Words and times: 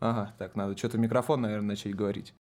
Ага, 0.00 0.34
так, 0.38 0.56
надо 0.56 0.76
что-то 0.78 0.96
микрофон, 0.96 1.42
наверное, 1.42 1.68
начать 1.68 1.94
говорить. 1.94 2.34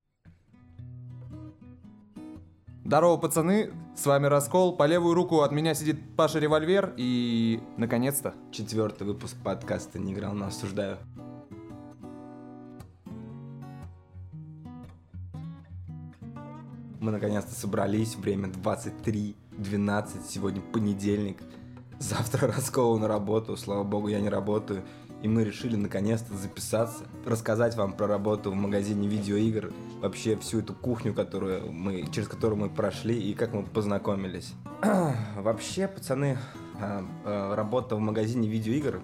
Здорово, 2.86 3.18
пацаны, 3.18 3.74
с 3.96 4.06
вами 4.06 4.28
Раскол. 4.28 4.78
По 4.78 4.86
левую 4.86 5.16
руку 5.16 5.42
от 5.42 5.52
меня 5.52 5.74
сидит 5.74 5.98
Паша 6.16 6.38
Револьвер 6.38 6.94
и, 6.98 7.60
наконец-то, 7.78 8.36
Четвертый 8.52 9.08
выпуск 9.08 9.36
подкаста 9.44 9.98
«Не 9.98 10.14
играл, 10.14 10.34
но 10.34 10.46
осуждаю». 10.46 10.98
Мы 17.00 17.12
наконец-то 17.12 17.56
собрались, 17.56 18.16
время 18.16 18.50
23.12, 18.50 20.30
сегодня 20.30 20.62
понедельник. 20.62 21.40
Завтра 21.98 22.48
Расколу 22.56 23.00
на 23.00 23.08
работу, 23.08 23.58
слава 23.58 23.84
богу, 23.84 24.10
я 24.10 24.22
не 24.22 24.30
работаю. 24.30 24.84
И 25.24 25.28
мы 25.28 25.44
решили 25.44 25.76
наконец-то 25.76 26.36
записаться, 26.36 27.06
рассказать 27.26 27.76
вам 27.76 27.94
про 27.94 28.08
работу 28.08 28.52
в 28.52 28.56
магазине 28.56 29.08
видеоигр, 29.08 29.74
вообще 30.00 30.38
всю 30.38 30.60
эту 30.60 30.74
кухню, 30.74 31.14
которую 31.14 31.72
мы, 31.72 32.08
через 32.12 32.28
которую 32.28 32.60
мы 32.60 32.70
прошли 32.70 33.20
и 33.20 33.34
как 33.34 33.54
мы 33.54 33.64
познакомились. 33.64 34.54
Вообще, 35.38 35.88
пацаны, 35.88 36.38
а, 36.80 37.04
а, 37.26 37.56
работа 37.56 37.96
в 37.96 38.00
магазине 38.00 38.48
видеоигр 38.48 39.02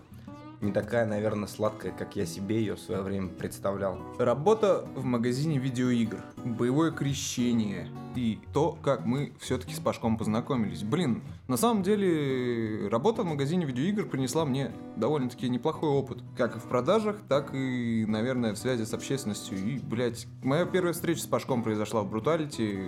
не 0.63 0.71
такая, 0.71 1.05
наверное, 1.05 1.47
сладкая, 1.47 1.91
как 1.91 2.15
я 2.15 2.25
себе 2.25 2.57
ее 2.57 2.75
в 2.75 2.79
свое 2.79 3.01
время 3.01 3.27
представлял. 3.29 3.99
работа 4.17 4.85
в 4.95 5.03
магазине 5.03 5.57
видеоигр, 5.59 6.23
боевое 6.43 6.91
крещение 6.91 7.89
и 8.15 8.39
то, 8.53 8.77
как 8.81 9.05
мы 9.05 9.33
все-таки 9.39 9.75
с 9.75 9.79
Пашком 9.79 10.17
познакомились. 10.17 10.83
Блин, 10.83 11.21
на 11.47 11.57
самом 11.57 11.83
деле, 11.83 12.87
работа 12.87 13.23
в 13.23 13.25
магазине 13.25 13.65
видеоигр 13.65 14.05
принесла 14.05 14.45
мне 14.45 14.71
довольно-таки 14.95 15.49
неплохой 15.49 15.89
опыт. 15.89 16.19
Как 16.37 16.55
и 16.55 16.59
в 16.59 16.63
продажах, 16.63 17.17
так 17.27 17.53
и, 17.53 18.05
наверное, 18.07 18.53
в 18.53 18.57
связи 18.57 18.85
с 18.85 18.93
общественностью. 18.93 19.57
И, 19.57 19.79
блядь, 19.79 20.27
моя 20.43 20.65
первая 20.65 20.93
встреча 20.93 21.21
с 21.21 21.27
Пашком 21.27 21.63
произошла 21.63 22.01
в 22.01 22.09
Бруталити. 22.09 22.79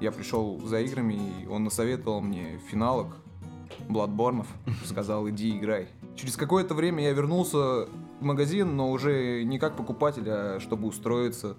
Я 0.00 0.12
пришел 0.12 0.60
за 0.66 0.80
играми, 0.80 1.14
и 1.42 1.46
он 1.46 1.64
насоветовал 1.64 2.20
мне 2.20 2.60
финалок, 2.70 3.16
Бладборнов, 3.88 4.46
сказал, 4.84 5.28
иди 5.28 5.56
играй. 5.56 5.88
Через 6.16 6.36
какое-то 6.36 6.74
время 6.74 7.04
я 7.04 7.12
вернулся 7.12 7.58
в 7.58 8.22
магазин, 8.22 8.74
но 8.74 8.90
уже 8.90 9.44
не 9.44 9.58
как 9.58 9.76
покупатель, 9.76 10.24
а 10.26 10.58
чтобы 10.60 10.88
устроиться. 10.88 11.56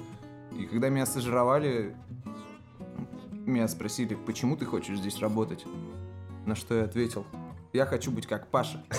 И 0.51 0.65
когда 0.65 0.89
меня 0.89 1.05
стажировали, 1.05 1.95
меня 3.45 3.67
спросили, 3.67 4.15
почему 4.15 4.57
ты 4.57 4.65
хочешь 4.65 4.97
здесь 4.97 5.19
работать? 5.19 5.65
На 6.47 6.55
что 6.55 6.73
я 6.75 6.85
ответил, 6.85 7.25
я 7.71 7.85
хочу 7.85 8.11
быть 8.11 8.25
как 8.25 8.47
Паша. 8.47 8.83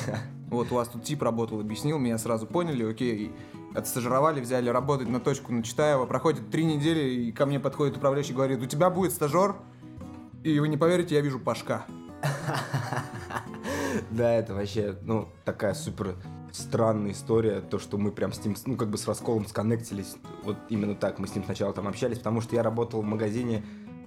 Вот 0.49 0.73
у 0.73 0.77
вас 0.77 0.89
тут 0.89 1.05
тип 1.05 1.23
работал, 1.23 1.61
объяснил, 1.61 1.99
меня 1.99 2.17
сразу 2.17 2.47
поняли, 2.47 2.83
окей. 2.83 3.33
Отстажировали, 3.75 4.41
взяли 4.41 4.71
работать 4.71 5.07
на 5.07 5.21
точку 5.21 5.53
на 5.53 5.63
Читаева. 5.63 6.07
Проходит 6.07 6.51
три 6.51 6.65
недели, 6.65 7.01
и 7.01 7.33
ко 7.33 7.45
мне 7.45 7.61
подходит 7.61 7.99
управляющий 7.99 8.33
и 8.33 8.35
говорит, 8.35 8.63
у 8.63 8.65
тебя 8.65 8.89
будет 8.89 9.13
стажер, 9.13 9.57
и 10.43 10.59
вы 10.59 10.69
не 10.69 10.79
поверите, 10.79 11.17
я 11.17 11.21
вижу 11.21 11.39
Пашка. 11.39 11.85
Да, 14.11 14.33
это 14.35 14.55
вообще, 14.55 14.97
ну, 15.03 15.29
такая 15.45 15.75
супер 15.75 16.17
странная 16.53 17.13
история, 17.13 17.61
то, 17.61 17.79
что 17.79 17.99
мы 17.99 18.11
прям 18.11 18.33
с 18.33 18.45
ним, 18.45 18.57
ну, 18.67 18.77
как 18.77 18.89
бы 18.89 18.99
с 18.99 19.07
Расколом 19.07 19.47
сконнектились, 19.47 20.17
вот 20.45 20.57
именно 20.71 20.95
так, 20.95 21.19
мы 21.19 21.27
с 21.27 21.35
ним 21.35 21.45
сначала 21.45 21.73
там 21.73 21.87
общались, 21.87 22.19
потому 22.19 22.41
что 22.41 22.57
я 22.57 22.63
работал 22.63 23.03
в 23.03 23.05
магазине 23.05 23.65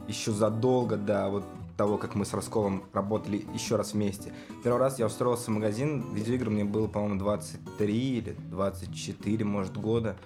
еще 0.08 0.32
задолго 0.32 0.98
до 0.98 1.30
вот 1.30 1.46
того, 1.78 1.98
как 1.98 2.16
мы 2.16 2.26
с 2.26 2.34
Расколом 2.34 2.84
работали 2.94 3.46
еще 3.54 3.76
раз 3.76 3.94
вместе. 3.94 4.34
Первый 4.64 4.80
раз 4.80 5.00
я 5.00 5.06
устроился 5.06 5.46
в 5.46 5.54
магазин, 5.54 6.14
видеоигр 6.14 6.50
мне 6.50 6.64
было, 6.64 6.88
по-моему, 6.88 7.20
23 7.20 8.18
или 8.18 8.36
24, 8.50 9.46
может, 9.46 9.78
года. 9.78 10.18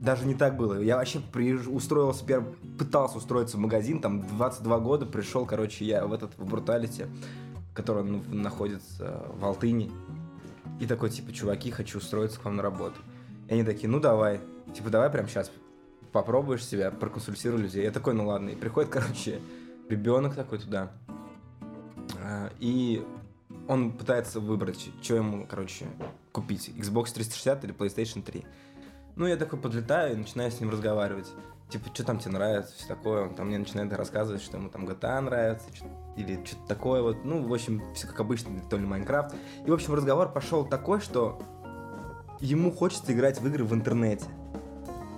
Даже 0.00 0.26
не 0.26 0.34
так 0.34 0.56
было. 0.56 0.80
Я 0.80 0.96
вообще 0.96 1.20
при... 1.32 1.54
устроился, 1.54 2.24
первый, 2.24 2.52
пытался 2.78 3.18
устроиться 3.18 3.56
в 3.56 3.60
магазин, 3.60 4.00
там 4.00 4.26
22 4.26 4.78
года, 4.80 5.06
пришел, 5.06 5.46
короче, 5.46 5.84
я 5.84 6.06
в 6.06 6.12
этот, 6.12 6.36
в 6.38 6.44
Бруталити, 6.44 7.06
который 7.76 8.02
ну, 8.02 8.22
находится 8.28 9.26
в 9.34 9.44
Алтыне. 9.44 9.90
И 10.80 10.86
такой, 10.86 11.10
типа, 11.10 11.32
чуваки, 11.32 11.70
хочу 11.70 11.98
устроиться 11.98 12.40
к 12.40 12.44
вам 12.44 12.56
на 12.56 12.62
работу. 12.62 12.96
И 13.48 13.52
они 13.54 13.62
такие, 13.62 13.88
ну 13.88 14.00
давай, 14.00 14.40
типа, 14.74 14.90
давай 14.90 15.10
прямо 15.10 15.28
сейчас 15.28 15.50
попробуешь 16.12 16.64
себя, 16.64 16.90
проконсультируй 16.90 17.60
людей. 17.60 17.84
Я 17.84 17.90
такой, 17.92 18.14
ну 18.14 18.26
ладно. 18.26 18.50
И 18.50 18.56
приходит, 18.56 18.90
короче, 18.92 19.40
ребенок 19.88 20.34
такой 20.34 20.58
туда. 20.58 20.90
А, 22.22 22.50
И 22.58 23.06
он 23.68 23.92
пытается 23.92 24.40
выбрать, 24.40 24.90
что 25.02 25.16
ему, 25.16 25.46
короче, 25.46 25.86
купить. 26.32 26.68
Xbox 26.70 27.12
360 27.14 27.64
или 27.64 27.74
PlayStation 27.74 28.22
3. 28.22 28.44
Ну, 29.16 29.26
я 29.26 29.36
такой 29.36 29.58
подлетаю 29.58 30.14
и 30.14 30.16
начинаю 30.16 30.50
с 30.50 30.60
ним 30.60 30.70
разговаривать. 30.70 31.28
Типа, 31.70 31.88
что 31.92 32.04
там 32.04 32.18
тебе 32.18 32.32
нравится, 32.32 32.74
все 32.76 32.86
такое. 32.86 33.24
Он 33.24 33.34
там 33.34 33.48
мне 33.48 33.58
начинает 33.58 33.92
рассказывать, 33.92 34.42
что 34.42 34.56
ему 34.58 34.68
там 34.68 34.86
GTA 34.86 35.20
нравится, 35.20 35.66
чё- 35.72 35.86
или 36.16 36.42
что-то 36.44 36.66
такое 36.66 37.02
вот. 37.02 37.24
Ну, 37.24 37.46
в 37.46 37.52
общем, 37.52 37.82
все 37.94 38.06
как 38.06 38.20
обычно, 38.20 38.50
то 38.68 38.76
ли 38.76 38.86
Майнкрафт. 38.86 39.34
И, 39.64 39.70
в 39.70 39.74
общем, 39.74 39.94
разговор 39.94 40.32
пошел 40.32 40.64
такой, 40.64 41.00
что 41.00 41.38
ему 42.40 42.70
хочется 42.70 43.12
играть 43.12 43.40
в 43.40 43.46
игры 43.46 43.64
в 43.64 43.74
интернете. 43.74 44.26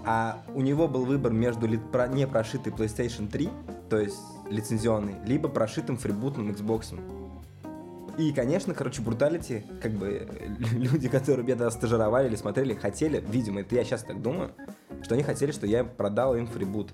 А 0.05 0.43
у 0.55 0.63
него 0.63 0.89
был 0.89 1.05
выбор 1.05 1.33
между 1.33 1.67
не 1.67 2.27
прошитой 2.27 2.73
PlayStation 2.73 3.29
3, 3.29 3.51
то 3.91 3.99
есть 3.99 4.19
лицензионный, 4.49 5.17
либо 5.25 5.49
прошитым 5.49 5.97
фрибутным 5.97 6.51
Xbox. 6.51 6.99
И, 8.17 8.33
конечно, 8.33 8.75
короче, 8.75 9.01
бруталити, 9.01 9.65
как 9.81 9.93
бы 9.93 10.27
люди, 10.73 11.09
которые 11.09 11.45
меня 11.45 11.57
тогда 11.57 11.71
стажировали 11.71 12.29
или 12.29 12.37
смотрели, 12.37 12.75
хотели, 12.75 13.23
видимо, 13.29 13.61
это 13.61 13.75
я 13.75 13.85
сейчас 13.85 14.03
так 14.03 14.21
думаю, 14.21 14.51
что 15.03 15.15
они 15.15 15.23
хотели, 15.23 15.53
что 15.53 15.67
я 15.67 15.85
продал 15.85 16.35
им 16.35 16.47
фрибут. 16.47 16.91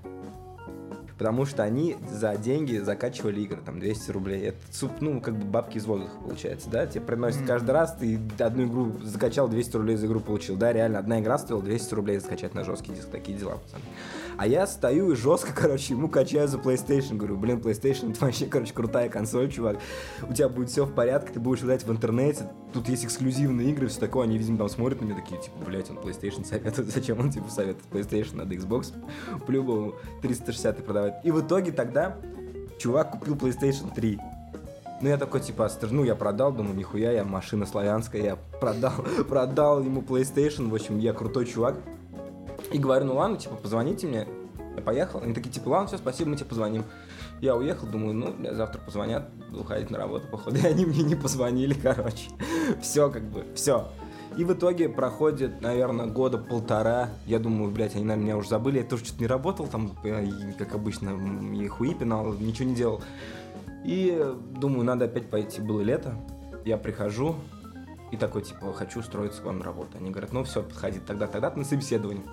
Потому 1.19 1.47
что 1.47 1.63
они 1.63 1.97
за 2.11 2.37
деньги 2.37 2.79
закачивали 2.79 3.41
игры, 3.41 3.61
там, 3.65 3.79
200 3.79 4.11
рублей. 4.11 4.43
Это, 4.49 4.57
суп, 4.73 4.91
ну, 5.01 5.21
как 5.21 5.37
бы 5.37 5.45
бабки 5.45 5.79
из 5.79 5.87
воздуха, 5.87 6.17
получается, 6.25 6.69
да? 6.71 6.87
Тебе 6.87 7.03
приносят 7.03 7.41
Мгм. 7.43 7.47
каждый 7.49 7.71
раз, 7.71 7.97
ты 7.99 8.19
одну 8.41 8.65
игру 8.67 8.93
закачал, 9.03 9.49
200 9.49 9.77
рублей 9.77 9.97
за 9.97 10.07
игру 10.07 10.19
получил. 10.19 10.57
Да, 10.57 10.73
реально, 10.73 10.99
одна 10.99 11.21
игра 11.21 11.39
стоила 11.39 11.63
200 11.63 11.95
рублей 11.95 12.21
скачать 12.21 12.55
на 12.55 12.65
жесткий 12.65 12.93
диск. 12.93 13.09
Такие 13.11 13.39
дела, 13.39 13.59
пацаны. 13.59 13.83
А 14.37 14.47
я 14.47 14.67
стою 14.67 15.13
и 15.13 15.17
жестко, 15.17 15.53
короче, 15.57 15.95
ему 15.95 16.09
качаю 16.09 16.49
за 16.49 16.59
PlayStation. 16.59 17.17
Говорю, 17.17 17.37
блин, 17.37 17.59
PlayStation, 17.59 18.13
это 18.13 18.25
вообще, 18.25 18.47
короче, 18.47 18.73
крутая 18.73 19.09
консоль, 19.09 19.51
чувак. 19.51 19.79
У 20.29 20.33
тебя 20.33 20.49
будет 20.49 20.71
все 20.71 20.85
в 20.85 20.93
порядке, 20.93 21.33
ты 21.33 21.41
будешь 21.41 21.63
играть 21.63 21.85
в 21.85 21.91
интернете. 21.91 22.51
Тут 22.73 22.89
есть 22.89 23.05
эксклюзивные 23.05 23.71
игры, 23.71 23.87
все 23.89 24.01
такое. 24.01 24.25
Они, 24.25 24.39
видимо, 24.39 24.59
там 24.59 24.69
смотрят 24.69 25.01
на 25.01 25.07
меня 25.07 25.17
такие, 25.17 25.41
типа, 25.41 25.57
блядь, 25.65 25.91
он 25.91 25.99
PlayStation 25.99 26.45
советует. 26.45 26.89
Зачем 26.95 27.21
он, 27.21 27.31
типа, 27.31 27.51
советует 27.51 27.87
PlayStation? 27.91 28.37
Надо 28.37 28.55
Xbox 28.55 28.93
по-любому 29.47 29.95
360 30.23 30.85
продавать. 30.85 31.15
И 31.25 31.31
в 31.31 31.41
итоге 31.41 31.73
тогда 31.73 32.17
чувак 32.79 33.13
купил 33.13 33.35
PlayStation 33.35 33.95
3. 33.95 34.19
Ну, 35.01 35.09
я 35.09 35.19
такой, 35.19 35.41
типа, 35.41 35.71
ну, 35.91 36.05
я 36.05 36.15
продал, 36.15 36.53
думаю, 36.53 36.77
нихуя, 36.77 37.13
я 37.13 37.25
машина 37.25 37.67
славянская, 37.67 38.23
я 38.23 38.37
продал, 38.61 38.93
продал 39.29 39.83
ему 39.83 40.01
PlayStation, 40.01 40.71
в 40.71 40.75
общем, 40.75 40.99
я 40.99 41.13
крутой 41.13 41.47
чувак. 41.47 41.77
И 42.75 42.79
говорю, 42.81 43.05
ну 43.05 43.15
ладно, 43.15 43.37
типа, 43.37 43.55
позвоните 43.55 44.09
мне. 44.09 44.27
Я 44.75 44.83
поехал. 44.83 45.21
Они 45.23 45.33
такие, 45.33 45.51
типа, 45.51 45.69
ладно, 45.69 45.87
все, 45.87 45.97
спасибо, 45.97 46.31
мы 46.31 46.37
тебе 46.37 46.47
позвоним. 46.47 46.83
Я 47.41 47.55
уехал, 47.55 47.87
думаю, 47.87 48.15
ну, 48.15 48.33
бля, 48.33 48.53
завтра 48.53 48.81
позвонят, 48.81 49.29
уходить 49.57 49.91
на 49.91 49.99
работу, 49.99 50.27
походу. 50.27 50.57
И 50.63 50.67
они 50.67 50.85
мне 50.85 51.05
не 51.05 51.15
позвонили, 51.15 51.73
короче. 51.73 52.31
Все, 52.83 53.09
как 53.11 53.23
бы, 53.23 53.45
все. 53.55 53.87
И 54.37 54.43
в 54.43 54.53
итоге 54.53 54.89
проходит, 54.89 55.61
наверное, 55.61 56.07
года 56.07 56.37
полтора. 56.37 57.11
Я 57.27 57.39
думаю, 57.39 57.71
блядь, 57.71 57.95
они 57.95 58.05
на 58.05 58.17
меня 58.17 58.37
уже 58.37 58.49
забыли. 58.49 58.79
Я 58.79 58.85
тоже 58.85 59.05
что-то 59.05 59.21
не 59.21 59.29
работал 59.29 59.69
там, 59.69 59.93
как 60.59 60.75
обычно, 60.75 61.11
и 61.55 61.69
хуи 61.69 61.95
пинал, 61.95 62.33
ничего 62.33 62.69
не 62.69 62.75
делал. 62.75 63.01
И 63.85 64.35
думаю, 64.59 64.85
надо 64.85 65.05
опять 65.05 65.31
пойти. 65.31 65.61
Было 65.61 65.81
лето. 65.81 66.17
Я 66.65 66.77
прихожу 66.77 67.37
и 68.11 68.17
такой, 68.17 68.43
типа, 68.43 68.73
хочу 68.73 68.99
устроиться 68.99 69.41
к 69.41 69.45
вам 69.45 69.61
на 69.61 69.65
работу. 69.65 69.91
Они 69.99 70.11
говорят, 70.11 70.33
ну 70.33 70.43
все, 70.43 70.65
подходи 70.65 70.99
тогда, 70.99 71.29
тогда 71.29 71.53
на 71.55 71.65
собеседование. 71.65 72.25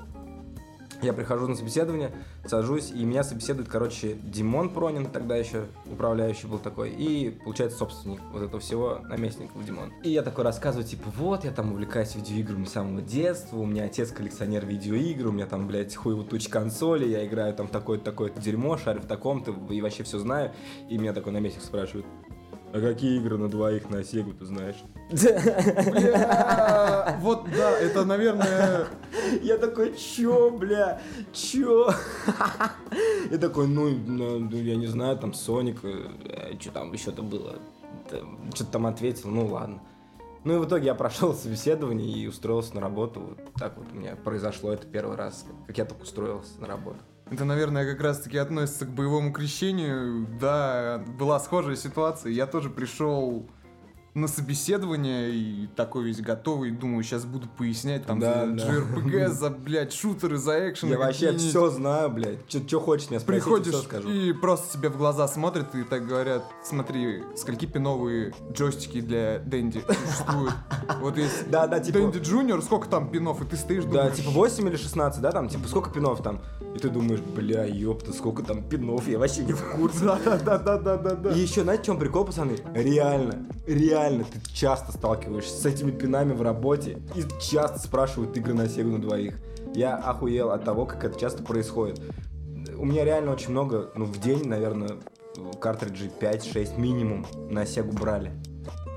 Я 1.01 1.13
прихожу 1.13 1.47
на 1.47 1.55
собеседование, 1.55 2.11
сажусь, 2.45 2.91
и 2.91 3.03
меня 3.03 3.23
собеседует, 3.23 3.67
короче, 3.67 4.17
Димон 4.21 4.69
Пронин, 4.69 5.07
тогда 5.07 5.35
еще 5.35 5.65
управляющий 5.91 6.45
был 6.45 6.59
такой, 6.59 6.91
и, 6.91 7.31
получается, 7.43 7.79
собственник 7.79 8.19
вот 8.31 8.43
этого 8.43 8.59
всего, 8.59 8.99
наместников 9.09 9.65
Димон. 9.65 9.91
И 10.03 10.09
я 10.09 10.21
такой 10.21 10.43
рассказываю, 10.43 10.87
типа, 10.87 11.09
вот, 11.17 11.43
я 11.43 11.51
там 11.51 11.71
увлекаюсь 11.71 12.15
видеоиграми 12.15 12.65
с 12.65 12.73
самого 12.73 13.01
детства, 13.01 13.57
у 13.57 13.65
меня 13.65 13.85
отец 13.85 14.11
коллекционер 14.11 14.65
видеоигр, 14.65 15.27
у 15.27 15.31
меня 15.31 15.47
там, 15.47 15.67
блядь, 15.67 15.95
хуево 15.95 16.23
туч 16.23 16.47
консоли, 16.47 17.07
я 17.07 17.25
играю 17.25 17.55
там 17.55 17.67
такое-то, 17.67 18.05
такое-то 18.05 18.39
дерьмо, 18.39 18.77
шарю 18.77 19.01
в 19.01 19.07
таком-то, 19.07 19.55
и 19.71 19.81
вообще 19.81 20.03
все 20.03 20.19
знаю. 20.19 20.51
И 20.87 20.97
меня 20.97 21.13
такой 21.13 21.31
наместник 21.31 21.63
спрашивает, 21.63 22.05
а 22.73 22.79
какие 22.79 23.17
игры 23.17 23.37
на 23.37 23.49
двоих 23.49 23.89
на 23.89 24.03
Сегу 24.03 24.33
ты 24.33 24.45
знаешь? 24.45 24.77
Бля, 25.11 27.17
Вот 27.21 27.45
да, 27.45 27.71
это, 27.79 28.05
наверное, 28.05 28.87
Я 29.41 29.57
такой, 29.57 29.95
чё, 29.95 30.51
бля, 30.51 31.01
чё? 31.33 31.93
Я 33.29 33.37
такой, 33.37 33.67
ну, 33.67 33.89
ну, 33.89 34.39
ну, 34.39 34.57
я 34.57 34.75
не 34.75 34.87
знаю, 34.87 35.17
там, 35.17 35.33
Соник, 35.33 35.79
что 36.59 36.71
там 36.71 36.93
еще-то 36.93 37.21
было. 37.21 37.59
Что-то 38.53 38.71
там 38.71 38.85
ответил, 38.87 39.29
ну 39.29 39.45
ладно. 39.45 39.81
Ну 40.43 40.55
и 40.55 40.57
в 40.57 40.65
итоге 40.65 40.87
я 40.87 40.95
прошел 40.95 41.33
собеседование 41.33 42.09
и 42.09 42.27
устроился 42.27 42.75
на 42.75 42.81
работу. 42.81 43.21
Вот 43.21 43.39
так 43.55 43.77
вот 43.77 43.87
у 43.91 43.95
меня 43.95 44.15
произошло 44.15 44.71
это 44.71 44.87
первый 44.87 45.15
раз, 45.15 45.45
как 45.67 45.77
я 45.77 45.85
только 45.85 46.01
устроился 46.01 46.59
на 46.59 46.67
работу. 46.67 46.97
Это, 47.31 47.45
наверное, 47.45 47.89
как 47.89 48.01
раз-таки 48.01 48.37
относится 48.37 48.85
к 48.85 48.89
боевому 48.89 49.31
крещению. 49.31 50.27
Да, 50.39 51.01
была 51.17 51.39
схожая 51.39 51.77
ситуация. 51.77 52.33
Я 52.33 52.45
тоже 52.45 52.69
пришел 52.69 53.49
на 54.13 54.27
собеседование 54.27 55.31
и 55.31 55.67
такой 55.75 56.03
весь 56.03 56.19
готовый, 56.19 56.71
думаю, 56.71 57.03
сейчас 57.03 57.23
буду 57.25 57.47
пояснять 57.47 58.05
там 58.05 58.19
Да, 58.19 58.45
за 58.45 58.51
да. 58.51 58.67
JRPG, 58.73 59.27
за, 59.29 59.49
блядь, 59.49 59.93
шутеры, 59.93 60.37
за 60.37 60.69
экшен. 60.69 60.89
Я 60.89 60.97
вообще 60.97 61.37
все 61.37 61.69
знаю, 61.69 62.09
блядь. 62.09 62.39
Что 62.49 62.79
хочешь 62.81 63.09
меня 63.09 63.19
спросить, 63.21 63.43
Приходишь 63.43 63.73
все 63.73 63.83
скажу. 63.83 64.09
и 64.09 64.33
просто 64.33 64.77
тебе 64.77 64.89
в 64.89 64.97
глаза 64.97 65.27
смотрят 65.27 65.73
и 65.75 65.83
так 65.83 66.05
говорят, 66.05 66.43
смотри, 66.63 67.23
скольки 67.37 67.65
пиновые 67.65 68.33
джойстики 68.51 68.99
для 68.99 69.39
Дэнди 69.39 69.81
существуют. 70.05 70.53
Вот 70.99 71.17
есть 71.17 71.31
Да, 71.49 71.67
да, 71.67 71.79
типа... 71.79 71.99
Дэнди 71.99 72.17
Джуниор, 72.17 72.61
сколько 72.61 72.89
там 72.89 73.09
пинов, 73.09 73.41
и 73.41 73.45
ты 73.45 73.55
стоишь, 73.55 73.85
Да, 73.85 73.89
думаешь, 73.91 74.15
типа 74.15 74.29
8 74.31 74.67
или 74.67 74.75
16, 74.75 75.21
да, 75.21 75.31
там, 75.31 75.47
типа, 75.47 75.67
сколько 75.67 75.89
пинов 75.89 76.21
там? 76.21 76.41
И 76.75 76.79
ты 76.79 76.89
думаешь, 76.89 77.19
бля, 77.21 77.65
ёпта, 77.65 78.13
сколько 78.13 78.43
там 78.43 78.63
пинов, 78.63 79.07
я 79.07 79.19
вообще 79.19 79.43
не 79.43 79.53
в 79.53 79.61
курсе. 79.75 80.05
Да, 80.05 80.19
да, 80.25 80.37
да, 80.37 80.57
да, 80.57 80.77
да, 80.77 80.97
да, 80.97 81.15
да. 81.15 81.31
И 81.31 81.39
еще, 81.39 81.63
знаете, 81.63 81.83
в 81.83 81.85
чем 81.87 81.97
прикол, 81.99 82.25
пацаны? 82.25 82.57
Реально, 82.73 83.47
реально, 83.67 84.00
ты 84.09 84.53
часто 84.53 84.91
сталкиваешься 84.91 85.55
с 85.55 85.65
этими 85.65 85.91
пинами 85.91 86.33
в 86.33 86.41
работе 86.41 86.97
и 87.15 87.23
часто 87.41 87.79
спрашивают 87.79 88.35
игры 88.37 88.53
на 88.53 88.67
Сегу 88.67 88.91
на 88.91 89.01
двоих. 89.01 89.39
Я 89.73 89.95
охуел 89.95 90.51
от 90.51 90.65
того, 90.65 90.85
как 90.85 91.03
это 91.03 91.19
часто 91.19 91.43
происходит. 91.43 92.01
У 92.77 92.85
меня 92.85 93.05
реально 93.05 93.31
очень 93.31 93.51
много, 93.51 93.91
ну, 93.95 94.05
в 94.05 94.19
день, 94.19 94.47
наверное, 94.47 94.97
картриджей 95.59 96.09
5-6 96.19 96.79
минимум 96.79 97.25
на 97.49 97.65
Сегу 97.65 97.91
брали. 97.91 98.31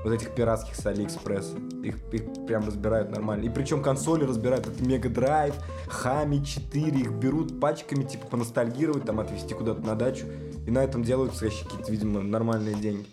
Вот 0.03 0.13
этих 0.13 0.35
пиратских 0.35 0.75
с 0.75 0.85
Алиэкспресса. 0.85 1.57
Их, 1.83 1.97
их 2.13 2.45
прям 2.45 2.65
разбирают 2.65 3.09
нормально. 3.09 3.45
И 3.45 3.49
причем 3.49 3.81
консоли 3.81 4.23
разбирают. 4.23 4.67
Это 4.67 4.83
Мега 4.83 5.09
Драйв, 5.09 5.55
Хами 5.87 6.43
4. 6.43 6.99
Их 6.99 7.11
берут 7.11 7.59
пачками, 7.59 8.03
типа, 8.03 8.27
поностальгировать, 8.27 9.03
там, 9.03 9.19
отвезти 9.19 9.55
куда-то 9.55 9.81
на 9.81 9.95
дачу. 9.95 10.25
И 10.67 10.71
на 10.71 10.83
этом 10.83 11.03
делают 11.03 11.39
вообще 11.41 11.63
какие-то, 11.63 11.91
видимо, 11.91 12.21
нормальные 12.21 12.75
деньги. 12.75 13.07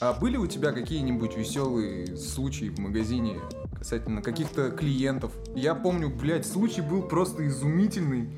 А 0.00 0.12
были 0.12 0.36
у 0.36 0.46
тебя 0.46 0.70
какие-нибудь 0.70 1.36
веселые 1.36 2.16
случаи 2.16 2.68
в 2.68 2.78
магазине 2.78 3.40
касательно 3.76 4.22
каких-то 4.22 4.70
клиентов? 4.70 5.32
Я 5.56 5.74
помню, 5.74 6.08
блядь, 6.08 6.46
случай 6.46 6.82
был 6.82 7.02
просто 7.02 7.46
изумительный. 7.48 8.30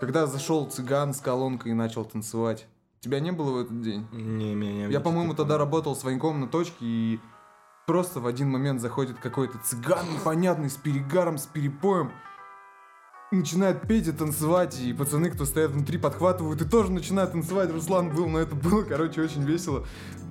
Когда 0.00 0.26
зашел 0.26 0.66
цыган 0.66 1.12
с 1.12 1.20
колонкой 1.20 1.72
и 1.72 1.74
начал 1.74 2.04
танцевать. 2.04 2.66
Тебя 3.00 3.18
не 3.18 3.32
было 3.32 3.50
в 3.50 3.56
этот 3.62 3.82
день? 3.82 4.06
Не, 4.12 4.54
меня 4.54 4.86
не 4.86 4.92
Я, 4.92 5.00
по-моему, 5.00 5.34
тогда 5.34 5.58
работал 5.58 5.96
с 5.96 6.04
Ваньком 6.04 6.40
на 6.40 6.46
точке, 6.46 6.76
и 6.80 7.20
просто 7.88 8.20
в 8.20 8.26
один 8.28 8.48
момент 8.48 8.80
заходит 8.80 9.18
какой-то 9.18 9.58
цыган 9.58 10.06
непонятный, 10.14 10.70
с 10.70 10.76
перегаром, 10.76 11.36
с 11.36 11.46
перепоем, 11.46 12.12
начинает 13.32 13.82
петь 13.86 14.08
и 14.08 14.12
танцевать, 14.12 14.80
и 14.80 14.92
пацаны, 14.92 15.30
кто 15.30 15.44
стоят 15.44 15.70
внутри, 15.72 15.98
подхватывают 15.98 16.60
и 16.60 16.64
тоже 16.64 16.92
начинают 16.92 17.32
танцевать. 17.32 17.70
Руслан 17.70 18.10
был, 18.10 18.28
но 18.28 18.38
это 18.38 18.54
было, 18.54 18.82
короче, 18.82 19.22
очень 19.22 19.42
весело. 19.42 19.84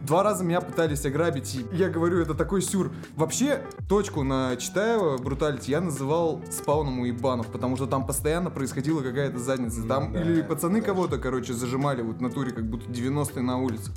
Два 0.06 0.24
раза 0.24 0.44
меня 0.44 0.62
пытались 0.62 1.06
ограбить, 1.06 1.56
и 1.56 1.66
я 1.76 1.90
говорю, 1.90 2.20
это 2.20 2.34
такой 2.34 2.62
сюр. 2.62 2.92
Вообще, 3.16 3.62
точку 3.88 4.24
на 4.24 4.56
Читаева, 4.56 5.18
Бруталити, 5.18 5.72
я 5.72 5.80
называл 5.80 6.42
спауном 6.50 7.02
уебанов, 7.02 7.48
потому 7.48 7.76
что 7.76 7.86
там 7.86 8.08
постоянно 8.08 8.50
происходила 8.50 9.02
какая-то 9.02 9.38
задница. 9.38 9.84
Там 9.84 10.14
Да, 10.14 10.22
или 10.22 10.42
пацаны 10.42 10.80
точно. 10.80 10.94
кого-то, 10.94 11.18
короче, 11.20 11.54
зажимали 11.54 12.02
вот 12.02 12.18
в 12.18 12.22
натуре, 12.22 12.52
как 12.52 12.66
будто 12.66 12.90
90-е 12.92 13.44
на 13.44 13.58
улице. 13.58 13.92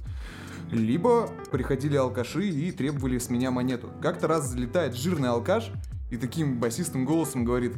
Либо 0.71 1.29
приходили 1.51 1.97
алкаши 1.97 2.49
и 2.49 2.71
требовали 2.73 3.19
с 3.19 3.31
меня 3.31 3.51
монету. 3.51 3.89
Как-то 4.03 4.29
раз 4.29 4.49
залетает 4.49 4.95
жирный 4.95 5.31
алкаш 5.31 5.71
и 6.11 6.17
таким 6.17 6.59
басистым 6.59 7.07
голосом 7.07 7.45
говорит 7.45 7.75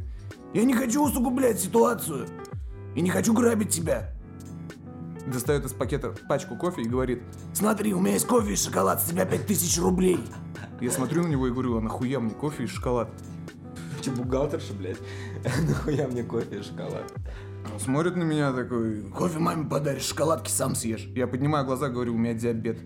«Я 0.54 0.64
не 0.64 0.75
хочу 0.75 1.04
усугублять 1.04 1.60
ситуацию 1.60 2.26
и 2.94 3.00
не 3.00 3.10
хочу 3.10 3.32
грабить 3.32 3.70
тебя». 3.70 4.12
Достает 5.26 5.64
из 5.64 5.72
пакета 5.72 6.14
пачку 6.28 6.56
кофе 6.56 6.82
и 6.82 6.88
говорит 6.88 7.22
«Смотри, 7.52 7.93
у 7.94 8.00
меня 8.00 8.14
есть 8.14 8.26
кофе 8.26 8.52
и 8.52 8.56
шоколад, 8.56 9.02
с 9.02 9.06
тебя 9.06 9.26
5000 9.26 9.78
рублей». 9.78 10.20
Я 10.81 10.90
смотрю 10.90 11.22
на 11.22 11.28
него 11.28 11.48
и 11.48 11.50
говорю 11.50 11.78
«А 11.78 11.81
нахуя 11.81 12.20
мне 12.20 12.34
кофе 12.34 12.64
и 12.64 12.66
шоколад?» 12.66 13.10
Че, 14.06 14.12
бухгалтерша, 14.12 14.72
блядь? 14.75 14.98
Нахуя 15.69 16.06
мне 16.06 16.22
кофе 16.22 16.60
и 16.60 16.62
шоколад? 16.62 17.12
Он 17.72 17.81
смотрит 17.81 18.14
на 18.14 18.22
меня 18.22 18.52
такой, 18.52 19.02
кофе 19.10 19.40
маме 19.40 19.69
подаришь, 19.69 20.04
шоколадки 20.04 20.48
сам 20.48 20.76
съешь. 20.76 21.08
Я 21.16 21.26
поднимаю 21.26 21.66
глаза, 21.66 21.88
говорю, 21.88 22.14
у 22.14 22.19
меня 22.19 22.34
диабет. 22.34 22.78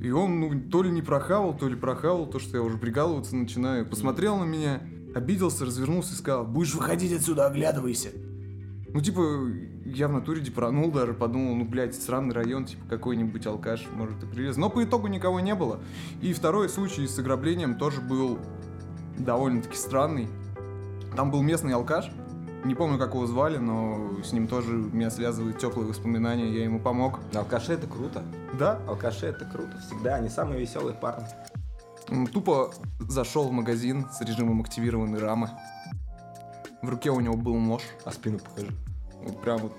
И 0.00 0.10
он, 0.10 0.40
ну, 0.40 0.70
то 0.70 0.82
ли 0.82 0.90
не 0.90 1.02
прохавал, 1.02 1.54
то 1.54 1.68
ли 1.68 1.76
прохавал, 1.76 2.26
то, 2.26 2.38
что 2.38 2.56
я 2.56 2.62
уже 2.62 2.78
прикалываться 2.78 3.36
начинаю. 3.36 3.84
Посмотрел 3.86 4.38
на 4.38 4.44
меня, 4.44 4.80
обиделся, 5.14 5.64
развернулся 5.64 6.14
и 6.14 6.16
сказал, 6.16 6.44
будешь 6.44 6.74
выходить 6.74 7.12
отсюда, 7.12 7.46
оглядывайся. 7.46 8.10
Ну, 8.92 9.00
типа, 9.00 9.20
я 9.84 10.08
в 10.08 10.12
натуре 10.12 10.40
депранул 10.40 10.90
даже, 10.90 11.14
подумал, 11.14 11.54
ну, 11.54 11.64
блядь, 11.64 11.94
сраный 11.94 12.34
район, 12.34 12.64
типа, 12.64 12.86
какой-нибудь 12.88 13.46
алкаш 13.46 13.86
может 13.94 14.22
и 14.22 14.26
привез. 14.26 14.56
Но 14.56 14.68
по 14.68 14.82
итогу 14.82 15.06
никого 15.06 15.40
не 15.40 15.54
было. 15.54 15.78
И 16.20 16.32
второй 16.32 16.68
случай 16.68 17.06
с 17.06 17.18
ограблением 17.18 17.78
тоже 17.78 18.00
был 18.00 18.38
довольно-таки 19.18 19.76
странный. 19.76 20.28
Там 21.16 21.30
был 21.30 21.42
местный 21.42 21.74
алкаш, 21.74 22.10
не 22.64 22.74
помню, 22.74 22.98
как 22.98 23.14
его 23.14 23.26
звали, 23.26 23.56
но 23.56 24.10
с 24.22 24.32
ним 24.32 24.46
тоже 24.46 24.72
меня 24.72 25.10
связывают 25.10 25.58
теплые 25.58 25.88
воспоминания, 25.88 26.50
я 26.52 26.64
ему 26.64 26.78
помог. 26.78 27.20
Алкаши 27.32 27.72
это 27.72 27.86
круто. 27.86 28.22
Да, 28.58 28.80
Алкаши 28.86 29.26
это 29.26 29.46
круто. 29.46 29.78
Всегда 29.86 30.16
они 30.16 30.28
самые 30.28 30.60
веселые 30.60 30.94
парни. 30.94 31.26
Тупо 32.32 32.72
зашел 33.00 33.48
в 33.48 33.52
магазин 33.52 34.06
с 34.12 34.20
режимом 34.20 34.60
активированной 34.60 35.18
рамы. 35.18 35.50
В 36.82 36.88
руке 36.88 37.10
у 37.10 37.20
него 37.20 37.36
был 37.36 37.56
нож. 37.56 37.82
А 38.04 38.12
спину 38.12 38.38
покажи. 38.38 38.72
Вот 39.22 39.40
прям 39.42 39.58
вот. 39.58 39.72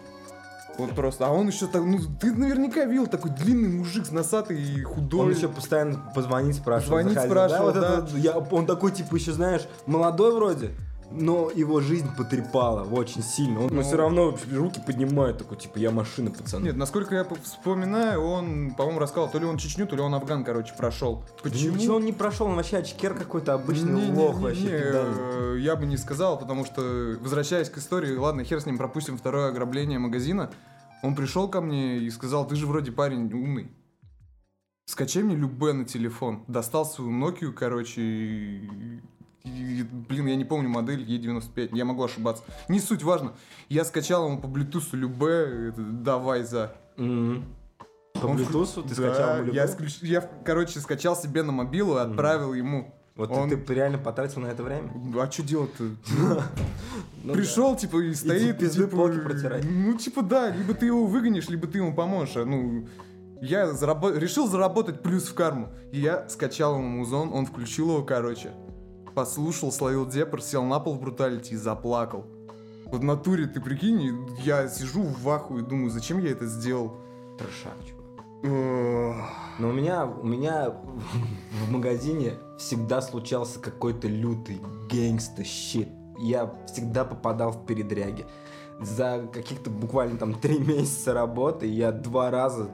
Вот 0.77 0.95
просто. 0.95 1.27
А 1.27 1.31
он 1.31 1.47
еще 1.47 1.67
так, 1.67 1.83
ну, 1.83 1.99
ты 2.19 2.31
наверняка 2.31 2.85
видел 2.85 3.05
такой 3.07 3.31
длинный 3.31 3.69
мужик 3.69 4.05
с 4.05 4.11
носатый 4.11 4.61
и 4.61 4.81
худой. 4.83 5.27
Он 5.27 5.31
еще 5.31 5.49
постоянно 5.49 5.99
позвонить 6.15 6.55
спрашивает. 6.55 7.05
Звонить 7.05 7.13
заходил. 7.13 7.31
спрашивал, 7.31 7.73
да, 7.73 7.81
вот 7.81 7.81
да. 7.81 8.07
это 8.07 8.17
я, 8.17 8.37
он 8.37 8.65
такой, 8.65 8.91
типа, 8.91 9.15
еще, 9.15 9.33
знаешь, 9.33 9.67
молодой 9.85 10.33
вроде, 10.33 10.71
но 11.11 11.49
его 11.53 11.81
жизнь 11.81 12.07
потрепала 12.17 12.83
очень 12.83 13.21
сильно. 13.23 13.61
Он 13.65 13.69
Ну. 13.73 13.81
все 13.81 13.95
равно 13.97 14.37
руки 14.51 14.81
поднимает, 14.85 15.37
такой, 15.37 15.57
типа, 15.57 15.77
я 15.79 15.91
машина, 15.91 16.31
пацаны. 16.31 16.65
Нет, 16.65 16.75
насколько 16.77 17.15
я 17.15 17.23
по- 17.23 17.35
вспоминаю, 17.35 18.21
он, 18.23 18.73
по-моему, 18.75 18.99
рассказал, 18.99 19.29
то 19.29 19.37
ли 19.39 19.45
он 19.45 19.57
Чечню, 19.57 19.87
то 19.87 19.95
ли 19.95 20.01
он 20.01 20.13
Афган, 20.15 20.43
короче, 20.43 20.73
прошел. 20.77 21.23
Да 21.43 21.49
Ничего 21.49 21.95
он 21.95 22.05
не 22.05 22.13
прошел, 22.13 22.47
он 22.47 22.55
вообще 22.55 22.77
очкер 22.77 23.13
какой-то 23.13 23.53
обычный 23.53 23.91
Не-не-не-не, 23.93 24.17
лох 24.19 24.39
вообще. 24.39 24.61
педаль. 24.79 25.13
э, 25.17 25.57
я 25.59 25.75
бы 25.75 25.85
не 25.85 25.97
сказал, 25.97 26.37
потому 26.39 26.65
что, 26.65 27.17
возвращаясь 27.21 27.69
к 27.69 27.77
истории, 27.77 28.15
ладно, 28.15 28.43
хер 28.43 28.61
с 28.61 28.65
ним, 28.65 28.77
пропустим 28.77 29.17
второе 29.17 29.49
ограбление 29.49 29.99
магазина. 29.99 30.49
Он 31.03 31.15
пришел 31.15 31.47
ко 31.49 31.61
мне 31.61 31.97
и 31.97 32.09
сказал, 32.11 32.47
ты 32.47 32.55
же 32.55 32.67
вроде 32.67 32.91
парень 32.91 33.31
умный. 33.33 33.71
Скачай 34.85 35.23
мне 35.23 35.35
любэ 35.35 35.73
на 35.73 35.85
телефон. 35.85 36.43
Достал 36.47 36.85
свою 36.85 37.11
Nokia, 37.11 37.51
короче, 37.53 38.01
и- 38.01 39.01
блин, 39.43 40.27
я 40.27 40.35
не 40.35 40.45
помню 40.45 40.69
модель 40.69 41.03
E95, 41.03 41.69
я 41.75 41.85
могу 41.85 42.03
ошибаться. 42.03 42.43
Не 42.69 42.79
суть 42.79 43.03
важно. 43.03 43.33
Я 43.69 43.85
скачал 43.85 44.27
ему 44.27 44.39
по 44.39 44.47
Bluetooth 44.47 45.69
это, 45.69 45.81
давай 45.81 46.43
за. 46.43 46.75
Мгм. 46.97 47.45
По 48.13 48.25
Он 48.27 48.37
Bluetooth 48.37 48.83
ты 48.87 48.89
Да, 48.89 49.13
скачал 49.13 49.37
ему 49.37 49.53
я, 49.53 49.65
сключ- 49.65 50.03
я, 50.05 50.21
короче, 50.21 50.79
скачал 50.79 51.15
себе 51.15 51.43
на 51.43 51.51
мобилу 51.51 51.95
и 51.97 52.01
отправил 52.01 52.53
ему. 52.53 52.93
Вот 53.15 53.29
он- 53.31 53.49
ты, 53.49 53.57
ты 53.57 53.73
реально 53.73 53.97
потратил 53.97 54.41
на 54.41 54.47
это 54.47 54.63
время? 54.63 54.89
А 55.19 55.29
что 55.31 55.43
делать-то? 55.43 55.83
Ну 57.23 57.33
Пришел, 57.33 57.75
типа, 57.75 57.97
и 58.03 58.15
стоит, 58.15 58.61
и, 58.63 58.69
типа. 58.69 58.95
Ну, 59.63 59.93
типа, 59.95 60.23
да, 60.23 60.49
либо 60.49 60.73
ты 60.73 60.87
его 60.87 61.05
выгонишь, 61.05 61.49
либо 61.49 61.67
ты 61.67 61.77
ему 61.77 61.93
поможешь. 61.93 62.35
А, 62.35 62.45
Ну, 62.45 62.87
я 63.41 63.69
зарабо- 63.71 64.17
решил 64.17 64.47
заработать 64.47 65.03
плюс 65.03 65.27
в 65.27 65.35
карму. 65.35 65.69
И 65.91 65.99
я 65.99 66.27
скачал 66.29 66.77
ему 66.77 66.87
музон, 66.87 67.31
он 67.31 67.45
включил 67.45 67.89
его, 67.91 68.01
короче. 68.03 68.53
Послушал, 69.13 69.71
словил 69.71 70.05
депр, 70.05 70.41
сел 70.41 70.63
на 70.63 70.79
пол 70.79 70.95
в 70.95 71.01
бруталити 71.01 71.53
и 71.53 71.57
заплакал. 71.57 72.25
Вот 72.85 73.03
натуре, 73.03 73.47
ты 73.47 73.61
прикинь, 73.61 74.27
я 74.43 74.67
сижу 74.67 75.03
в 75.03 75.29
аху 75.29 75.57
и 75.57 75.61
думаю, 75.61 75.89
зачем 75.89 76.19
я 76.19 76.31
это 76.31 76.45
сделал? 76.45 76.89
да. 76.89 77.45
Трешак, 77.45 77.77
чувак. 77.85 78.01
Но 79.59 79.69
у 79.69 79.71
меня, 79.71 80.05
у 80.05 80.25
меня 80.25 80.73
в 81.65 81.71
магазине 81.71 82.33
всегда 82.57 83.01
случался 83.01 83.59
какой-то 83.59 84.07
лютый 84.07 84.59
гэнгста 84.89 85.43
щит. 85.43 85.89
Я 86.19 86.53
всегда 86.67 87.05
попадал 87.05 87.51
в 87.51 87.65
передряги. 87.65 88.25
За 88.79 89.27
каких-то 89.31 89.69
буквально 89.69 90.17
там 90.17 90.33
три 90.33 90.59
месяца 90.65 91.13
работы 91.13 91.67
я 91.67 91.91
два 91.91 92.31
раза 92.31 92.71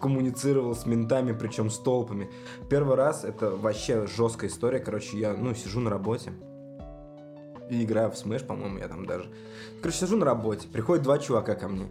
коммуницировал 0.00 0.74
с 0.74 0.86
ментами, 0.86 1.32
причем 1.32 1.70
с 1.70 1.78
толпами. 1.78 2.30
Первый 2.68 2.96
раз 2.96 3.24
это 3.24 3.50
вообще 3.50 4.06
жесткая 4.06 4.50
история. 4.50 4.78
Короче, 4.78 5.18
я, 5.18 5.34
ну, 5.34 5.54
сижу 5.54 5.80
на 5.80 5.90
работе 5.90 6.32
и 7.68 7.84
играю 7.84 8.10
в 8.10 8.14
Smash, 8.14 8.44
по-моему, 8.44 8.78
я 8.78 8.88
там 8.88 9.06
даже. 9.06 9.30
Короче, 9.80 9.98
сижу 9.98 10.16
на 10.16 10.26
работе, 10.26 10.66
приходят 10.68 11.04
два 11.04 11.18
чувака 11.18 11.54
ко 11.54 11.68
мне, 11.68 11.86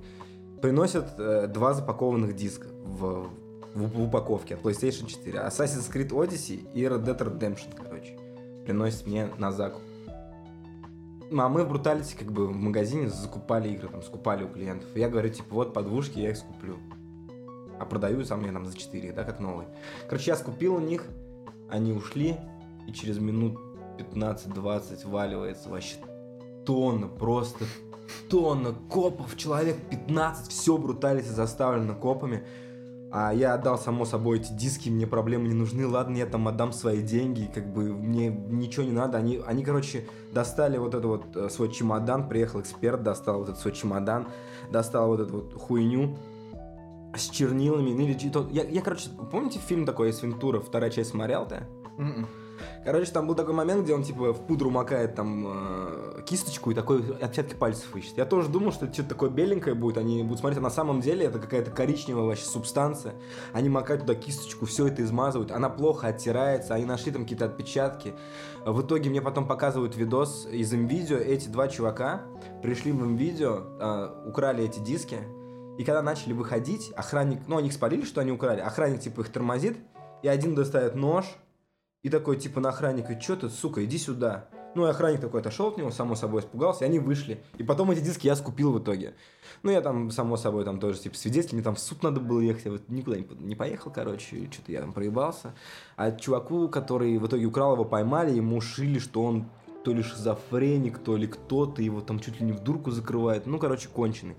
приносят 0.61 1.17
э, 1.17 1.47
два 1.47 1.73
запакованных 1.73 2.35
диска 2.35 2.67
в 2.83 3.29
в, 3.73 3.87
в 3.87 4.03
упаковке 4.03 4.55
от 4.55 4.61
PlayStation 4.61 5.07
4. 5.07 5.39
Assassin's 5.39 5.91
Creed 5.91 6.09
Odyssey 6.09 6.71
и 6.73 6.83
Red 6.83 7.03
Dead 7.03 7.17
Redemption, 7.17 7.75
короче, 7.75 8.17
приносит 8.65 9.05
мне 9.07 9.29
на 9.37 9.51
закуп. 9.51 9.81
Ну, 11.31 11.43
а 11.43 11.49
мы 11.49 11.63
в 11.63 11.69
Бруталите 11.69 12.17
как 12.17 12.31
бы 12.31 12.47
в 12.47 12.55
магазине 12.55 13.07
закупали 13.07 13.69
игры, 13.69 13.87
там, 13.87 14.01
скупали 14.01 14.43
у 14.43 14.47
клиентов. 14.47 14.89
И 14.95 14.99
я 14.99 15.09
говорю, 15.09 15.29
типа, 15.29 15.47
вот 15.51 15.73
подвушки, 15.73 16.19
я 16.19 16.31
их 16.31 16.37
скуплю. 16.37 16.77
А 17.79 17.85
продаю 17.85 18.23
сам 18.25 18.45
я 18.45 18.51
там 18.51 18.65
за 18.65 18.77
4, 18.77 19.13
да, 19.13 19.23
как 19.23 19.39
новый. 19.39 19.65
Короче, 20.07 20.31
я 20.31 20.37
скупил 20.37 20.75
у 20.75 20.79
них, 20.79 21.05
они 21.69 21.93
ушли, 21.93 22.35
и 22.87 22.91
через 22.91 23.19
минут 23.19 23.57
15-20 23.97 25.07
валивается 25.09 25.69
вообще 25.69 25.95
тонна, 26.65 27.07
просто 27.07 27.65
тонна 28.29 28.73
копов, 28.89 29.35
человек 29.37 29.77
15, 29.89 30.51
все 30.51 30.77
бруталити 30.77 31.29
заставлено 31.29 31.95
копами. 31.95 32.43
А 33.11 33.33
я 33.33 33.55
отдал, 33.55 33.79
само 33.79 34.05
собой, 34.05 34.37
эти 34.37 34.53
диски, 34.53 34.89
мне 34.89 35.07
проблемы 35.07 35.47
не 35.47 35.55
нужны, 35.55 35.87
ладно, 35.87 36.15
я 36.17 36.27
там 36.27 36.47
отдам 36.47 36.71
свои 36.71 37.01
деньги, 37.01 37.49
как 37.51 37.73
бы 37.73 37.91
мне 37.91 38.27
ничего 38.29 38.85
не 38.85 38.91
надо. 38.91 39.17
Они, 39.17 39.41
они 39.47 39.63
короче, 39.63 40.05
достали 40.31 40.77
вот 40.77 40.93
этот 40.93 41.05
вот 41.05 41.35
э, 41.35 41.49
свой 41.49 41.71
чемодан, 41.71 42.29
приехал 42.29 42.61
эксперт, 42.61 43.01
достал 43.01 43.39
вот 43.39 43.49
этот 43.49 43.59
свой 43.61 43.73
чемодан, 43.73 44.27
достал 44.71 45.07
вот 45.07 45.21
эту 45.21 45.41
вот 45.41 45.53
хуйню 45.55 46.17
с 47.15 47.29
чернилами, 47.29 47.91
ну 47.91 48.01
или 48.01 48.13
то. 48.29 48.47
Я, 48.51 48.63
я, 48.63 48.81
короче, 48.81 49.09
помните 49.31 49.59
фильм 49.59 49.85
такой 49.85 50.09
из 50.09 50.21
Вентура, 50.21 50.59
вторая 50.59 50.91
часть 50.91 51.11
смотрел-то? 51.11 51.67
М-м. 51.97 52.27
Короче, 52.83 53.11
там 53.11 53.27
был 53.27 53.35
такой 53.35 53.53
момент, 53.53 53.83
где 53.83 53.93
он 53.93 54.03
типа 54.03 54.33
в 54.33 54.45
пудру 54.45 54.69
макает 54.69 55.15
там 55.15 55.45
э, 55.47 56.21
кисточку 56.25 56.71
и 56.71 56.73
такой 56.73 56.99
отпечатки 57.15 57.53
пальцев 57.55 57.95
ищет. 57.95 58.17
Я 58.17 58.25
тоже 58.25 58.49
думал, 58.49 58.71
что 58.71 58.85
это 58.85 58.93
что-то 58.93 59.09
такое 59.09 59.29
беленькое 59.29 59.75
будет, 59.75 59.97
они 59.97 60.23
будут 60.23 60.39
смотреть, 60.39 60.59
а 60.59 60.63
на 60.63 60.69
самом 60.69 61.01
деле 61.01 61.25
это 61.25 61.39
какая-то 61.39 61.71
коричневая 61.71 62.25
вообще 62.25 62.45
субстанция. 62.45 63.15
Они 63.53 63.69
макают 63.69 64.01
туда 64.01 64.15
кисточку, 64.15 64.65
все 64.65 64.87
это 64.87 65.03
измазывают, 65.03 65.51
она 65.51 65.69
плохо 65.69 66.07
оттирается, 66.07 66.73
они 66.73 66.85
нашли 66.85 67.11
там 67.11 67.23
какие-то 67.23 67.45
отпечатки. 67.45 68.13
В 68.65 68.81
итоге 68.81 69.09
мне 69.09 69.21
потом 69.21 69.47
показывают 69.47 69.95
видос 69.95 70.47
из 70.51 70.71
МВидео, 70.71 71.17
эти 71.17 71.47
два 71.47 71.67
чувака 71.67 72.23
пришли 72.61 72.91
в 72.91 73.01
МВидео, 73.01 73.63
э, 73.79 74.27
украли 74.27 74.63
эти 74.63 74.79
диски, 74.79 75.19
и 75.79 75.85
когда 75.85 76.01
начали 76.01 76.33
выходить, 76.33 76.91
охранник, 76.97 77.39
ну, 77.47 77.55
они 77.55 77.71
спалили, 77.71 78.03
что 78.03 78.19
они 78.19 78.33
украли, 78.33 78.59
охранник, 78.59 78.99
типа, 78.99 79.21
их 79.21 79.29
тормозит, 79.29 79.77
и 80.21 80.27
один 80.27 80.53
достает 80.53 80.95
нож, 80.95 81.23
и 82.03 82.09
такой, 82.09 82.35
типа, 82.35 82.59
на 82.59 82.67
охранника, 82.67 83.17
что 83.21 83.37
ты, 83.37 83.49
сука, 83.49 83.85
иди 83.85 83.97
сюда. 83.97 84.49
Ну, 84.75 84.85
и 84.85 84.89
охранник 84.89 85.21
такой 85.21 85.39
отошел 85.39 85.69
от 85.69 85.77
него, 85.77 85.89
само 85.89 86.15
собой 86.15 86.41
испугался, 86.41 86.83
и 86.83 86.87
они 86.89 86.99
вышли. 86.99 87.41
И 87.57 87.63
потом 87.63 87.91
эти 87.91 88.01
диски 88.01 88.27
я 88.27 88.35
скупил 88.35 88.73
в 88.73 88.83
итоге. 88.83 89.13
Ну, 89.63 89.71
я 89.71 89.79
там, 89.79 90.11
само 90.11 90.35
собой, 90.35 90.65
там 90.65 90.81
тоже, 90.81 90.99
типа, 90.99 91.15
свидетель, 91.15 91.53
мне 91.53 91.63
там 91.63 91.75
в 91.75 91.79
суд 91.79 92.03
надо 92.03 92.19
было 92.19 92.41
ехать, 92.41 92.65
я 92.65 92.71
вот 92.71 92.89
никуда 92.89 93.15
не 93.39 93.55
поехал, 93.55 93.89
короче, 93.89 94.49
что-то 94.51 94.73
я 94.73 94.81
там 94.81 94.91
проебался. 94.91 95.53
А 95.95 96.11
чуваку, 96.11 96.67
который 96.67 97.17
в 97.17 97.25
итоге 97.25 97.45
украл 97.45 97.75
его, 97.75 97.85
поймали, 97.85 98.35
ему 98.35 98.59
шили, 98.59 98.99
что 98.99 99.23
он 99.23 99.45
то 99.85 99.93
ли 99.93 100.03
шизофреник, 100.03 100.99
то 100.99 101.15
ли 101.15 101.25
кто-то 101.25 101.81
его 101.81 102.01
там 102.01 102.19
чуть 102.19 102.41
ли 102.41 102.45
не 102.45 102.51
в 102.51 102.59
дурку 102.59 102.91
закрывает. 102.91 103.45
Ну, 103.45 103.59
короче, 103.59 103.87
конченый. 103.87 104.35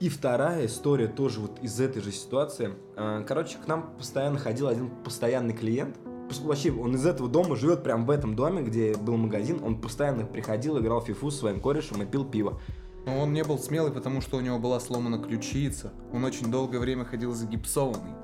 И 0.00 0.08
вторая 0.08 0.64
история 0.64 1.08
тоже 1.08 1.40
вот 1.40 1.58
из 1.60 1.78
этой 1.78 2.00
же 2.00 2.10
ситуации. 2.10 2.72
А, 2.96 3.22
Короче, 3.22 3.58
к 3.58 3.68
нам 3.68 3.94
постоянно 3.98 4.38
ходил 4.38 4.68
один 4.68 4.88
постоянный 5.04 5.52
клиент. 5.52 5.96
Вообще, 6.42 6.72
он 6.72 6.94
из 6.94 7.04
этого 7.04 7.28
дома 7.28 7.54
живет 7.54 7.82
прям 7.82 8.06
в 8.06 8.10
этом 8.10 8.34
доме, 8.34 8.62
где 8.62 8.94
был 8.94 9.18
магазин. 9.18 9.60
Он 9.62 9.78
постоянно 9.78 10.24
приходил, 10.24 10.78
играл 10.78 11.02
в 11.02 11.06
фифу 11.06 11.30
с 11.30 11.38
своим 11.38 11.60
корешем 11.60 12.02
и 12.02 12.06
пил 12.06 12.24
пиво. 12.24 12.58
Но 13.04 13.18
он 13.18 13.34
не 13.34 13.44
был 13.44 13.58
смелый, 13.58 13.92
потому 13.92 14.22
что 14.22 14.38
у 14.38 14.40
него 14.40 14.58
была 14.58 14.80
сломана 14.80 15.18
ключица. 15.18 15.92
Он 16.14 16.24
очень 16.24 16.50
долгое 16.50 16.78
время 16.78 17.04
ходил 17.04 17.34
загипсованный. 17.34 18.14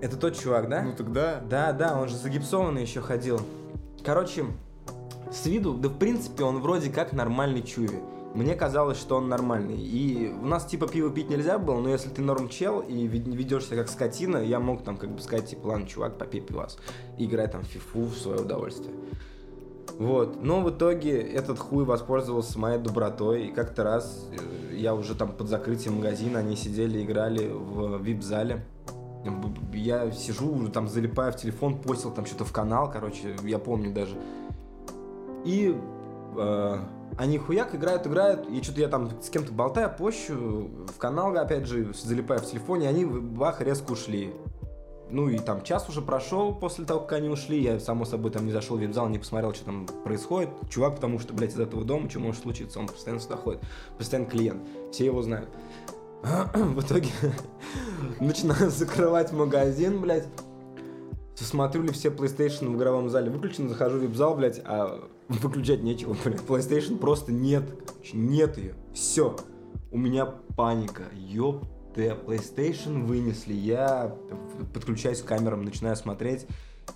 Это 0.00 0.16
тот 0.16 0.38
чувак, 0.38 0.68
да? 0.68 0.82
Ну 0.82 0.94
тогда... 0.94 1.40
Да, 1.40 1.72
да, 1.72 1.98
он 2.00 2.08
же 2.08 2.16
загипсованный 2.16 2.82
еще 2.82 3.00
ходил. 3.00 3.40
Короче, 4.04 4.44
с 5.32 5.46
виду, 5.46 5.74
да 5.74 5.88
в 5.88 5.98
принципе, 5.98 6.44
он 6.44 6.60
вроде 6.60 6.90
как 6.90 7.12
нормальный 7.12 7.62
чуви. 7.62 7.98
Мне 8.34 8.56
казалось, 8.56 8.98
что 8.98 9.16
он 9.16 9.28
нормальный. 9.28 9.76
И 9.76 10.34
у 10.42 10.46
нас 10.46 10.66
типа 10.66 10.88
пиво 10.88 11.08
пить 11.10 11.30
нельзя 11.30 11.56
было, 11.56 11.80
но 11.80 11.88
если 11.88 12.08
ты 12.08 12.20
норм 12.20 12.48
чел 12.48 12.80
и 12.80 13.06
вед- 13.06 13.28
ведешь 13.28 13.66
себя 13.66 13.76
как 13.78 13.88
скотина, 13.88 14.38
я 14.38 14.58
мог 14.58 14.82
там 14.82 14.96
как 14.96 15.10
бы 15.10 15.20
сказать, 15.20 15.48
типа, 15.48 15.68
ладно, 15.68 15.86
чувак, 15.86 16.18
попей 16.18 16.40
пивас. 16.40 16.76
Играй 17.16 17.46
там 17.46 17.62
в 17.62 17.66
фифу 17.66 18.00
в 18.00 18.16
свое 18.16 18.40
удовольствие. 18.40 18.92
Вот. 19.98 20.42
Но 20.42 20.62
в 20.62 20.70
итоге 20.70 21.20
этот 21.20 21.60
хуй 21.60 21.84
воспользовался 21.84 22.58
моей 22.58 22.78
добротой. 22.78 23.46
И 23.46 23.52
как-то 23.52 23.84
раз 23.84 24.28
э, 24.32 24.74
я 24.74 24.94
уже 24.94 25.14
там 25.14 25.30
под 25.32 25.48
закрытием 25.48 25.98
магазина, 25.98 26.40
они 26.40 26.56
сидели, 26.56 27.04
играли 27.04 27.48
в 27.48 28.02
вип-зале. 28.02 28.64
Я 29.72 30.10
сижу, 30.10 30.52
уже 30.52 30.70
там 30.70 30.88
залипаю 30.88 31.32
в 31.32 31.36
телефон, 31.36 31.78
постил 31.78 32.10
там 32.10 32.26
что-то 32.26 32.44
в 32.44 32.52
канал, 32.52 32.90
короче, 32.90 33.36
я 33.44 33.58
помню 33.58 33.92
даже. 33.94 34.16
И 35.44 35.76
э, 36.36 36.78
они 37.16 37.38
хуяк 37.38 37.74
играют, 37.74 38.06
играют, 38.06 38.48
и 38.48 38.62
что-то 38.62 38.80
я 38.80 38.88
там 38.88 39.10
с 39.22 39.30
кем-то 39.30 39.52
болтаю, 39.52 39.94
пощу 39.96 40.70
в 40.88 40.98
канал, 40.98 41.36
опять 41.36 41.66
же, 41.66 41.92
залипаю 41.94 42.40
в 42.40 42.46
телефоне, 42.46 42.88
они 42.88 43.04
бах, 43.04 43.60
резко 43.60 43.92
ушли. 43.92 44.32
Ну 45.10 45.28
и 45.28 45.38
там 45.38 45.62
час 45.62 45.88
уже 45.88 46.00
прошел 46.00 46.54
после 46.54 46.84
того, 46.84 47.00
как 47.00 47.12
они 47.12 47.28
ушли, 47.28 47.62
я, 47.62 47.78
само 47.78 48.04
собой, 48.04 48.32
там 48.32 48.46
не 48.46 48.52
зашел 48.52 48.76
в 48.76 48.80
вип-зал, 48.80 49.08
не 49.08 49.18
посмотрел, 49.18 49.54
что 49.54 49.66
там 49.66 49.86
происходит. 50.02 50.50
Чувак, 50.70 50.96
потому 50.96 51.18
что, 51.20 51.34
блядь, 51.34 51.52
из 51.52 51.60
этого 51.60 51.84
дома, 51.84 52.10
что 52.10 52.20
может 52.20 52.42
случиться, 52.42 52.80
он 52.80 52.88
постоянно 52.88 53.20
сюда 53.20 53.36
ходит, 53.36 53.60
постоянно 53.98 54.28
клиент, 54.28 54.62
все 54.90 55.04
его 55.04 55.22
знают. 55.22 55.50
В 56.22 56.80
итоге 56.80 57.10
начинаю 58.20 58.70
закрывать 58.70 59.32
магазин, 59.32 60.00
блядь. 60.00 60.26
Смотрю 61.36 61.82
ли 61.82 61.92
все 61.92 62.08
PlayStation 62.08 62.70
в 62.72 62.76
игровом 62.76 63.10
зале 63.10 63.30
выключены, 63.30 63.68
захожу 63.68 63.98
в 63.98 64.02
вип-зал, 64.02 64.34
блядь, 64.34 64.60
а 64.64 65.08
выключать 65.28 65.82
нечего, 65.82 66.16
блядь. 66.24 66.40
PlayStation 66.40 66.98
просто 66.98 67.32
нет, 67.32 67.64
короче, 67.86 68.16
нет 68.16 68.58
ее. 68.58 68.74
Все. 68.92 69.36
У 69.90 69.98
меня 69.98 70.26
паника. 70.26 71.04
Ёп 71.14 71.64
PlayStation 71.94 73.04
вынесли. 73.04 73.52
Я 73.54 74.14
подключаюсь 74.72 75.20
к 75.22 75.26
камерам, 75.26 75.64
начинаю 75.64 75.96
смотреть. 75.96 76.46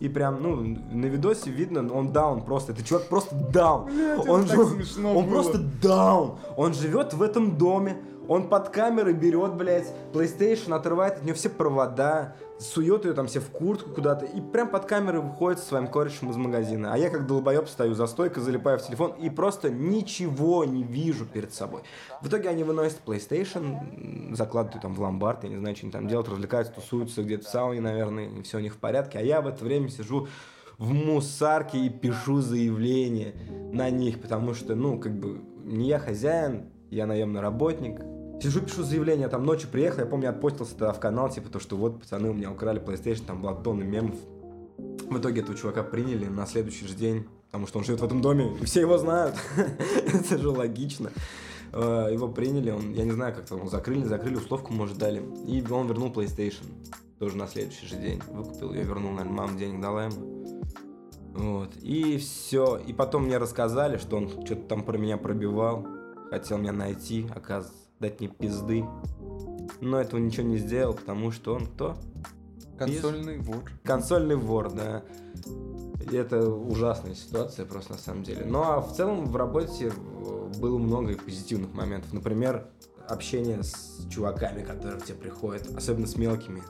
И 0.01 0.09
прям, 0.09 0.43
ну, 0.43 0.57
на 0.57 1.07
видосе 1.07 1.51
видно, 1.51 1.91
он 1.93 2.13
даун 2.13 2.43
просто. 2.43 2.73
Это 2.73 2.85
чувак 2.85 3.09
просто 3.09 3.35
даун. 3.53 3.91
Он, 4.29 4.45
так 4.47 4.57
жив- 4.57 4.99
он 4.99 5.25
было. 5.25 5.31
просто 5.31 5.59
даун. 5.83 6.39
Он 6.57 6.75
живет 6.75 7.15
в 7.15 7.23
этом 7.23 7.57
доме. 7.57 7.97
Он 8.29 8.49
под 8.49 8.69
камерой 8.69 9.15
берет, 9.15 9.55
блядь, 9.55 9.93
PlayStation, 10.13 10.75
отрывает 10.75 11.17
от 11.17 11.25
нее 11.25 11.35
все 11.35 11.49
провода, 11.49 12.37
сует 12.59 13.05
ее 13.05 13.15
там 13.15 13.27
все 13.27 13.41
в 13.41 13.51
куртку 13.51 13.91
куда-то 13.91 14.27
и 14.27 14.41
прям 14.41 14.69
под 14.69 14.85
камерой 14.85 15.23
выходит 15.23 15.61
со 15.61 15.67
своим 15.67 15.87
корешем 15.87 16.31
из 16.31 16.37
магазина. 16.37 16.93
А 16.93 16.99
я 16.99 17.09
как 17.09 17.27
долбоеб 17.27 17.69
стою 17.69 17.95
за 17.95 18.07
стойкой, 18.07 18.43
залипаю 18.43 18.79
в 18.79 18.83
телефон 18.83 19.13
и 19.13 19.31
просто 19.31 19.71
ничего 19.71 20.65
не 20.65 20.83
вижу 20.83 21.25
перед 21.25 21.55
собой. 21.55 21.83
В 22.21 22.29
итоге 22.29 22.51
они 22.51 22.65
выносят 22.65 23.01
PlayStation, 23.07 24.35
закладывают 24.35 24.83
там 24.83 24.95
в 24.95 25.01
ломбард, 25.01 25.45
я 25.45 25.51
не 25.51 25.57
знаю, 25.57 25.75
что 25.75 25.87
они 25.87 25.93
там 25.93 26.07
делают, 26.07 26.29
развлекаются, 26.29 26.75
тусуются 26.75 27.23
где-то 27.23 27.47
в 27.47 27.49
сауне, 27.49 27.81
наверное, 27.81 28.29
и 28.29 28.43
все 28.43 28.59
у 28.59 28.61
них 28.61 28.75
в 28.75 28.79
порядке. 28.79 29.19
А 29.19 29.23
я 29.23 29.41
в 29.41 29.47
это 29.47 29.65
время 29.65 29.89
сижу 29.89 30.29
в 30.77 30.93
мусарке 30.93 31.79
и 31.79 31.89
пишу 31.89 32.41
заявление 32.41 33.35
на 33.73 33.89
них, 33.91 34.21
потому 34.21 34.55
что, 34.55 34.75
ну, 34.75 34.99
как 34.99 35.19
бы, 35.19 35.41
не 35.65 35.89
я 35.89 35.99
хозяин, 35.99 36.71
я 36.91 37.07
наемный 37.07 37.41
работник. 37.41 38.01
Сижу, 38.41 38.61
пишу 38.61 38.85
заявление, 38.85 39.29
там 39.29 39.45
ночью 39.45 39.69
приехал, 39.69 40.01
я 40.01 40.07
помню, 40.07 40.31
отпостился 40.31 40.73
тогда 40.73 40.93
в 40.93 41.01
канал, 41.01 41.29
типа, 41.29 41.49
то, 41.49 41.59
что 41.59 41.77
вот, 41.77 42.01
пацаны, 42.01 42.31
у 42.31 42.35
меня 42.35 42.53
украли 42.53 42.81
PlayStation, 42.81 43.25
там 43.27 43.43
была 43.43 43.55
тонна 43.55 43.83
мемов. 43.83 44.17
В 44.77 45.19
итоге 45.19 45.41
этого 45.41 45.57
чувака 45.57 45.83
приняли 45.83 46.27
на 46.27 46.47
следующий 46.47 46.87
же 46.87 46.95
день, 46.95 47.27
потому 47.47 47.67
что 47.67 47.79
он 47.79 47.85
живет 47.85 48.01
в 48.01 48.05
этом 48.05 48.21
доме, 48.21 48.57
и 48.61 48.65
все 48.65 48.81
его 48.81 48.97
знают. 48.99 49.35
Это 50.07 50.39
же 50.39 50.49
логично. 50.51 51.11
Э, 51.73 52.09
Его 52.13 52.29
приняли, 52.29 52.71
он, 52.71 52.93
я 52.93 53.05
не 53.05 53.11
знаю, 53.11 53.35
как 53.35 53.47
там, 53.47 53.69
закрыли, 53.69 54.05
закрыли, 54.05 54.37
условку, 54.37 54.73
может, 54.73 54.99
дали. 54.99 55.23
И 55.47 55.65
он 55.71 55.87
вернул 55.87 56.11
PlayStation. 56.11 56.65
Тоже 57.19 57.37
на 57.37 57.49
следующий 57.49 57.87
же 57.87 57.97
день. 57.97 58.23
Выкупил 58.29 58.73
ее, 58.73 58.85
вернул, 58.85 59.11
наверное, 59.11 59.37
мама 59.37 59.59
денег 59.59 59.81
дала 59.81 60.05
ему. 60.05 60.47
Вот. 61.35 61.77
И 61.83 62.19
все. 62.19 62.77
И 62.79 62.93
потом 62.93 63.25
мне 63.25 63.39
рассказали, 63.39 63.99
что 63.99 64.17
он 64.17 64.29
что-то 64.29 64.63
там 64.69 64.85
про 64.85 64.97
меня 64.99 65.17
пробивал. 65.17 65.87
Хотел 66.31 66.59
меня 66.59 66.73
найти, 66.73 67.27
оказывается, 67.35 67.88
дать 68.01 68.21
мне 68.21 68.29
пизды. 68.29 68.85
Но 69.81 70.01
этого 70.01 70.21
ничего 70.21 70.47
не 70.47 70.59
сделал, 70.59 70.95
потому 70.95 71.31
что 71.31 71.55
он 71.55 71.67
кто? 71.67 71.97
Консольный 72.79 73.39
вор. 73.39 73.65
Консольный 73.85 74.37
вор, 74.37 74.73
да. 74.73 75.03
Это 76.13 76.49
ужасная 76.49 77.15
ситуация 77.15 77.67
просто 77.67 77.93
на 77.93 77.99
самом 77.99 78.23
деле. 78.23 78.45
Ну 78.47 78.63
а 78.63 78.81
в 78.81 78.95
целом 78.95 79.27
в 79.27 79.37
работе 79.37 79.93
э, 79.93 80.53
было 80.59 80.79
много 80.79 81.15
позитивных 81.17 81.75
моментов. 81.75 82.13
Например, 82.13 82.67
общение 83.09 83.63
с 83.63 84.07
чуваками, 84.11 84.63
которые 84.63 85.01
к 85.01 85.05
тебе 85.05 85.19
приходят, 85.19 85.69
особенно 85.77 86.07
с 86.07 86.17
мелкими. 86.17 86.63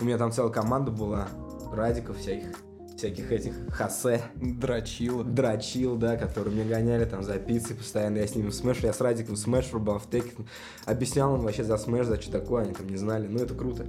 У 0.00 0.04
меня 0.04 0.18
там 0.18 0.32
целая 0.32 0.52
команда 0.52 0.90
была, 0.90 1.28
радиков 1.72 2.16
всяких, 2.16 2.56
всяких 3.00 3.32
этих 3.32 3.54
хасе, 3.72 4.20
Дрочила. 4.36 5.24
дрочил, 5.24 5.96
да, 5.96 6.16
которые 6.16 6.54
меня 6.54 6.76
гоняли 6.76 7.06
там 7.06 7.22
за 7.22 7.38
пиццей 7.38 7.74
постоянно, 7.74 8.18
я 8.18 8.26
с 8.26 8.34
ними 8.34 8.50
смеш, 8.50 8.78
я 8.78 8.92
с 8.92 9.00
радиком 9.00 9.36
смеш 9.36 9.72
рубал, 9.72 9.98
в 9.98 10.06
Tekken, 10.06 10.46
объяснял 10.84 11.34
им 11.34 11.42
вообще 11.42 11.64
за 11.64 11.78
смеш, 11.78 12.06
за 12.06 12.20
что 12.20 12.32
такое, 12.32 12.64
они 12.64 12.74
там 12.74 12.86
не 12.88 12.96
знали, 12.96 13.26
ну 13.26 13.38
это 13.38 13.54
круто. 13.54 13.86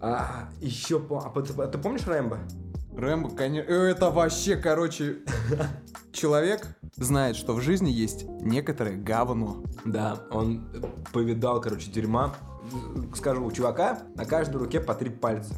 А, 0.00 0.48
еще, 0.60 1.04
а, 1.10 1.30
ты, 1.40 1.52
а 1.62 1.66
ты 1.66 1.78
помнишь 1.78 2.06
Рэмбо? 2.06 2.38
Рэмбо, 2.96 3.30
конечно, 3.30 3.72
это 3.72 4.10
вообще, 4.10 4.56
короче, 4.56 5.18
человек 6.12 6.68
знает, 6.94 7.34
что 7.34 7.54
в 7.54 7.60
жизни 7.60 7.90
есть 7.90 8.24
некоторое 8.40 8.96
говно. 8.96 9.64
Да, 9.84 10.22
он 10.30 10.68
повидал, 11.12 11.60
короче, 11.60 11.90
дерьма. 11.90 12.36
Скажу, 13.16 13.44
у 13.44 13.50
чувака 13.50 14.02
на 14.14 14.24
каждой 14.24 14.56
руке 14.58 14.80
по 14.80 14.94
три 14.94 15.10
пальца. 15.10 15.54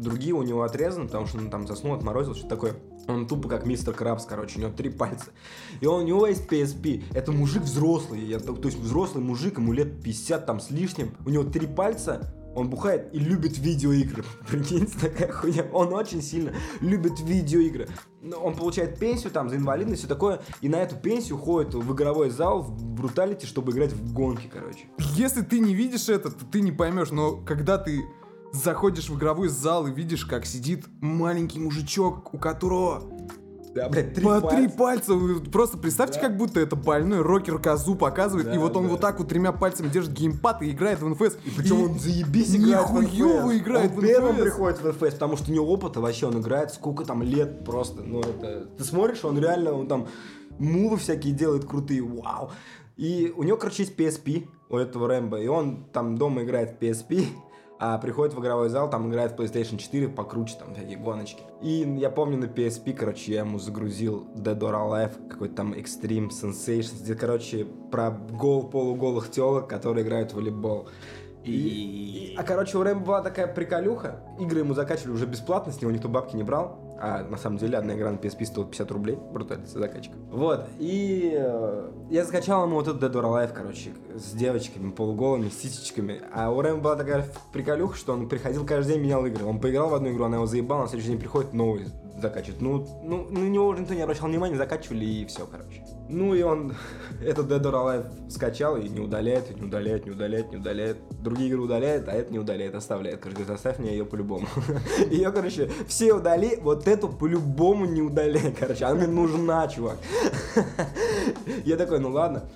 Другие 0.00 0.34
у 0.34 0.42
него 0.42 0.62
отрезаны, 0.62 1.06
потому 1.06 1.26
что 1.26 1.38
он 1.38 1.50
там 1.50 1.66
заснул, 1.66 1.94
отморозил, 1.94 2.34
что 2.34 2.48
такое. 2.48 2.76
Он 3.08 3.26
тупо 3.26 3.48
как 3.48 3.66
мистер 3.66 3.94
Крабс, 3.94 4.26
короче, 4.26 4.58
у 4.58 4.62
него 4.62 4.72
три 4.72 4.90
пальца. 4.90 5.30
И 5.80 5.86
он, 5.86 6.02
у 6.02 6.06
него 6.06 6.26
есть 6.26 6.46
PSP. 6.46 7.04
Это 7.14 7.32
мужик 7.32 7.62
взрослый. 7.62 8.20
Я, 8.20 8.38
то 8.38 8.54
есть 8.62 8.78
взрослый 8.78 9.24
мужик, 9.24 9.58
ему 9.58 9.72
лет 9.72 10.02
50 10.02 10.46
там 10.46 10.60
с 10.60 10.70
лишним. 10.70 11.14
У 11.26 11.30
него 11.30 11.44
три 11.44 11.66
пальца, 11.66 12.32
он 12.54 12.70
бухает 12.70 13.14
и 13.14 13.18
любит 13.18 13.56
видеоигры. 13.58 14.24
Прикиньте, 14.48 14.98
такая 14.98 15.30
хуйня. 15.30 15.64
Он 15.72 15.92
очень 15.92 16.22
сильно 16.22 16.52
любит 16.80 17.20
видеоигры. 17.20 17.88
Он 18.42 18.56
получает 18.56 18.98
пенсию 18.98 19.30
там 19.30 19.48
за 19.48 19.56
инвалидность, 19.56 20.00
все 20.00 20.08
такое. 20.08 20.40
И 20.60 20.68
на 20.68 20.76
эту 20.76 20.96
пенсию 20.96 21.38
ходит 21.38 21.74
в 21.74 21.94
игровой 21.94 22.30
зал, 22.30 22.62
в 22.62 22.94
бруталити, 22.94 23.46
чтобы 23.46 23.72
играть 23.72 23.92
в 23.92 24.12
гонки, 24.12 24.50
короче. 24.52 24.86
Если 25.14 25.42
ты 25.42 25.60
не 25.60 25.74
видишь 25.74 26.08
это, 26.08 26.30
то 26.30 26.44
ты 26.44 26.60
не 26.60 26.72
поймешь. 26.72 27.10
Но 27.10 27.36
когда 27.36 27.78
ты 27.78 28.02
заходишь 28.52 29.08
в 29.08 29.16
игровой 29.16 29.48
зал 29.48 29.86
и 29.86 29.92
видишь, 29.92 30.24
как 30.24 30.46
сидит 30.46 30.86
маленький 31.00 31.58
мужичок, 31.58 32.32
у 32.34 32.38
которого 32.38 33.02
да, 33.74 33.88
блядь, 33.88 34.14
три 34.14 34.24
по 34.24 34.40
пальца. 34.40 34.56
три 34.56 34.68
пальца. 34.68 35.14
Вы 35.14 35.40
Просто 35.40 35.78
представьте, 35.78 36.18
Да. 36.20 36.28
как 36.28 36.36
будто 36.36 36.58
это 36.58 36.74
больной 36.74 37.20
рокер 37.20 37.58
козу 37.58 37.94
показывает, 37.94 38.46
Да, 38.46 38.54
и 38.54 38.58
вот 38.58 38.76
он 38.76 38.84
да. 38.84 38.90
вот 38.90 39.00
так 39.00 39.18
вот 39.18 39.28
тремя 39.28 39.52
пальцами 39.52 39.88
держит 39.88 40.12
геймпад 40.14 40.62
и 40.62 40.70
играет 40.70 41.00
в 41.00 41.08
НФС. 41.08 41.36
И 41.44 41.50
причем 41.50 41.82
он 41.82 41.98
заебись 41.98 42.56
играет 42.56 42.88
в 42.88 42.96
NFS. 42.96 43.58
играет 43.58 43.92
он 43.92 43.98
в 43.98 44.00
первым 44.00 44.36
NFS. 44.36 44.42
приходит 44.42 44.80
в 44.80 44.86
FPS, 44.86 45.12
потому 45.12 45.36
что 45.36 45.50
у 45.50 45.54
него 45.54 45.66
опыта 45.70 46.00
вообще, 46.00 46.26
он 46.26 46.40
играет 46.40 46.72
сколько 46.72 47.04
там 47.04 47.22
лет 47.22 47.64
просто. 47.64 48.02
Ну, 48.02 48.20
это... 48.20 48.66
Ты 48.76 48.84
смотришь, 48.84 49.24
он 49.24 49.38
реально, 49.38 49.72
он 49.74 49.86
там 49.86 50.08
мувы 50.58 50.96
всякие 50.96 51.32
делает 51.34 51.64
крутые, 51.64 52.02
вау. 52.02 52.50
И 52.96 53.32
у 53.36 53.44
него, 53.44 53.56
короче, 53.58 53.84
есть 53.84 53.94
PSP, 53.96 54.48
у 54.70 54.76
этого 54.76 55.06
Рэмбо, 55.06 55.40
и 55.40 55.46
он 55.46 55.84
там 55.92 56.16
дома 56.18 56.42
играет 56.42 56.76
в 56.78 56.82
PSP, 56.82 57.26
а 57.78 57.96
приходит 57.98 58.34
в 58.34 58.40
игровой 58.40 58.68
зал, 58.68 58.90
там 58.90 59.08
играет 59.08 59.32
в 59.32 59.36
PlayStation 59.36 59.76
4, 59.76 60.08
покруче, 60.08 60.56
там 60.58 60.74
всякие 60.74 60.98
гоночки. 60.98 61.42
И 61.62 61.96
я 61.98 62.10
помню 62.10 62.38
на 62.38 62.44
PSP, 62.44 62.92
короче, 62.92 63.32
я 63.32 63.40
ему 63.40 63.58
загрузил 63.58 64.26
Dead 64.34 64.58
or 64.58 64.72
Alive, 64.72 65.28
какой-то 65.28 65.54
там 65.54 65.72
Extreme 65.72 66.30
Sensations, 66.30 67.02
где, 67.02 67.14
короче, 67.14 67.66
про 67.90 68.10
гол 68.10 68.68
полуголых 68.68 69.30
телок, 69.30 69.68
которые 69.68 70.04
играют 70.04 70.32
в 70.32 70.36
волейбол. 70.36 70.88
И... 71.44 72.34
А, 72.36 72.42
короче, 72.42 72.76
у 72.76 72.82
Рэмбо 72.82 73.06
была 73.06 73.22
такая 73.22 73.46
приколюха. 73.46 74.20
Игры 74.38 74.60
ему 74.60 74.74
закачивали 74.74 75.12
уже 75.12 75.26
бесплатно, 75.26 75.72
с 75.72 75.80
него 75.80 75.90
никто 75.90 76.08
бабки 76.08 76.36
не 76.36 76.42
брал. 76.42 76.87
А 77.00 77.24
на 77.28 77.36
самом 77.36 77.58
деле 77.58 77.78
одна 77.78 77.94
игра 77.94 78.10
на 78.10 78.16
PSP 78.16 78.44
стоила 78.44 78.68
50 78.68 78.90
рублей. 78.90 79.18
Брутально, 79.32 79.66
закачка. 79.66 80.14
Вот. 80.30 80.66
И 80.78 81.32
э, 81.34 81.90
я 82.10 82.24
закачал 82.24 82.64
ему 82.66 82.76
вот 82.76 82.88
этот 82.88 83.02
Dead 83.02 83.20
or 83.20 83.24
Alive, 83.24 83.52
короче, 83.54 83.90
с 84.14 84.32
девочками, 84.32 84.90
полуголыми, 84.90 85.48
с 85.48 85.58
сисечками. 85.58 86.20
А 86.32 86.50
у 86.50 86.60
Рэмбо 86.60 86.82
была 86.82 86.96
такая 86.96 87.24
приколюха, 87.52 87.96
что 87.96 88.12
он 88.12 88.28
приходил 88.28 88.66
каждый 88.66 88.94
день, 88.94 89.02
менял 89.02 89.24
игры. 89.26 89.44
Он 89.44 89.60
поиграл 89.60 89.90
в 89.90 89.94
одну 89.94 90.10
игру, 90.10 90.24
она 90.24 90.36
его 90.36 90.46
заебала, 90.46 90.82
на 90.82 90.88
следующий 90.88 91.10
день 91.10 91.20
приходит 91.20 91.52
новый 91.52 91.86
закачивает. 92.20 92.60
Ну, 92.60 92.86
ну, 93.02 93.28
на 93.30 93.48
него 93.48 93.68
уже 93.68 93.80
никто 93.80 93.94
не 93.94 94.02
обращал 94.02 94.28
внимания, 94.28 94.56
закачивали 94.56 95.04
и 95.04 95.26
все, 95.26 95.46
короче. 95.46 95.84
Ну 96.08 96.34
и 96.34 96.42
он 96.42 96.74
этот 97.24 97.50
Dead 97.50 97.62
or 97.62 97.72
Alive 97.72 98.30
скачал 98.30 98.76
и 98.76 98.88
не 98.88 99.00
удаляет, 99.00 99.50
и 99.50 99.54
не 99.54 99.62
удаляет, 99.62 100.06
не 100.06 100.12
удаляет, 100.12 100.50
не 100.50 100.56
удаляет. 100.56 100.98
Другие 101.22 101.50
игры 101.50 101.60
удаляет, 101.60 102.08
а 102.08 102.12
это 102.12 102.32
не 102.32 102.38
удаляет, 102.38 102.74
оставляет. 102.74 103.20
Короче, 103.20 103.38
говорит, 103.38 103.54
оставь 103.54 103.78
мне 103.78 103.92
ее 103.92 104.04
по-любому. 104.04 104.46
Ее, 105.10 105.30
короче, 105.32 105.70
все 105.86 106.14
удали, 106.14 106.58
вот 106.60 106.88
эту 106.88 107.08
по-любому 107.08 107.84
не 107.84 108.02
удаляй, 108.02 108.54
короче. 108.58 108.84
Она 108.84 108.96
мне 108.96 109.06
нужна, 109.06 109.68
чувак. 109.68 109.98
Я 111.64 111.76
такой, 111.76 112.00
ну 112.00 112.10
ладно. 112.10 112.48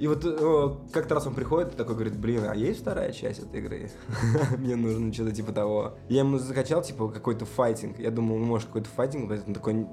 И 0.00 0.06
вот 0.06 0.24
э, 0.24 0.70
как-то 0.94 1.14
раз 1.14 1.26
он 1.26 1.34
приходит 1.34 1.74
и 1.74 1.76
такой 1.76 1.94
говорит, 1.94 2.16
блин, 2.16 2.44
а 2.48 2.54
есть 2.54 2.80
вторая 2.80 3.12
часть 3.12 3.40
этой 3.40 3.60
игры? 3.60 3.90
Мне 4.58 4.74
нужно 4.74 5.12
что-то 5.12 5.30
типа 5.30 5.52
того. 5.52 5.92
Я 6.08 6.20
ему 6.20 6.38
закачал, 6.38 6.80
типа, 6.80 7.08
какой-то 7.08 7.44
файтинг. 7.44 7.98
Я 7.98 8.10
думал, 8.10 8.38
ну, 8.38 8.46
может, 8.46 8.68
какой-то 8.68 8.88
файтинг, 8.88 9.30
он 9.30 9.52
такой, 9.52 9.86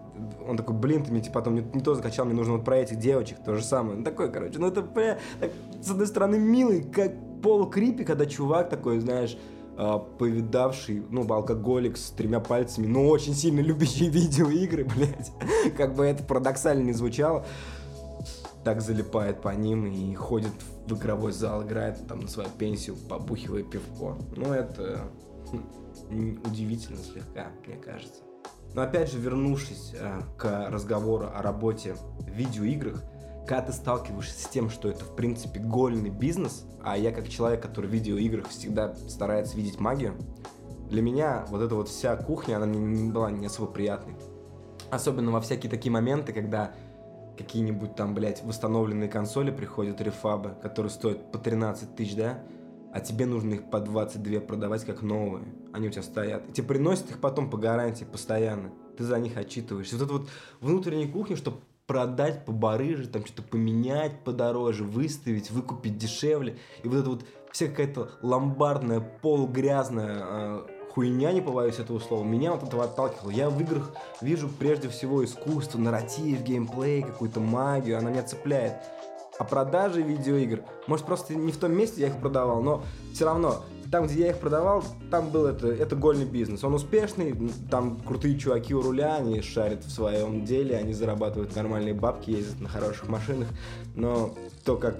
он 0.47 0.55
такой, 0.55 0.77
блин, 0.77 1.03
ты 1.03 1.12
мне 1.12 1.19
типа 1.19 1.41
потом 1.41 1.55
не, 1.55 1.62
не 1.73 1.82
то 1.82 1.93
закачал, 1.93 2.25
мне 2.25 2.36
нужно 2.36 2.53
вот 2.53 2.63
про 2.63 2.77
этих 2.77 2.99
девочек, 2.99 3.39
то 3.45 3.55
же 3.55 3.62
самое. 3.62 3.97
Ну, 3.97 4.05
такой, 4.05 4.32
короче, 4.32 4.58
ну 4.60 4.67
это, 4.67 4.82
бля, 4.82 5.19
так, 5.41 5.51
с 5.82 5.91
одной 5.91 6.08
стороны, 6.08 6.39
милый, 6.39 6.84
как 6.84 7.12
полукрипи, 7.41 8.05
когда 8.05 8.25
чувак 8.25 8.69
такой, 8.69 8.99
знаешь, 8.99 9.38
а, 9.75 9.99
повидавший, 9.99 11.03
ну, 11.10 11.29
алкоголик 11.29 11.97
с 11.97 12.12
тремя 12.12 12.39
пальцами, 12.39 12.88
но 12.88 13.05
очень 13.10 13.34
сильно 13.34 13.60
любящий 13.60 14.10
видеоигры, 14.10 14.86
блядь. 14.86 15.34
Как 15.75 15.95
бы 15.95 16.05
это 16.05 16.23
парадоксально 16.23 16.84
не 16.84 16.93
звучало 16.93 17.45
так 18.67 18.82
залипает 18.82 19.41
по 19.41 19.47
ним 19.56 19.86
и 19.86 20.13
ходит 20.13 20.51
в 20.88 20.93
игровой 20.93 21.32
зал, 21.32 21.63
играет 21.63 22.06
там 22.06 22.19
на 22.19 22.27
свою 22.27 22.49
пенсию, 22.49 22.97
побухивая 22.97 23.63
пивко. 23.63 24.17
Ну, 24.36 24.51
это 24.51 25.10
хм, 26.10 26.41
удивительно 26.45 26.97
слегка, 26.97 27.47
мне 27.65 27.77
кажется. 27.77 28.23
Но 28.73 28.82
опять 28.82 29.10
же, 29.10 29.19
вернувшись 29.19 29.93
э, 29.97 30.19
к 30.38 30.69
разговору 30.69 31.30
о 31.34 31.41
работе 31.41 31.95
в 32.19 32.30
видеоиграх, 32.30 33.01
когда 33.47 33.62
ты 33.62 33.71
сталкиваешься 33.71 34.38
с 34.38 34.49
тем, 34.49 34.69
что 34.69 34.89
это, 34.89 35.06
в 35.06 35.15
принципе, 35.15 35.62
гольный 35.62 36.10
бизнес, 36.10 36.65
а 36.84 36.97
я 36.97 37.13
как 37.13 37.30
человек, 37.30 37.62
который 37.62 37.89
в 37.89 37.93
видеоиграх 37.93 38.49
всегда 38.49 38.93
старается 39.08 39.56
видеть 39.56 39.80
магию, 39.80 40.17
для 40.89 41.01
меня 41.01 41.45
вот 41.47 41.62
эта 41.62 41.73
вот 41.73 41.88
вся 41.88 42.17
кухня, 42.17 42.58
она 42.58 42.65
мне 42.65 42.80
не 42.80 43.12
была 43.13 43.32
не 43.32 43.45
особо 43.45 43.71
приятной. 43.71 44.17
Особенно 44.91 45.32
во 45.32 45.39
всякие 45.39 45.69
такие 45.69 45.91
моменты, 45.91 46.34
когда 46.34 46.73
какие-нибудь 47.38 47.95
там, 47.95 48.13
блядь, 48.13 48.43
восстановленные 48.43 49.10
консоли 49.10 49.52
приходят, 49.52 50.02
рефабы, 50.02 50.56
которые 50.62 50.89
стоят 50.89 51.32
по 51.32 51.38
13 51.38 51.95
тысяч, 51.95 52.15
да? 52.15 52.43
А 52.93 53.00
тебе 53.00 53.26
нужно 53.26 53.56
их 53.56 53.69
по 53.69 53.80
22 53.80 54.39
продавать 54.41 54.86
как 54.86 55.02
новые. 55.02 55.45
Они 55.73 55.88
у 55.88 55.91
тебя 55.91 56.04
стоят. 56.04 56.50
И 56.50 56.54
тебе 56.54 56.67
приносят 56.67 57.12
их 57.12 57.19
потом 57.19 57.50
по 57.50 57.58
гарантии 57.58 58.06
постоянно. 58.06 58.71
Ты 58.97 59.04
за 59.04 59.19
них 59.19 59.38
отчитываешься. 59.38 59.97
Вот 59.97 60.04
это 60.04 60.13
вот 60.13 60.30
внутренняя 60.62 61.08
кухня, 61.12 61.36
чтобы 61.36 61.58
продать 61.86 62.45
по 62.45 62.52
барыже, 62.52 63.08
там 63.08 63.26
что-то 63.26 63.43
поменять 63.43 64.23
подороже, 64.23 64.84
выставить, 64.84 65.52
выкупить 65.52 65.97
дешевле. 65.97 66.58
И 66.84 66.88
вот 66.88 66.97
это 66.97 67.10
вот 67.10 67.26
вся 67.52 67.67
какая-то 67.67 68.12
ломбардная, 68.21 69.00
полугрязная 69.00 70.19
э, 70.19 70.67
хуйня, 70.97 71.31
не 71.31 71.41
побоюсь 71.41 71.77
этого 71.77 71.99
слова, 71.99 72.23
меня 72.23 72.53
вот 72.53 72.63
этого 72.63 72.86
отталкивало. 72.86 73.29
Я 73.29 73.51
в 73.51 73.62
играх 73.62 73.91
вижу 74.19 74.49
прежде 74.49 74.89
всего 74.89 75.23
искусство, 75.23 75.77
нарратив, 75.77 76.41
геймплей, 76.41 77.03
какую-то 77.03 77.39
магию, 77.39 77.99
она 77.99 78.10
меня 78.10 78.23
цепляет. 78.23 78.73
А 79.38 79.43
продажи 79.43 80.01
видеоигр, 80.01 80.63
может 80.88 81.05
просто 81.05 81.36
не 81.36 81.51
в 81.51 81.57
том 81.57 81.71
месте 81.73 82.01
я 82.01 82.07
их 82.07 82.17
продавал, 82.17 82.63
но 82.63 82.83
все 83.13 83.25
равно, 83.25 83.62
там, 83.91 84.07
где 84.07 84.21
я 84.21 84.29
их 84.31 84.39
продавал, 84.39 84.83
там 85.12 85.29
был 85.29 85.45
это, 85.45 85.67
это 85.67 85.95
гольный 85.95 86.25
бизнес. 86.25 86.63
Он 86.63 86.73
успешный, 86.73 87.38
там 87.69 87.99
крутые 87.99 88.39
чуваки 88.39 88.73
у 88.73 88.81
руля, 88.81 89.17
они 89.17 89.39
шарят 89.41 89.83
в 89.83 89.91
своем 89.91 90.45
деле, 90.45 90.77
они 90.77 90.93
зарабатывают 90.93 91.55
нормальные 91.55 91.93
бабки, 91.93 92.31
ездят 92.31 92.60
на 92.60 92.69
хороших 92.69 93.07
машинах, 93.07 93.49
но 93.93 94.33
то, 94.65 94.77
как 94.77 94.97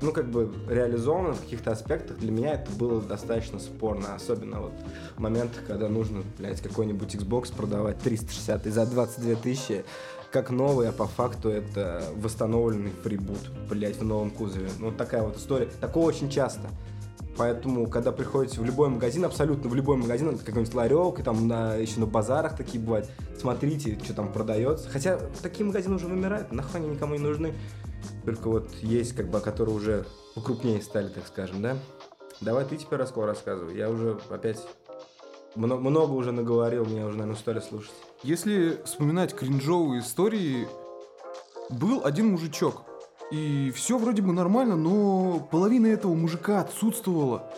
ну, 0.00 0.12
как 0.12 0.30
бы 0.30 0.52
реализовано 0.68 1.34
в 1.34 1.40
каких-то 1.40 1.72
аспектах, 1.72 2.18
для 2.18 2.30
меня 2.30 2.54
это 2.54 2.70
было 2.72 3.00
достаточно 3.00 3.58
спорно. 3.58 4.14
Особенно 4.14 4.60
вот 4.60 4.72
в 5.16 5.20
моментах, 5.20 5.62
когда 5.66 5.88
нужно, 5.88 6.22
блядь, 6.38 6.60
какой-нибудь 6.60 7.14
Xbox 7.14 7.54
продавать 7.54 7.98
360 7.98 8.66
и 8.66 8.70
за 8.70 8.86
22 8.86 9.34
тысячи, 9.36 9.84
как 10.30 10.50
новый, 10.50 10.88
а 10.88 10.92
по 10.92 11.06
факту 11.06 11.48
это 11.48 12.04
восстановленный 12.16 12.92
фрибут, 13.02 13.50
блядь, 13.68 13.96
в 13.96 14.04
новом 14.04 14.30
кузове. 14.30 14.70
Ну, 14.78 14.86
вот 14.86 14.96
такая 14.96 15.22
вот 15.22 15.36
история. 15.36 15.68
Такое 15.80 16.04
очень 16.04 16.30
часто. 16.30 16.68
Поэтому, 17.36 17.86
когда 17.86 18.12
приходите 18.12 18.60
в 18.60 18.64
любой 18.64 18.88
магазин, 18.90 19.24
абсолютно 19.24 19.70
в 19.70 19.74
любой 19.74 19.96
магазин, 19.96 20.36
какой-нибудь 20.36 20.74
ларек, 20.74 21.20
и 21.20 21.22
там 21.22 21.48
на, 21.48 21.74
еще 21.74 22.00
на 22.00 22.06
базарах 22.06 22.56
такие 22.56 22.82
бывают, 22.82 23.08
смотрите, 23.38 23.98
что 24.04 24.14
там 24.14 24.32
продается. 24.32 24.88
Хотя 24.90 25.18
такие 25.42 25.64
магазины 25.64 25.94
уже 25.94 26.06
вымирают, 26.06 26.52
нахуй 26.52 26.80
они 26.80 26.90
никому 26.90 27.14
не 27.14 27.20
нужны. 27.20 27.54
Только 28.24 28.48
вот 28.48 28.70
есть, 28.82 29.14
как 29.14 29.28
бы, 29.28 29.40
которые 29.40 29.74
уже 29.74 30.06
покрупнее 30.34 30.80
стали, 30.82 31.08
так 31.08 31.26
скажем, 31.26 31.62
да? 31.62 31.76
Давай 32.40 32.64
ты 32.64 32.76
теперь 32.76 32.98
раскол 32.98 33.26
рассказывай. 33.26 33.76
Я 33.76 33.90
уже 33.90 34.18
опять 34.30 34.58
мно- 35.54 35.78
много 35.78 36.12
уже 36.12 36.32
наговорил, 36.32 36.86
меня 36.86 37.06
уже, 37.06 37.16
наверное, 37.16 37.36
устали 37.36 37.60
слушать. 37.60 37.92
Если 38.22 38.80
вспоминать 38.84 39.34
кринжовые 39.34 40.00
истории, 40.00 40.68
был 41.70 42.04
один 42.04 42.32
мужичок. 42.32 42.82
И 43.30 43.70
все 43.74 43.96
вроде 43.96 44.22
бы 44.22 44.32
нормально, 44.32 44.76
но 44.76 45.38
половина 45.50 45.86
этого 45.86 46.14
мужика 46.14 46.60
отсутствовала. 46.60 47.50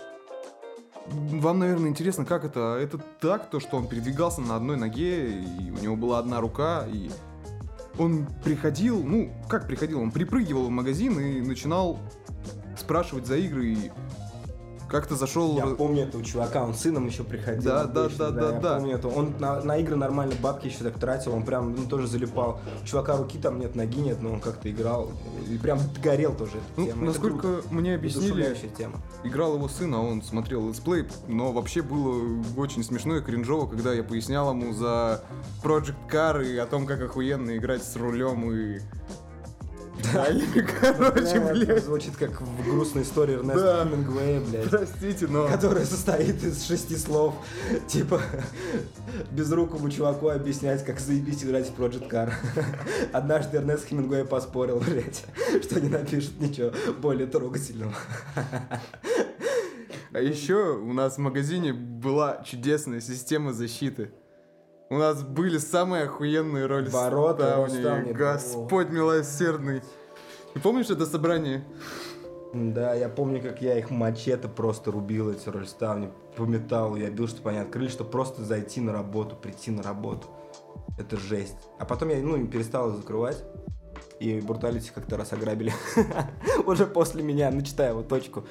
Вам, 1.07 1.59
наверное, 1.59 1.91
интересно, 1.91 2.25
как 2.25 2.45
это? 2.45 2.77
Это 2.81 2.99
так, 3.21 3.51
то, 3.51 3.59
что 3.59 3.77
он 3.77 3.89
передвигался 3.89 4.41
на 4.41 4.57
одной 4.57 4.77
ноге, 4.77 5.31
и 5.31 5.71
у 5.71 5.79
него 5.79 5.97
была 5.97 6.19
одна 6.19 6.41
рука, 6.41 6.87
и 6.93 7.11
он 7.99 8.27
приходил, 8.45 9.03
ну, 9.03 9.33
как 9.49 9.67
приходил, 9.67 10.01
он 10.01 10.11
припрыгивал 10.11 10.67
в 10.67 10.71
магазин 10.71 11.19
и 11.19 11.41
начинал 11.41 11.99
спрашивать 12.77 13.27
за 13.27 13.37
игры, 13.37 13.73
и 13.73 13.91
как-то 14.93 15.17
зашел... 15.17 15.57
Я 15.57 15.67
помню 15.67 16.05
этого 16.05 16.23
чувака, 16.23 16.63
он 16.63 16.75
сыном 16.75 17.07
еще 17.07 17.25
приходил. 17.25 17.63
Да, 17.63 17.85
да, 17.85 18.05
обычно, 18.05 18.31
да, 18.31 18.41
да, 18.41 18.55
я 18.55 18.61
да. 18.61 18.75
помню 18.77 18.95
это. 18.95 19.09
Он 19.09 19.35
на, 19.41 19.61
на 19.63 19.79
игры 19.79 19.97
нормально 19.97 20.35
бабки 20.41 20.67
еще 20.67 20.85
так 20.85 20.99
тратил, 20.99 21.35
он 21.35 21.45
прям 21.45 21.75
ну, 21.75 21.87
тоже 21.87 22.07
залипал. 22.07 22.61
У 22.83 22.87
чувака 22.87 23.17
руки 23.17 23.39
там 23.39 23.59
нет, 23.59 23.75
ноги 23.75 24.01
нет, 24.01 24.21
но 24.21 24.35
он 24.35 24.41
как-то 24.41 24.71
играл. 24.71 25.11
И 25.49 25.57
прям 25.57 25.81
горел 26.03 26.35
тоже 26.35 26.53
эта 26.59 26.63
Ну, 26.77 26.87
тема. 26.87 26.97
Это 26.97 27.07
насколько 27.07 27.49
мне 27.71 27.95
объяснили, 27.95 28.55
тема. 28.77 29.01
играл 29.25 29.55
его 29.55 29.67
сын, 29.69 29.95
а 29.95 30.01
он 30.01 30.23
смотрел 30.23 30.69
летсплей, 30.69 31.07
но 31.27 31.53
вообще 31.53 31.81
было 31.81 32.43
очень 32.57 32.85
смешно 32.85 33.17
и 33.17 33.23
кринжово, 33.23 33.67
когда 33.67 33.95
я 33.95 34.05
пояснял 34.05 34.51
ему 34.51 34.75
за 34.75 35.25
Project 35.65 35.97
Car 36.11 36.45
и 36.47 36.57
о 36.59 36.67
том, 36.67 36.87
как 36.87 37.01
охуенно 37.01 37.57
играть 37.57 37.83
с 37.83 37.97
рулем 37.97 38.51
и... 38.53 38.81
Короче, 40.81 41.41
Бля, 41.41 41.51
это 41.51 41.55
блядь, 41.55 41.85
Звучит 41.85 42.17
как 42.17 42.41
в 42.41 42.65
грустной 42.65 43.03
истории 43.03 43.35
Да. 43.37 43.41
Эрнеста 43.41 43.89
Хемингуэя, 43.89 44.41
блядь. 44.41 44.71
простите, 44.71 45.27
но... 45.27 45.49
Которая 45.49 45.85
состоит 45.85 46.43
из 46.43 46.65
шести 46.65 46.97
слов. 46.97 47.35
Типа, 47.87 48.21
безрукому 49.31 49.91
чуваку 49.91 50.29
объяснять, 50.29 50.85
как 50.85 50.99
заебись 50.99 51.45
играть 51.45 51.71
в 51.71 51.79
Project 51.79 52.09
Car. 52.11 52.33
Однажды 53.13 53.59
Эрнест 53.59 53.87
Хемингуэй 53.87 54.25
поспорил, 54.25 54.81
блядь, 54.81 55.25
что 55.63 55.81
не 55.81 55.89
напишет 55.89 56.41
ничего 56.41 56.73
более 57.01 57.27
трогательного. 57.27 57.95
А 60.15 60.21
еще 60.21 60.77
у 60.77 60.93
нас 60.93 61.15
в 61.15 61.19
магазине 61.19 61.73
была 61.73 62.43
чудесная 62.45 63.01
система 63.01 63.53
защиты. 63.53 64.11
У 64.93 64.99
нас 64.99 65.23
были 65.23 65.57
самые 65.57 66.05
охуенные 66.05 66.67
роли 66.67 66.91
Ворота. 66.91 67.55
Ролл-Ставни, 67.57 68.13
Господь 68.13 68.91
милосердный. 68.91 69.81
Ты 70.53 70.61
помнишь 70.61 70.91
это 70.91 71.07
собрание? 71.07 71.65
Да, 72.53 72.93
я 72.93 73.09
помню, 73.09 73.41
как 73.41 73.63
я 73.63 73.79
их 73.79 73.89
мачете 73.89 74.49
просто 74.49 74.91
рубил, 74.91 75.31
эти 75.31 75.49
рольставни, 75.49 76.11
по 76.37 76.43
металлу. 76.43 76.97
Я 76.97 77.09
бил, 77.11 77.27
чтобы 77.27 77.49
они 77.49 77.61
открыли, 77.61 77.89
чтобы 77.89 78.11
просто 78.11 78.43
зайти 78.43 78.83
на 78.83 78.93
работу, 78.93 79.35
прийти 79.35 79.71
на 79.71 79.83
работу. 79.83 80.27
Это 80.99 81.17
жесть. 81.17 81.57
А 81.79 81.87
потом 81.87 82.11
я, 82.11 82.19
ну, 82.19 82.47
перестал 82.47 82.91
их 82.91 82.97
закрывать. 82.97 83.43
И 84.23 84.41
бруталити 84.41 84.93
как-то 84.95 85.17
раз 85.17 85.33
ограбили. 85.33 85.73
Уже 86.67 86.87
после 86.87 87.25
меня, 87.25 87.51
начитая 87.51 87.91
его 87.91 88.03
точку. 88.03 88.45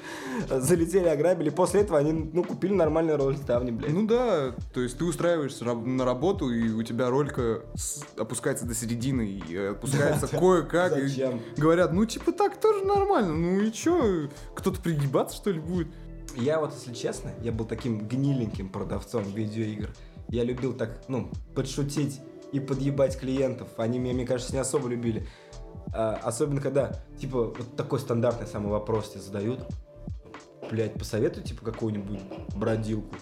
Залетели, 0.50 1.08
ограбили. 1.08 1.48
После 1.48 1.80
этого 1.80 1.98
они, 1.98 2.12
ну, 2.12 2.44
купили 2.44 2.74
нормальные 2.74 3.16
рольставни, 3.16 3.70
блядь. 3.70 3.90
Ну 3.90 4.06
да, 4.06 4.54
то 4.74 4.80
есть 4.80 4.98
ты 4.98 5.04
устраиваешься 5.06 5.64
на 5.64 6.04
работу, 6.04 6.50
и 6.50 6.70
у 6.70 6.82
тебя 6.82 7.08
ролька 7.08 7.62
опускается 8.18 8.66
до 8.66 8.74
середины, 8.74 9.22
и 9.48 9.56
опускается 9.56 10.28
кое-как. 10.38 10.92
Говорят, 11.56 11.94
ну 11.94 12.04
типа 12.04 12.32
так 12.32 12.60
тоже 12.60 12.84
нормально, 12.84 13.32
ну 13.32 13.60
и 13.60 13.72
чё, 13.72 14.28
кто-то 14.54 14.78
пригибаться 14.78 15.36
что 15.36 15.50
ли 15.50 15.60
будет? 15.60 15.88
Я 16.36 16.60
вот, 16.60 16.74
если 16.74 16.92
честно, 16.92 17.30
я 17.40 17.50
был 17.50 17.64
таким 17.64 18.06
гниленьким 18.06 18.68
продавцом 18.68 19.24
видеоигр. 19.24 19.88
Я 20.28 20.44
любил 20.44 20.74
так, 20.74 21.02
ну, 21.08 21.30
подшутить 21.54 22.20
и 22.52 22.60
подъебать 22.60 23.18
клиентов. 23.18 23.68
Они 23.78 23.98
меня, 23.98 24.14
мне 24.14 24.26
кажется, 24.26 24.52
не 24.52 24.60
особо 24.60 24.88
любили. 24.88 25.26
А, 25.92 26.20
особенно, 26.22 26.60
когда, 26.60 26.92
типа, 27.18 27.44
вот 27.44 27.76
такой 27.76 27.98
стандартный 27.98 28.46
самый 28.46 28.70
вопрос 28.70 29.10
тебе 29.10 29.20
задают. 29.20 29.60
Блять, 30.70 30.94
посоветуй, 30.94 31.42
типа, 31.42 31.64
какую-нибудь 31.64 32.20
бродилку. 32.56 33.14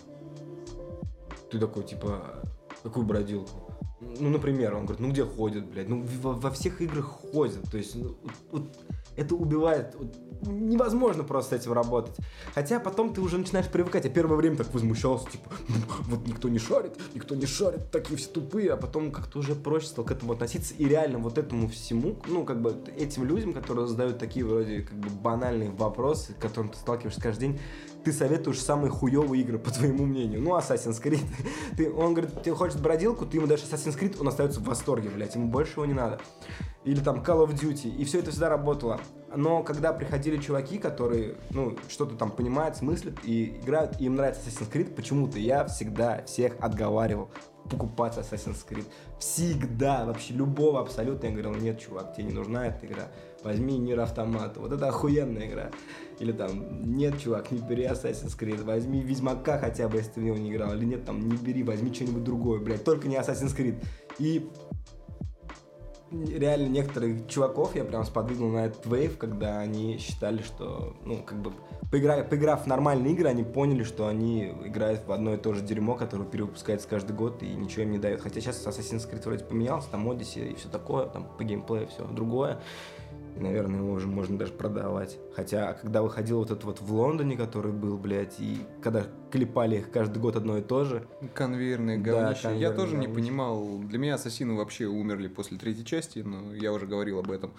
Ты 1.50 1.58
такой, 1.58 1.82
типа, 1.82 2.42
какую 2.82 3.06
бродилку? 3.06 3.72
Ну, 4.00 4.30
например, 4.30 4.74
он 4.76 4.86
говорит, 4.86 5.00
ну 5.00 5.10
где 5.10 5.24
ходят, 5.24 5.66
блядь? 5.66 5.88
Ну, 5.88 6.06
во, 6.22 6.32
во 6.32 6.50
всех 6.50 6.80
играх 6.80 7.06
ходят. 7.06 7.68
То 7.70 7.76
есть, 7.76 7.96
ну, 7.96 8.16
вот- 8.52 8.76
это 9.16 9.34
убивает. 9.34 9.94
вот 9.98 10.14
невозможно 10.42 11.24
просто 11.24 11.56
с 11.56 11.60
этим 11.60 11.72
работать. 11.72 12.16
Хотя 12.54 12.80
потом 12.80 13.12
ты 13.12 13.20
уже 13.20 13.38
начинаешь 13.38 13.68
привыкать. 13.68 14.04
Я 14.04 14.10
первое 14.10 14.36
время 14.36 14.56
так 14.56 14.72
возмущался, 14.72 15.30
типа, 15.30 15.50
вот 16.08 16.26
никто 16.26 16.48
не 16.48 16.58
шарит, 16.58 16.92
никто 17.14 17.34
не 17.34 17.46
шарит, 17.46 17.90
такие 17.90 18.16
все 18.16 18.28
тупые, 18.28 18.72
а 18.72 18.76
потом 18.76 19.12
как-то 19.12 19.38
уже 19.38 19.54
проще 19.54 19.86
стал 19.86 20.04
к 20.04 20.10
этому 20.10 20.32
относиться. 20.32 20.74
И 20.74 20.84
реально 20.84 21.18
вот 21.18 21.38
этому 21.38 21.68
всему, 21.68 22.16
ну, 22.26 22.44
как 22.44 22.60
бы 22.60 22.76
этим 22.96 23.24
людям, 23.24 23.52
которые 23.52 23.86
задают 23.86 24.18
такие 24.18 24.44
вроде 24.44 24.82
как 24.82 24.98
бы 24.98 25.08
банальные 25.10 25.70
вопросы, 25.70 26.32
с 26.32 26.40
которыми 26.40 26.70
ты 26.70 26.78
сталкиваешься 26.78 27.20
каждый 27.20 27.40
день, 27.40 27.60
ты 28.04 28.12
советуешь 28.12 28.60
самые 28.60 28.90
хуевые 28.90 29.42
игры, 29.42 29.58
по 29.58 29.70
твоему 29.70 30.06
мнению. 30.06 30.40
Ну, 30.40 30.56
Assassin's 30.56 31.02
Creed. 31.02 31.24
Ты, 31.76 31.92
он 31.92 32.14
говорит, 32.14 32.42
ты 32.42 32.52
хочешь 32.52 32.78
бродилку, 32.78 33.26
ты 33.26 33.36
ему 33.36 33.46
даешь 33.46 33.62
Assassin's 33.62 33.98
Creed, 33.98 34.18
он 34.20 34.28
остается 34.28 34.60
в 34.60 34.64
восторге, 34.64 35.08
блядь, 35.08 35.34
ему 35.34 35.48
больше 35.48 35.72
его 35.72 35.86
не 35.86 35.94
надо. 35.94 36.20
Или 36.84 37.00
там 37.00 37.16
Call 37.22 37.46
of 37.46 37.54
Duty, 37.54 37.94
и 37.94 38.04
все 38.04 38.20
это 38.20 38.30
всегда 38.30 38.48
работало. 38.48 39.00
Но 39.34 39.62
когда 39.62 39.92
приходили 39.92 40.38
чуваки, 40.38 40.78
которые, 40.78 41.36
ну, 41.50 41.76
что-то 41.88 42.16
там 42.16 42.30
понимают, 42.30 42.76
смыслят 42.76 43.18
и 43.22 43.58
играют, 43.62 44.00
и 44.00 44.04
им 44.04 44.16
нравится 44.16 44.42
Assassin's 44.48 44.70
Creed, 44.70 44.94
почему-то 44.94 45.38
я 45.38 45.66
всегда 45.66 46.24
всех 46.24 46.54
отговаривал 46.60 47.30
покупать 47.70 48.16
Assassin's 48.16 48.66
Creed. 48.68 48.86
Всегда, 49.18 50.04
вообще 50.04 50.34
любого 50.34 50.80
абсолютно. 50.80 51.26
Я 51.26 51.32
говорил, 51.32 51.54
нет, 51.54 51.78
чувак, 51.78 52.14
тебе 52.14 52.24
не 52.24 52.32
нужна 52.32 52.66
эта 52.66 52.86
игра. 52.86 53.08
Возьми 53.42 53.78
Нир 53.78 54.00
Автомата, 54.00 54.60
вот 54.60 54.72
это 54.72 54.88
охуенная 54.88 55.46
игра. 55.46 55.70
Или 56.18 56.32
там, 56.32 56.92
нет, 56.92 57.18
чувак, 57.18 57.50
не 57.50 57.58
бери 57.60 57.84
Assassin's 57.84 58.38
Creed, 58.38 58.62
возьми 58.64 59.00
Ведьмака 59.00 59.58
хотя 59.58 59.88
бы, 59.88 59.96
если 59.96 60.12
ты 60.12 60.20
в 60.20 60.24
него 60.24 60.36
не 60.36 60.50
играл. 60.50 60.74
Или 60.74 60.84
нет, 60.84 61.04
там, 61.06 61.26
не 61.26 61.36
бери, 61.36 61.62
возьми 61.62 61.92
что-нибудь 61.92 62.24
другое, 62.24 62.60
блядь, 62.60 62.84
только 62.84 63.08
не 63.08 63.16
Assassin's 63.16 63.56
Creed. 63.56 63.82
И 64.18 64.46
реально 66.10 66.68
некоторых 66.68 67.26
чуваков 67.28 67.74
я 67.76 67.84
прям 67.84 68.04
сподвигнул 68.04 68.50
на 68.50 68.66
этот 68.66 68.84
вейв, 68.86 69.16
когда 69.16 69.60
они 69.60 69.98
считали, 69.98 70.42
что, 70.42 70.96
ну, 71.04 71.22
как 71.22 71.40
бы, 71.40 71.52
поиграв, 71.90 72.28
поиграв 72.28 72.64
в 72.64 72.66
нормальные 72.66 73.14
игры, 73.14 73.28
они 73.28 73.44
поняли, 73.44 73.84
что 73.84 74.06
они 74.06 74.50
играют 74.64 75.06
в 75.06 75.12
одно 75.12 75.34
и 75.34 75.36
то 75.36 75.54
же 75.54 75.62
дерьмо, 75.62 75.94
которое 75.94 76.24
перевыпускается 76.24 76.88
каждый 76.88 77.16
год 77.16 77.42
и 77.42 77.46
ничего 77.54 77.84
им 77.84 77.92
не 77.92 77.98
дает. 77.98 78.20
Хотя 78.20 78.40
сейчас 78.40 78.66
Assassin's 78.66 79.10
Creed 79.10 79.24
вроде 79.24 79.44
поменялся, 79.44 79.88
там 79.90 80.08
Odyssey 80.10 80.52
и 80.52 80.54
все 80.54 80.68
такое, 80.68 81.06
там 81.06 81.26
по 81.38 81.44
геймплею 81.44 81.88
все 81.88 82.04
другое. 82.04 82.60
И, 83.36 83.40
наверное, 83.40 83.80
его 83.80 83.92
уже 83.92 84.06
можно 84.06 84.36
даже 84.38 84.52
продавать. 84.52 85.18
Хотя, 85.34 85.72
когда 85.74 86.02
выходил 86.02 86.38
вот 86.38 86.50
этот 86.50 86.64
вот 86.64 86.80
в 86.80 86.92
Лондоне, 86.92 87.36
который 87.36 87.72
был, 87.72 87.96
блядь, 87.96 88.38
и 88.40 88.58
когда 88.82 89.04
клепали 89.30 89.76
их 89.78 89.90
каждый 89.90 90.18
год 90.18 90.36
одно 90.36 90.58
и 90.58 90.62
то 90.62 90.84
же, 90.84 91.06
Конвейерные 91.34 91.98
Да, 91.98 92.12
говнища. 92.22 92.50
я 92.52 92.70
тоже 92.72 92.96
не 92.96 93.06
говнища. 93.06 93.14
понимал. 93.20 93.78
Для 93.78 93.98
меня 93.98 94.14
ассасины 94.16 94.54
вообще 94.54 94.86
умерли 94.86 95.28
после 95.28 95.58
третьей 95.58 95.84
части, 95.84 96.18
но 96.20 96.54
я 96.54 96.72
уже 96.72 96.86
говорил 96.86 97.18
об 97.20 97.30
этом. 97.30 97.52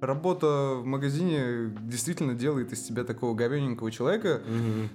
Работа 0.00 0.76
в 0.76 0.84
магазине 0.86 1.72
действительно 1.82 2.34
делает 2.34 2.72
из 2.72 2.80
тебя 2.80 3.04
такого 3.04 3.34
говененького 3.34 3.90
человека. 3.90 4.40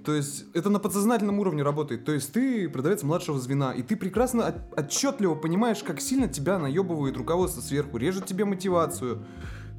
То 0.03 0.13
есть 0.15 0.45
это 0.53 0.69
на 0.69 0.79
подсознательном 0.79 1.39
уровне 1.39 1.61
работает. 1.63 2.05
То 2.05 2.11
есть 2.11 2.33
ты 2.33 2.67
продавец 2.69 3.03
младшего 3.03 3.39
звена, 3.39 3.71
и 3.71 3.83
ты 3.83 3.95
прекрасно 3.95 4.47
от- 4.47 4.79
отчетливо 4.79 5.35
понимаешь, 5.35 5.83
как 5.83 6.01
сильно 6.01 6.27
тебя 6.27 6.57
наебывает 6.57 7.17
руководство 7.17 7.61
сверху, 7.61 7.97
режет 7.97 8.25
тебе 8.25 8.45
мотивацию. 8.45 9.19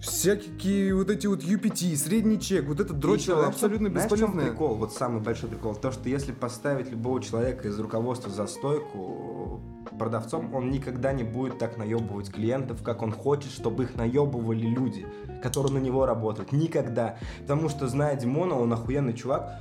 Всякие 0.00 0.94
вот 0.94 1.10
эти 1.10 1.26
вот 1.26 1.42
UPT, 1.42 1.96
средний 1.96 2.38
чек, 2.38 2.66
вот 2.66 2.80
ещё, 2.80 3.36
знаешь, 3.36 3.48
абсолютно 3.48 3.88
знаешь, 3.88 4.08
чём 4.10 4.18
бесполезная. 4.18 4.50
прикол? 4.50 4.74
Вот 4.74 4.92
самый 4.92 5.22
большой 5.22 5.48
прикол. 5.48 5.74
То, 5.74 5.90
что 5.90 6.08
если 6.08 6.32
поставить 6.32 6.90
любого 6.90 7.22
человека 7.22 7.66
из 7.66 7.78
руководства 7.78 8.30
за 8.30 8.46
стойку 8.46 9.60
продавцом, 9.98 10.54
он 10.54 10.70
никогда 10.70 11.12
не 11.12 11.24
будет 11.24 11.58
так 11.58 11.78
наебывать 11.78 12.30
клиентов, 12.30 12.82
как 12.82 13.02
он 13.02 13.12
хочет, 13.12 13.50
чтобы 13.50 13.84
их 13.84 13.94
наебывали 13.96 14.66
люди, 14.66 15.06
которые 15.42 15.72
на 15.72 15.78
него 15.78 16.04
работают. 16.04 16.52
Никогда. 16.52 17.16
Потому 17.40 17.68
что, 17.68 17.88
зная 17.88 18.16
Димона, 18.16 18.54
он 18.54 18.72
охуенный 18.72 19.14
чувак, 19.14 19.60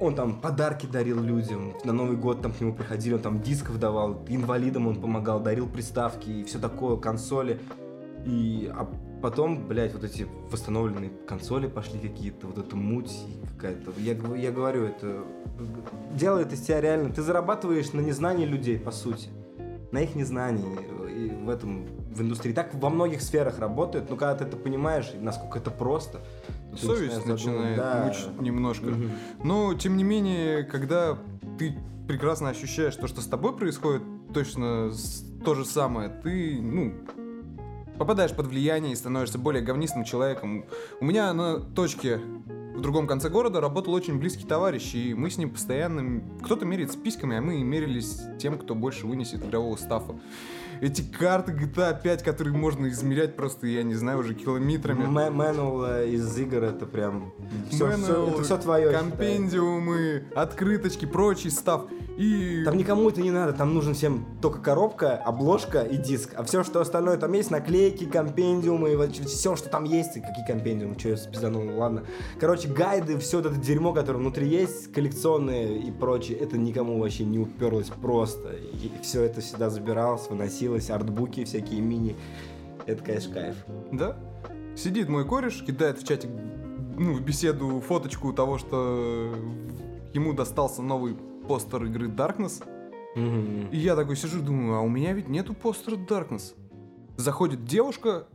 он 0.00 0.14
там 0.14 0.40
подарки 0.40 0.86
дарил 0.86 1.20
людям, 1.20 1.74
на 1.84 1.92
Новый 1.92 2.16
год 2.16 2.42
там 2.42 2.52
к 2.52 2.60
нему 2.60 2.74
приходили, 2.74 3.14
он 3.14 3.20
там 3.20 3.40
дисков 3.42 3.78
давал, 3.78 4.24
инвалидам 4.28 4.88
он 4.88 5.00
помогал, 5.00 5.40
дарил 5.40 5.68
приставки 5.68 6.30
и 6.30 6.44
все 6.44 6.58
такое, 6.58 6.96
консоли. 6.96 7.60
И 8.24 8.70
а 8.74 8.88
потом, 9.24 9.66
блядь, 9.66 9.94
вот 9.94 10.04
эти 10.04 10.26
восстановленные 10.50 11.10
консоли 11.26 11.66
пошли 11.66 11.98
какие-то, 11.98 12.46
вот 12.46 12.58
эта 12.58 12.76
муть 12.76 13.10
какая-то. 13.54 13.94
Я, 13.96 14.12
я 14.36 14.52
говорю, 14.52 14.84
это 14.84 15.24
делает 16.12 16.52
из 16.52 16.60
тебя 16.60 16.82
реально. 16.82 17.08
Ты 17.08 17.22
зарабатываешь 17.22 17.94
на 17.94 18.00
незнании 18.00 18.44
людей, 18.44 18.78
по 18.78 18.90
сути. 18.90 19.30
На 19.92 20.00
их 20.00 20.14
незнании. 20.14 20.66
И 21.10 21.30
в 21.42 21.48
этом, 21.48 21.86
в 22.14 22.20
индустрии. 22.20 22.52
Так 22.52 22.74
во 22.74 22.90
многих 22.90 23.22
сферах 23.22 23.58
работает, 23.58 24.10
но 24.10 24.16
когда 24.16 24.34
ты 24.34 24.44
это 24.44 24.58
понимаешь, 24.58 25.10
насколько 25.18 25.58
это 25.58 25.70
просто. 25.70 26.20
Совесть 26.76 27.24
начинает 27.24 27.78
Да. 27.78 28.04
мучить 28.04 28.42
немножко. 28.42 28.90
Мгм. 28.90 29.10
Но, 29.42 29.72
тем 29.72 29.96
не 29.96 30.04
менее, 30.04 30.64
когда 30.64 31.16
ты 31.58 31.74
прекрасно 32.06 32.50
ощущаешь 32.50 32.94
то, 32.96 33.06
что 33.06 33.22
с 33.22 33.26
тобой 33.26 33.56
происходит, 33.56 34.02
точно 34.34 34.92
то 35.46 35.54
же 35.54 35.64
самое, 35.64 36.10
ты, 36.10 36.60
ну, 36.60 36.92
попадаешь 37.98 38.32
под 38.34 38.46
влияние 38.46 38.92
и 38.92 38.96
становишься 38.96 39.38
более 39.38 39.62
говнистым 39.62 40.04
человеком. 40.04 40.64
У 41.00 41.04
меня 41.04 41.32
на 41.32 41.60
точке 41.60 42.20
в 42.74 42.80
другом 42.80 43.06
конце 43.06 43.28
города 43.28 43.60
работал 43.60 43.94
очень 43.94 44.18
близкий 44.18 44.44
товарищ, 44.44 44.94
и 44.94 45.14
мы 45.14 45.30
с 45.30 45.38
ним 45.38 45.50
постоянно... 45.50 46.22
Кто-то 46.42 46.66
меряется 46.66 46.98
письками, 46.98 47.36
а 47.36 47.40
мы 47.40 47.62
мерились 47.62 48.20
тем, 48.38 48.58
кто 48.58 48.74
больше 48.74 49.06
вынесет 49.06 49.44
игрового 49.44 49.76
стафа. 49.76 50.14
Эти 50.84 51.02
карты 51.02 51.52
GTA 51.52 52.00
5, 52.00 52.22
которые 52.22 52.54
можно 52.54 52.88
измерять 52.88 53.36
просто, 53.36 53.66
я 53.66 53.82
не 53.82 53.94
знаю, 53.94 54.18
уже 54.18 54.34
километрами. 54.34 55.04
Мэнуал 55.06 55.84
э, 55.86 56.10
из 56.10 56.36
игр 56.38 56.62
это 56.62 56.86
прям... 56.86 57.32
Все, 57.70 57.86
Manual, 57.86 58.32
это 58.32 58.42
все 58.42 58.58
твое. 58.58 58.90
Компендиумы, 58.90 60.24
открыточки, 60.34 61.06
прочий 61.06 61.50
став. 61.50 61.86
И... 62.16 62.62
Там 62.64 62.76
никому 62.76 63.08
это 63.08 63.20
не 63.20 63.30
надо, 63.30 63.52
там 63.52 63.74
нужен 63.74 63.94
всем 63.94 64.26
только 64.40 64.60
коробка, 64.60 65.16
обложка 65.16 65.82
и 65.82 65.96
диск. 65.96 66.34
А 66.36 66.44
все, 66.44 66.62
что 66.62 66.80
остальное, 66.80 67.16
там 67.16 67.32
есть 67.32 67.50
наклейки, 67.50 68.04
компендиумы, 68.04 68.96
вот 68.96 69.16
все, 69.16 69.56
что 69.56 69.68
там 69.68 69.84
есть. 69.84 70.14
Какие 70.14 70.46
компендиумы, 70.46 70.98
что 70.98 71.08
я 71.10 71.16
спизданул, 71.16 71.76
ладно. 71.76 72.04
Короче, 72.38 72.68
гайды, 72.68 73.18
все 73.18 73.40
это 73.40 73.50
дерьмо, 73.50 73.92
которое 73.92 74.18
внутри 74.18 74.48
есть, 74.48 74.92
коллекционные 74.92 75.78
и 75.78 75.90
прочее, 75.90 76.38
это 76.38 76.58
никому 76.58 77.00
вообще 77.00 77.24
не 77.24 77.38
уперлось 77.38 77.88
просто. 77.88 78.50
И 78.52 78.92
все 79.02 79.22
это 79.22 79.40
всегда 79.40 79.70
забиралось, 79.70 80.28
выносилось, 80.28 80.73
артбуки 80.90 81.44
всякие 81.44 81.80
мини. 81.80 82.16
Это, 82.86 83.02
конечно, 83.02 83.34
кайф. 83.34 83.56
Да? 83.92 84.16
Сидит 84.76 85.08
мой 85.08 85.24
кореш, 85.24 85.62
кидает 85.62 86.00
в 86.00 86.06
чатик, 86.06 86.30
ну, 86.96 87.14
в 87.14 87.22
беседу 87.22 87.80
фоточку 87.80 88.32
того, 88.32 88.58
что 88.58 89.34
ему 90.12 90.32
достался 90.32 90.82
новый 90.82 91.16
постер 91.48 91.84
игры 91.84 92.08
Darkness. 92.08 92.62
Мгм. 93.14 93.68
И 93.70 93.76
я 93.76 93.94
такой 93.94 94.16
сижу, 94.16 94.42
думаю, 94.42 94.76
а 94.76 94.80
у 94.80 94.88
меня 94.88 95.12
ведь 95.12 95.28
нету 95.28 95.54
постера 95.54 95.96
Darkness. 95.96 96.54
Заходит 97.16 97.64
девушка 97.64 98.26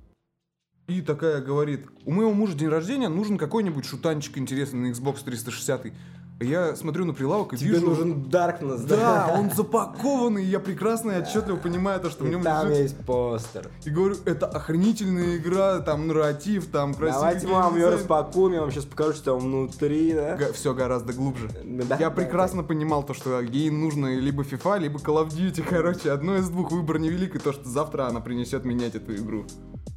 и 0.89 1.01
такая 1.01 1.41
говорит, 1.41 1.85
у 2.05 2.11
моего 2.11 2.33
мужа 2.33 2.57
день 2.57 2.69
рождения, 2.69 3.09
нужен 3.09 3.37
какой-нибудь 3.37 3.85
шутанчик 3.85 4.37
интересный 4.39 4.89
на 4.89 4.91
Xbox 4.91 5.23
360. 5.23 5.93
Я 6.39 6.75
смотрю 6.75 7.03
на 7.03 7.13
прилавок 7.13 7.53
и 7.53 7.57
Тебе 7.57 7.71
вижу... 7.71 7.87
нужен 7.87 8.13
Darkness, 8.29 8.87
Да, 8.87 9.35
он 9.37 9.51
запакованный, 9.51 10.43
и 10.43 10.47
я 10.47 10.59
прекрасно 10.59 11.11
и 11.11 11.21
отчетливо 11.21 11.57
понимаю 11.57 11.99
то, 11.99 12.09
что 12.09 12.23
в 12.23 12.29
нем 12.29 12.41
там 12.41 12.69
лежит. 12.69 12.83
есть 12.83 12.97
постер. 13.05 13.69
И 13.83 13.89
говорю, 13.89 14.15
это 14.23 14.45
охренительная 14.47 15.37
игра, 15.37 15.79
там 15.79 16.07
нарратив, 16.07 16.67
там 16.67 16.93
красивый 16.93 17.19
Давайте 17.19 17.47
мы 17.47 17.53
вам 17.53 17.75
ее 17.75 17.89
распакуем, 17.89 18.53
я 18.53 18.61
вам 18.61 18.71
сейчас 18.71 18.85
покажу, 18.85 19.13
что 19.13 19.31
там 19.31 19.39
внутри, 19.39 20.13
да? 20.13 20.37
Все 20.53 20.73
гораздо 20.73 21.11
глубже. 21.11 21.49
Да, 21.63 21.97
Я 21.97 22.09
да, 22.09 22.11
прекрасно 22.11 22.63
понимал 22.63 23.03
то, 23.03 23.13
что 23.13 23.41
ей 23.41 23.69
нужно 23.69 24.17
либо 24.17 24.43
FIFA, 24.43 24.79
либо 24.79 24.99
Call 24.99 25.25
of 25.25 25.29
Duty. 25.29 25.63
Короче, 25.69 26.11
одно 26.11 26.37
из 26.37 26.47
двух 26.49 26.71
выбор 26.71 26.99
невелик, 26.99 27.35
и 27.35 27.39
то, 27.39 27.51
что 27.51 27.67
завтра 27.67 28.07
она 28.07 28.21
принесет 28.21 28.63
менять 28.63 28.95
эту 28.95 29.13
игру. 29.15 29.45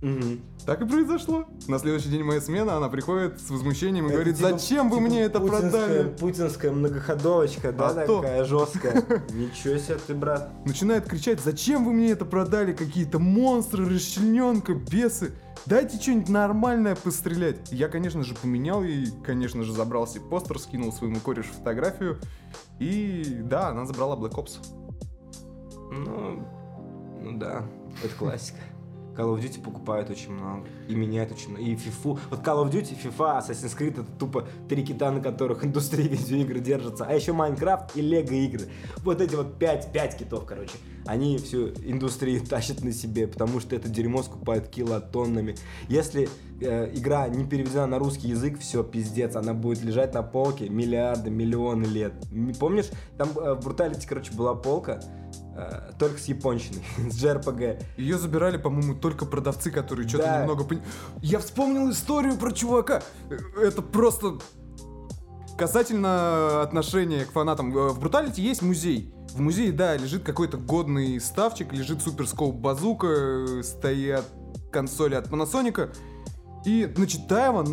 Мгм. 0.00 0.40
Так 0.66 0.80
и 0.82 0.86
произошло. 0.86 1.44
На 1.68 1.78
следующий 1.78 2.08
день 2.08 2.24
моя 2.24 2.40
смена, 2.40 2.76
она 2.76 2.88
приходит 2.88 3.40
с 3.40 3.50
возмущением 3.50 4.06
и 4.06 4.08
Это 4.08 4.14
говорит, 4.16 4.36
типа- 4.36 4.48
зачем 4.50 4.90
вы 4.90 4.96
типа 4.96 5.08
мне 5.08 5.20
это 5.22 5.38
путинская- 5.38 5.70
продали? 5.70 6.16
Путинская 6.18 6.72
многоходовочка, 6.72 7.72
да, 7.72 7.88
А 7.90 8.06
то. 8.06 8.16
такая 8.20 8.44
жесткая. 8.44 9.04
Ничего 9.32 9.78
себе 9.78 9.98
ты, 10.04 10.14
брат. 10.14 10.50
Начинает 10.66 11.06
кричать, 11.06 11.38
зачем 11.40 11.84
вы 11.84 11.92
мне 11.92 12.10
это 12.10 12.24
продали? 12.24 12.72
Какие-то 12.72 13.20
монстры, 13.20 13.88
расчлененка, 13.88 14.74
бесы. 14.74 15.32
Дайте 15.66 16.00
что-нибудь 16.00 16.28
нормальное 16.30 16.96
пострелять. 16.96 17.70
Я, 17.70 17.88
конечно 17.88 18.24
же, 18.24 18.34
поменял 18.34 18.82
и, 18.82 19.06
конечно 19.24 19.62
же, 19.62 19.72
забрал 19.72 20.08
себе 20.08 20.22
постер, 20.24 20.58
скинул 20.58 20.92
своему 20.92 21.20
корешу 21.20 21.52
фотографию. 21.52 22.18
И 22.80 23.38
да, 23.44 23.68
она 23.68 23.86
забрала 23.86 24.16
Black 24.16 24.32
Ops. 24.34 24.58
Ну, 25.92 26.44
ну 27.22 27.38
да, 27.38 27.62
это 28.02 28.14
классика. 28.16 28.58
Call 29.16 29.36
of 29.36 29.42
Duty 29.42 29.62
покупают 29.62 30.10
очень 30.10 30.32
много. 30.32 30.66
И 30.88 30.94
меняют 30.94 31.32
очень 31.32 31.50
много. 31.50 31.62
И 31.62 31.74
FIFA. 31.74 32.18
Вот 32.30 32.40
Call 32.40 32.64
of 32.64 32.70
Duty, 32.70 32.96
FIFA, 33.02 33.40
Assassin's 33.40 33.76
Creed 33.76 34.00
это 34.00 34.04
тупо 34.18 34.46
три 34.68 34.84
кита, 34.84 35.10
на 35.10 35.20
которых 35.20 35.64
индустрия 35.64 36.08
видеоигр 36.08 36.60
держится. 36.60 37.04
А 37.04 37.12
еще 37.12 37.32
Майнкрафт 37.32 37.96
и 37.96 38.00
Лего 38.00 38.32
игры. 38.32 38.66
Вот 38.98 39.20
эти 39.20 39.34
вот 39.34 39.58
пять, 39.58 39.92
пять 39.92 40.16
китов, 40.16 40.46
короче. 40.46 40.72
Они 41.06 41.36
всю 41.38 41.68
индустрию 41.68 42.40
тащат 42.46 42.82
на 42.82 42.92
себе, 42.92 43.26
потому 43.26 43.60
что 43.60 43.76
это 43.76 43.88
дерьмо 43.88 44.22
скупают 44.22 44.68
килотоннами. 44.68 45.56
Если 45.88 46.28
э, 46.60 46.90
игра 46.94 47.28
не 47.28 47.44
переведена 47.44 47.86
на 47.86 47.98
русский 47.98 48.28
язык, 48.28 48.58
все, 48.58 48.82
пиздец, 48.82 49.36
она 49.36 49.52
будет 49.52 49.82
лежать 49.82 50.14
на 50.14 50.22
полке 50.22 50.68
миллиарды, 50.68 51.30
миллионы 51.30 51.84
лет. 51.84 52.14
Помнишь, 52.58 52.90
там 53.18 53.30
э, 53.36 53.54
в 53.54 53.66
Brutality, 53.66 54.06
короче, 54.08 54.32
была 54.32 54.54
полка, 54.54 55.00
э, 55.56 55.92
только 55.98 56.18
с 56.18 56.24
японщиной, 56.26 56.82
с 57.10 57.22
JRPG. 57.22 57.84
Ее 57.96 58.18
забирали, 58.18 58.56
по-моему, 58.56 58.94
только 58.94 59.26
продавцы, 59.26 59.70
которые 59.70 60.08
что-то 60.08 60.24
Да. 60.24 60.40
немного 60.42 60.64
пони- 60.64 60.82
Я 61.20 61.38
вспомнил 61.38 61.90
историю 61.90 62.36
про 62.36 62.50
чувака. 62.52 63.02
Э, 63.30 63.36
Это 63.62 63.82
просто 63.82 64.38
касательно 65.56 66.62
отношения 66.62 67.24
к 67.24 67.32
фанатам. 67.32 67.76
Э, 67.76 67.88
В 67.90 68.00
Бруталити 68.00 68.40
есть 68.42 68.62
музей. 68.62 69.12
В 69.34 69.40
музее, 69.40 69.72
да, 69.72 69.96
лежит 69.96 70.22
какой-то 70.24 70.56
годный 70.58 71.20
ставчик, 71.20 71.72
лежит 71.72 72.02
суперскоуп 72.02 72.56
базука, 72.56 73.06
э, 73.08 73.62
стоят 73.62 74.24
консоли 74.70 75.14
от 75.14 75.28
Panasonic. 75.28 75.94
И 76.64 76.92
на 76.96 77.06
Читаева 77.06 77.66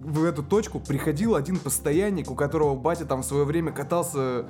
в 0.00 0.24
эту 0.24 0.42
точку 0.42 0.80
приходил 0.80 1.34
один 1.36 1.58
постоянник, 1.58 2.30
у 2.30 2.34
которого 2.34 2.74
батя 2.74 3.04
там 3.06 3.22
в 3.22 3.26
свое 3.26 3.44
время 3.44 3.72
катался 3.72 4.46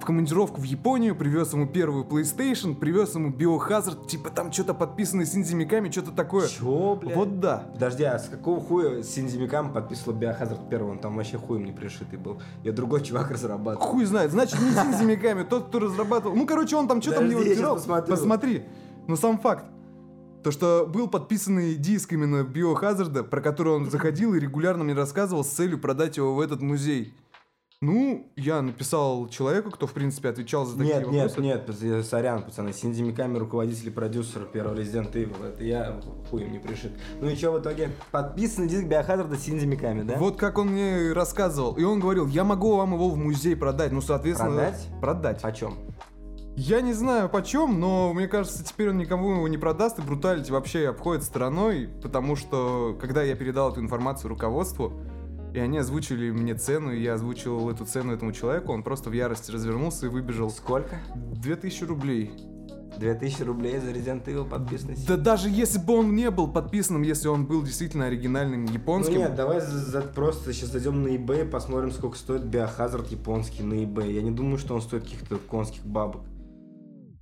в 0.00 0.04
командировку 0.04 0.60
в 0.60 0.64
Японию, 0.64 1.16
привез 1.16 1.52
ему 1.52 1.66
первую 1.66 2.04
PlayStation, 2.04 2.74
привез 2.74 3.14
ему 3.14 3.30
Biohazard, 3.30 4.06
типа 4.06 4.30
там 4.30 4.52
что-то 4.52 4.74
подписано 4.74 5.24
Синзи 5.24 5.54
Миками, 5.54 5.90
что-то 5.90 6.12
такое. 6.12 6.48
Чё, 6.48 6.96
блядь? 6.96 7.16
Вот 7.16 7.40
да. 7.40 7.68
Подожди, 7.72 8.04
а 8.04 8.18
с 8.18 8.28
какого 8.28 8.60
хуя 8.60 9.02
Синзи 9.02 9.38
Миками 9.38 9.72
подписывал 9.72 10.18
Biohazard 10.18 10.68
первый? 10.68 10.92
Он 10.92 10.98
там 10.98 11.16
вообще 11.16 11.38
хуем 11.38 11.64
не 11.64 11.72
пришитый 11.72 12.18
был. 12.18 12.40
Я 12.62 12.72
другой 12.72 13.02
чувак 13.02 13.30
разрабатывал. 13.32 13.86
Хуй 13.86 14.04
знает, 14.04 14.30
значит 14.30 14.60
не 14.60 14.70
Синзи 14.70 15.04
Миками, 15.04 15.42
тот, 15.42 15.68
кто 15.68 15.78
разрабатывал. 15.78 16.36
Ну, 16.36 16.46
короче, 16.46 16.76
он 16.76 16.88
там 16.88 17.00
что-то 17.02 17.22
мне 17.22 17.36
выбирал. 17.36 17.76
Посмотри. 17.76 18.64
Но 19.08 19.16
сам 19.16 19.38
факт. 19.38 19.64
То, 20.46 20.52
что 20.52 20.86
был 20.88 21.08
подписанный 21.08 21.74
диск 21.74 22.12
именно 22.12 22.44
Биохазарда, 22.44 23.24
про 23.24 23.40
который 23.40 23.72
он 23.72 23.90
заходил 23.90 24.32
и 24.34 24.38
регулярно 24.38 24.84
мне 24.84 24.94
рассказывал 24.94 25.42
с 25.42 25.48
целью 25.48 25.80
продать 25.80 26.18
его 26.18 26.36
в 26.36 26.40
этот 26.40 26.62
музей. 26.62 27.14
Ну, 27.82 28.32
я 28.36 28.62
написал 28.62 29.28
человеку, 29.28 29.70
кто, 29.70 29.86
в 29.86 29.92
принципе, 29.92 30.30
отвечал 30.30 30.64
за 30.64 30.78
такие 30.78 30.94
Нет, 30.94 31.08
нет, 31.08 31.14
вопросы. 31.14 31.40
нет, 31.42 31.66
пацаны, 31.66 32.02
сорян, 32.02 32.42
пацаны. 32.42 32.72
Синзи 32.72 33.02
Миками 33.02 33.36
руководитель 33.36 33.90
продюсер 33.90 34.46
первого 34.46 34.74
Resident 34.74 35.12
Evil. 35.12 35.46
Это 35.46 35.62
я 35.62 36.00
хуем 36.30 36.52
не 36.52 36.58
пришит. 36.58 36.92
Ну 37.20 37.28
и 37.28 37.36
что 37.36 37.52
в 37.52 37.60
итоге? 37.60 37.90
Подписанный 38.12 38.68
диск 38.68 38.84
Biohazard 38.84 39.36
Синзи 39.36 39.66
Миками, 39.66 40.04
да? 40.04 40.16
Вот 40.16 40.38
как 40.38 40.56
он 40.56 40.68
мне 40.68 41.12
рассказывал. 41.12 41.74
И 41.74 41.84
он 41.84 42.00
говорил, 42.00 42.26
я 42.26 42.44
могу 42.44 42.76
вам 42.76 42.94
его 42.94 43.10
в 43.10 43.18
музей 43.18 43.54
продать. 43.54 43.92
Ну, 43.92 44.00
соответственно... 44.00 44.54
Продать? 44.54 44.88
Продать. 45.02 45.42
Почем? 45.42 45.74
Я 46.56 46.80
не 46.80 46.94
знаю 46.94 47.28
почем, 47.28 47.78
но 47.78 48.14
мне 48.14 48.26
кажется, 48.26 48.64
теперь 48.64 48.88
он 48.88 48.96
никому 48.96 49.32
его 49.32 49.46
не 49.46 49.58
продаст, 49.58 49.98
и 49.98 50.02
Бруталити 50.02 50.50
вообще 50.50 50.88
обходит 50.88 51.22
стороной, 51.22 51.90
потому 52.02 52.34
что, 52.36 52.96
когда 52.98 53.22
я 53.22 53.36
передал 53.36 53.70
эту 53.70 53.80
информацию 53.80 54.30
руководству, 54.30 54.94
и 55.54 55.58
они 55.58 55.78
озвучили 55.78 56.30
мне 56.30 56.54
цену, 56.54 56.92
и 56.92 57.00
я 57.02 57.14
озвучил 57.14 57.68
эту 57.70 57.84
цену 57.84 58.12
этому 58.12 58.32
человеку, 58.32 58.72
он 58.72 58.82
просто 58.82 59.10
в 59.10 59.12
ярости 59.12 59.50
развернулся 59.50 60.06
и 60.06 60.08
выбежал. 60.08 60.50
Сколько? 60.50 60.96
2000 61.14 61.84
рублей. 61.84 62.30
2000 62.98 63.42
рублей 63.42 63.78
за 63.78 63.90
Resident 63.90 64.24
Evil 64.24 64.48
подписанный. 64.48 64.96
Да 65.06 65.16
даже 65.18 65.50
если 65.50 65.78
бы 65.78 65.94
он 65.98 66.14
не 66.14 66.30
был 66.30 66.48
подписанным, 66.50 67.02
если 67.02 67.28
он 67.28 67.44
был 67.46 67.62
действительно 67.62 68.06
оригинальным 68.06 68.64
Ну 68.64 68.72
японским, 68.72 69.18
нет, 69.18 69.34
давай 69.34 69.60
за- 69.60 69.78
за- 69.78 70.00
просто 70.00 70.52
сейчас 70.54 70.70
зайдем 70.70 71.02
на 71.02 71.08
eBay, 71.08 71.44
посмотрим, 71.48 71.90
сколько 71.90 72.16
стоит 72.16 72.42
Biohazard 72.42 73.06
японский 73.10 73.62
на 73.64 73.74
eBay. 73.74 74.12
Я 74.12 74.22
не 74.22 74.30
думаю, 74.30 74.56
что 74.56 74.74
он 74.74 74.80
стоит 74.80 75.02
каких-то 75.04 75.36
конских 75.36 75.84
бабок. 75.84 76.22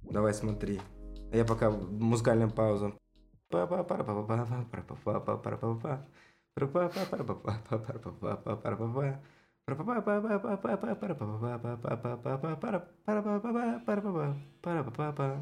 Давай 0.08 0.32
смотри. 0.32 0.80
А 1.32 1.36
я 1.36 1.44
пока 1.44 1.70
музыкальная 1.70 2.48
пауза. 2.48 2.92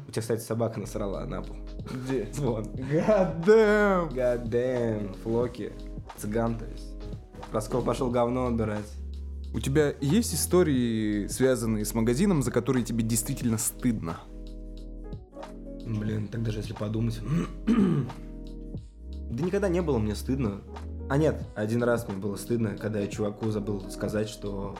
У 0.07 0.11
тебя, 0.11 0.21
кстати, 0.21 0.41
собака 0.41 0.79
насрала 0.79 1.25
на 1.25 1.41
пол. 1.41 1.57
где? 1.91 2.29
Вон. 2.37 2.63
God 2.63 3.45
damn! 3.45 4.13
God 4.13 4.45
damn, 4.45 5.13
Флоки. 5.21 5.73
Цыган, 6.17 6.57
то 6.57 6.65
есть. 6.65 6.95
Раскол 7.51 7.83
пошел 7.83 8.09
говно 8.09 8.47
отбирать. 8.47 8.91
У 9.53 9.59
тебя 9.59 9.93
есть 10.01 10.33
истории, 10.33 11.27
связанные 11.27 11.85
с 11.85 11.93
магазином, 11.93 12.41
за 12.41 12.49
которые 12.49 12.83
тебе 12.83 13.03
действительно 13.03 13.59
стыдно? 13.59 14.17
Блин, 15.85 16.27
так 16.27 16.41
даже 16.41 16.59
если 16.59 16.73
подумать. 16.73 17.19
да 17.67 19.43
никогда 19.43 19.67
не 19.67 19.81
было 19.81 19.99
мне 19.99 20.15
стыдно. 20.15 20.61
А 21.13 21.17
нет, 21.19 21.35
один 21.53 21.83
раз 21.83 22.07
мне 22.07 22.17
было 22.17 22.35
стыдно, 22.37 22.75
когда 22.75 22.97
я 22.97 23.05
чуваку 23.05 23.51
забыл 23.51 23.87
сказать, 23.91 24.27
что 24.27 24.75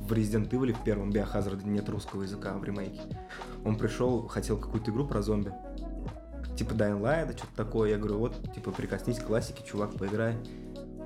в 0.00 0.12
Resident 0.12 0.50
Evil 0.50 0.72
в 0.72 0.82
первом 0.82 1.10
Biohazard 1.10 1.64
нет 1.64 1.88
русского 1.88 2.24
языка 2.24 2.52
в 2.54 2.64
ремейке. 2.64 3.00
Он 3.64 3.78
пришел, 3.78 4.26
хотел 4.26 4.58
какую-то 4.58 4.90
игру 4.90 5.06
про 5.06 5.22
зомби. 5.22 5.52
Типа 6.56 6.72
Dying 6.72 7.00
Light, 7.00 7.36
что-то 7.36 7.54
такое. 7.54 7.90
Я 7.90 7.98
говорю, 7.98 8.18
вот, 8.18 8.52
типа, 8.52 8.72
прикоснись 8.72 9.20
к 9.20 9.26
классике, 9.26 9.62
чувак, 9.64 9.94
поиграй. 9.94 10.34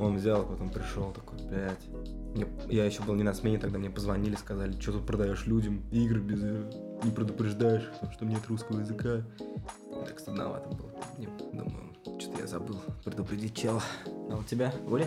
Он 0.00 0.16
взял, 0.16 0.42
потом 0.46 0.70
пришел 0.70 1.12
такой, 1.12 1.37
блядь. 1.46 1.87
Мне- 2.35 2.48
я 2.70 2.87
еще 2.87 3.02
был 3.02 3.14
не 3.14 3.24
на 3.24 3.35
смене, 3.35 3.58
тогда 3.58 3.78
мне 3.78 3.90
позвонили, 3.90 4.37
сказали, 4.37 4.72
что 4.80 4.92
тут 4.92 5.06
продаешь 5.06 5.44
людям 5.46 5.82
игры 5.92 6.20
без 6.20 6.40
не 7.04 7.11
предупреждаешь, 7.11 7.90
потому 7.92 8.12
что 8.12 8.24
нет 8.24 8.40
русского 8.48 8.80
языка. 8.80 9.22
Так 10.06 10.18
стыдновато 10.18 10.70
было. 10.70 10.90
Не, 11.18 11.26
думаю, 11.52 11.94
что-то 12.18 12.40
я 12.40 12.46
забыл 12.46 12.78
предупредить 13.04 13.54
чела. 13.54 13.82
А 14.32 14.36
у 14.38 14.42
тебя, 14.44 14.72
Оля? 14.88 15.06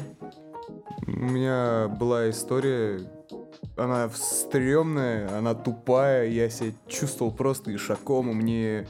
У 1.08 1.12
меня 1.12 1.88
была 2.00 2.30
история, 2.30 3.00
она 3.76 4.10
стрёмная, 4.10 5.36
она 5.36 5.56
тупая, 5.56 6.28
я 6.30 6.50
себя 6.50 6.74
чувствовал 6.88 7.32
просто 7.32 7.74
ишаком, 7.76 8.30
и 8.30 8.34
мне, 8.34 8.88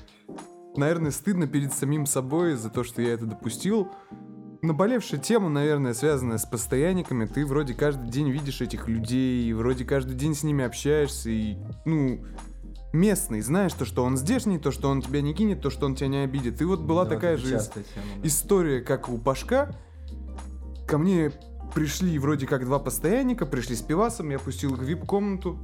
наверное, 0.75 1.11
стыдно 1.11 1.47
перед 1.47 1.73
самим 1.73 2.05
собой 2.05 2.55
за 2.55 2.69
то, 2.69 2.83
что 2.83 3.01
я 3.01 3.13
это 3.13 3.25
допустил. 3.25 3.87
Наболевшая 4.61 5.19
тема, 5.21 5.49
наверное, 5.49 5.93
связанная 5.93 6.37
с 6.37 6.45
постоянниками. 6.45 7.25
Ты 7.25 7.45
вроде 7.45 7.73
каждый 7.73 8.09
день 8.09 8.29
видишь 8.29 8.61
этих 8.61 8.87
людей, 8.89 9.53
вроде 9.53 9.85
каждый 9.85 10.15
день 10.15 10.35
с 10.35 10.43
ними 10.43 10.65
общаешься, 10.65 11.29
и, 11.29 11.57
ну, 11.85 12.25
местный, 12.91 13.41
знаешь 13.41 13.73
то, 13.73 13.85
что 13.85 14.03
он 14.03 14.17
здешний, 14.17 14.57
то, 14.57 14.71
что 14.71 14.89
он 14.89 15.01
тебя 15.01 15.21
не 15.21 15.33
кинет, 15.33 15.61
то, 15.61 15.69
что 15.69 15.85
он 15.85 15.95
тебя 15.95 16.07
не 16.07 16.17
обидит. 16.23 16.61
И 16.61 16.65
вот 16.65 16.81
была 16.81 17.05
Да, 17.05 17.11
такая 17.11 17.35
это 17.35 17.43
же 17.45 17.59
тема, 17.59 17.83
да. 18.21 18.27
история, 18.27 18.81
как 18.81 19.07
у 19.09 19.17
Пашка. 19.17 19.75
Ко 20.95 20.99
мне 20.99 21.29
пришли 21.73 22.17
вроде 22.19 22.47
как 22.47 22.63
два 22.63 22.79
постоянника, 22.79 23.45
пришли 23.45 23.75
с 23.75 23.81
пивасом, 23.81 24.29
я 24.29 24.39
пустил 24.39 24.75
их 24.75 24.79
в 24.79 24.84
вип-комнату 24.84 25.60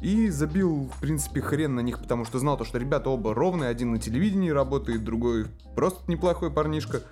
и 0.00 0.28
забил, 0.28 0.90
в 0.92 1.00
принципе, 1.00 1.40
хрен 1.40 1.76
на 1.76 1.80
них, 1.82 2.00
потому 2.00 2.24
что 2.24 2.40
знал 2.40 2.58
то, 2.58 2.64
что 2.64 2.78
ребята 2.78 3.08
оба 3.08 3.32
ровные, 3.32 3.70
один 3.70 3.92
на 3.92 4.00
телевидении 4.00 4.50
работает, 4.50 5.04
другой 5.04 5.46
просто 5.76 6.10
неплохой 6.10 6.50
парнишка, 6.50 7.02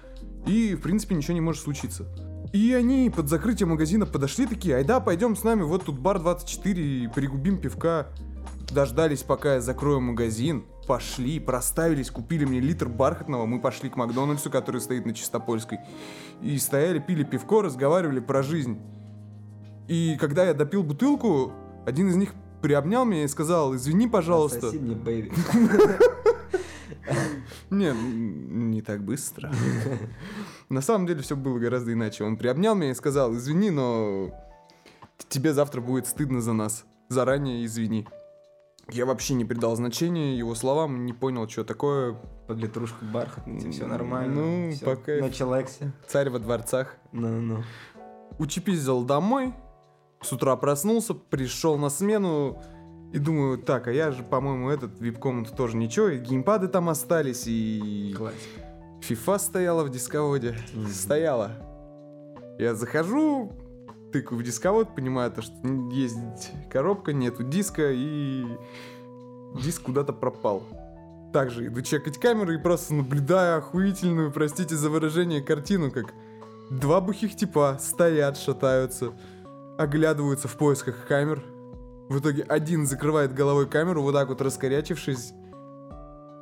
и, 0.46 0.74
в 0.74 0.80
принципе, 0.80 1.14
ничего 1.14 1.34
не 1.34 1.40
может 1.40 1.62
случиться. 1.62 2.06
И 2.52 2.72
они 2.72 3.08
под 3.08 3.28
закрытие 3.28 3.68
магазина 3.68 4.04
подошли 4.04 4.46
такие, 4.46 4.74
айда, 4.74 4.98
пойдем 4.98 5.36
с 5.36 5.44
нами, 5.44 5.62
вот 5.62 5.84
тут 5.84 6.00
бар 6.00 6.18
24, 6.18 7.04
и 7.04 7.06
пригубим 7.06 7.56
пивка. 7.56 8.08
Дождались, 8.72 9.22
пока 9.22 9.54
я 9.54 9.60
закрою 9.60 10.00
магазин, 10.00 10.64
пошли, 10.86 11.38
проставились, 11.40 12.10
купили 12.10 12.44
мне 12.44 12.60
литр 12.60 12.88
бархатного, 12.88 13.46
мы 13.46 13.60
пошли 13.60 13.88
к 13.90 13.96
Макдональдсу, 13.96 14.50
который 14.50 14.80
стоит 14.80 15.06
на 15.06 15.14
Чистопольской, 15.14 15.78
и 16.42 16.58
стояли, 16.58 16.98
пили 16.98 17.24
пивко, 17.24 17.62
разговаривали 17.62 18.20
про 18.20 18.42
жизнь. 18.42 18.78
И 19.88 20.16
когда 20.20 20.44
я 20.44 20.54
допил 20.54 20.82
бутылку, 20.82 21.52
один 21.86 22.08
из 22.08 22.16
них 22.16 22.34
приобнял 22.62 23.04
меня 23.04 23.24
и 23.24 23.28
сказал, 23.28 23.74
извини, 23.74 24.06
пожалуйста. 24.08 24.68
Отсоси 24.68 24.78
мне, 24.78 24.94
бэйби. 24.94 25.32
Не, 27.70 27.86
м, 27.86 28.70
не 28.70 28.82
так 28.82 29.02
быстро. 29.02 29.52
На 30.68 30.80
самом 30.80 31.06
деле 31.06 31.22
все 31.22 31.36
было 31.36 31.58
гораздо 31.58 31.92
иначе. 31.92 32.24
Он 32.24 32.36
приобнял 32.36 32.74
меня 32.74 32.90
и 32.90 32.94
сказал, 32.94 33.34
извини, 33.34 33.70
но 33.70 34.30
тебе 35.28 35.52
завтра 35.52 35.80
будет 35.80 36.06
стыдно 36.06 36.40
за 36.40 36.52
нас. 36.52 36.84
Заранее 37.08 37.64
извини. 37.64 38.06
Я 38.88 39.06
вообще 39.06 39.34
не 39.34 39.44
придал 39.44 39.76
значения 39.76 40.36
его 40.36 40.54
словам, 40.54 41.04
не 41.06 41.12
понял, 41.12 41.48
что 41.48 41.64
такое. 41.64 42.16
Под 42.48 42.58
литрушку 42.58 43.04
бархатный, 43.04 43.70
все 43.70 43.86
нормально. 43.86 44.34
Ну, 44.34 44.72
всё. 44.72 44.84
пока- 44.84 45.12
На 45.20 45.30
челексе. 45.30 45.92
Царь 46.08 46.30
во 46.30 46.40
дворцах. 46.40 46.96
Ну-ну. 47.12 47.62
Учепиздил 48.38 49.04
домой, 49.04 49.54
с 50.20 50.32
утра 50.32 50.56
проснулся, 50.56 51.14
пришел 51.14 51.76
на 51.78 51.90
смену 51.90 52.60
и 53.12 53.18
думаю, 53.18 53.58
так, 53.58 53.86
а 53.86 53.92
я 53.92 54.10
же, 54.10 54.22
по-моему, 54.24 54.68
этот 54.70 55.00
вип-комнату 55.00 55.54
тоже 55.54 55.76
ничего, 55.76 56.08
и 56.08 56.18
геймпады 56.18 56.66
там 56.68 56.88
остались, 56.88 57.44
и 57.46 58.14
Классика. 58.16 59.00
фифа 59.02 59.38
стояла 59.38 59.84
в 59.84 59.90
дисководе. 59.90 60.56
Мгм. 60.74 60.88
Стояла. 60.88 61.52
Я 62.58 62.74
захожу, 62.74 63.52
тыкаю 64.12 64.40
в 64.40 64.42
дисковод, 64.42 64.94
понимаю, 64.94 65.30
то, 65.30 65.42
что 65.42 65.54
есть 65.90 66.52
коробка, 66.70 67.12
нету 67.12 67.42
диска, 67.42 67.90
и 67.92 68.44
диск 69.54 69.82
куда-то 69.82 70.12
пропал. 70.12 70.62
Также 71.32 71.66
иду 71.66 71.80
чекать 71.82 72.18
камеру 72.18 72.52
и 72.52 72.58
просто 72.58 72.94
наблюдаю 72.94 73.58
охуительную, 73.58 74.32
простите 74.32 74.74
за 74.74 74.90
выражение, 74.90 75.42
картину, 75.42 75.90
как 75.90 76.12
два 76.70 77.00
бухих 77.00 77.36
типа 77.36 77.78
стоят, 77.80 78.36
шатаются, 78.36 79.12
оглядываются 79.78 80.48
в 80.48 80.56
поисках 80.56 81.06
камер. 81.06 81.42
В 82.08 82.18
итоге 82.18 82.42
один 82.42 82.86
закрывает 82.86 83.32
головой 83.32 83.68
камеру, 83.68 84.02
вот 84.02 84.14
так 84.14 84.28
вот 84.28 84.40
раскорячившись, 84.42 85.32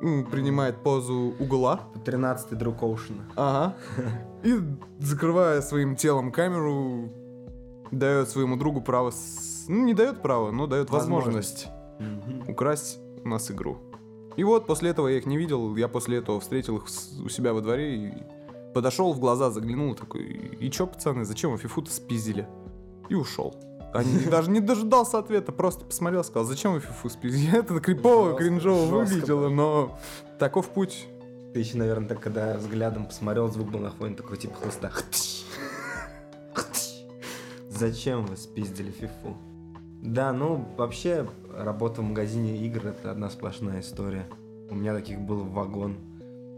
ну, 0.01 0.25
принимает 0.25 0.77
позу 0.77 1.35
угла. 1.39 1.81
13-й 2.05 2.55
друг 2.55 2.81
Оушена. 2.81 3.23
Ага. 3.35 3.75
И, 4.43 4.57
закрывая 4.99 5.61
своим 5.61 5.95
телом 5.95 6.31
камеру, 6.31 7.09
дает 7.91 8.29
своему 8.29 8.55
другу 8.57 8.81
право... 8.81 9.11
с- 9.11 9.65
Ну, 9.67 9.83
не 9.85 9.93
дает 9.93 10.21
право, 10.21 10.51
но 10.51 10.67
дает 10.67 10.89
возможность 10.89 11.67
Мгм. 11.99 12.49
украсть 12.49 12.99
у 13.23 13.27
нас 13.29 13.51
игру. 13.51 13.77
И 14.37 14.43
вот 14.43 14.67
после 14.67 14.91
этого 14.91 15.07
я 15.09 15.17
их 15.17 15.25
не 15.25 15.37
видел, 15.37 15.75
я 15.75 15.87
после 15.87 16.17
этого 16.19 16.39
встретил 16.39 16.77
их 16.77 16.85
у 17.25 17.29
себя 17.29 17.53
во 17.53 17.61
дворе 17.61 17.95
и 18.07 18.13
подошел 18.73 19.11
в 19.13 19.19
глаза, 19.19 19.51
заглянул 19.51 19.95
такой, 19.95 20.23
и 20.59 20.69
чё, 20.71 20.87
пацаны, 20.87 21.25
зачем 21.25 21.51
вы 21.51 21.57
фифу-то 21.57 21.91
спиздили? 21.91 22.47
И 23.09 23.15
ушел. 23.15 23.55
Они 23.93 24.19
даже 24.25 24.51
не 24.51 24.59
дожидался 24.59 25.17
ответа, 25.17 25.51
просто 25.51 25.83
посмотрел, 25.83 26.23
сказал, 26.23 26.45
зачем 26.47 26.73
вы 26.73 26.79
фифу 26.79 27.09
спиздили? 27.09 27.57
Это 27.59 27.79
крипово, 27.79 28.35
кринжово 28.35 28.85
выглядело, 28.85 29.49
но 29.49 29.97
таков 30.37 30.69
путь. 30.69 31.07
Ты 31.53 31.59
еще, 31.59 31.77
наверное, 31.77 32.07
так, 32.07 32.19
когда 32.19 32.53
взглядом 32.57 33.07
посмотрел, 33.07 33.51
звук 33.51 33.71
был 33.71 33.79
на 33.79 33.89
фоне 33.89 34.15
такой, 34.15 34.37
типа, 34.37 34.53
хлыста. 34.61 34.91
Зачем 37.79 38.25
вы 38.25 38.35
спиздили 38.35 38.91
фифу? 38.91 39.37
Да, 40.01 40.33
ну, 40.33 40.67
вообще, 40.75 41.25
работа 41.49 42.01
в 42.01 42.03
магазине 42.03 42.57
игр— 42.57 42.87
это 42.87 43.09
одна 43.09 43.29
сплошная 43.29 43.79
история. 43.79 44.27
У 44.69 44.75
меня 44.75 44.93
таких 44.93 45.21
был 45.21 45.45
вагон. 45.45 45.95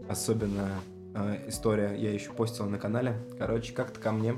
Особенно 0.08 0.68
э, 1.14 1.44
история, 1.46 1.94
я 1.94 2.12
еще 2.12 2.32
постил 2.32 2.66
на 2.66 2.76
канале. 2.76 3.14
Короче, 3.38 3.72
как-то 3.72 4.00
ко 4.00 4.10
мне, 4.10 4.34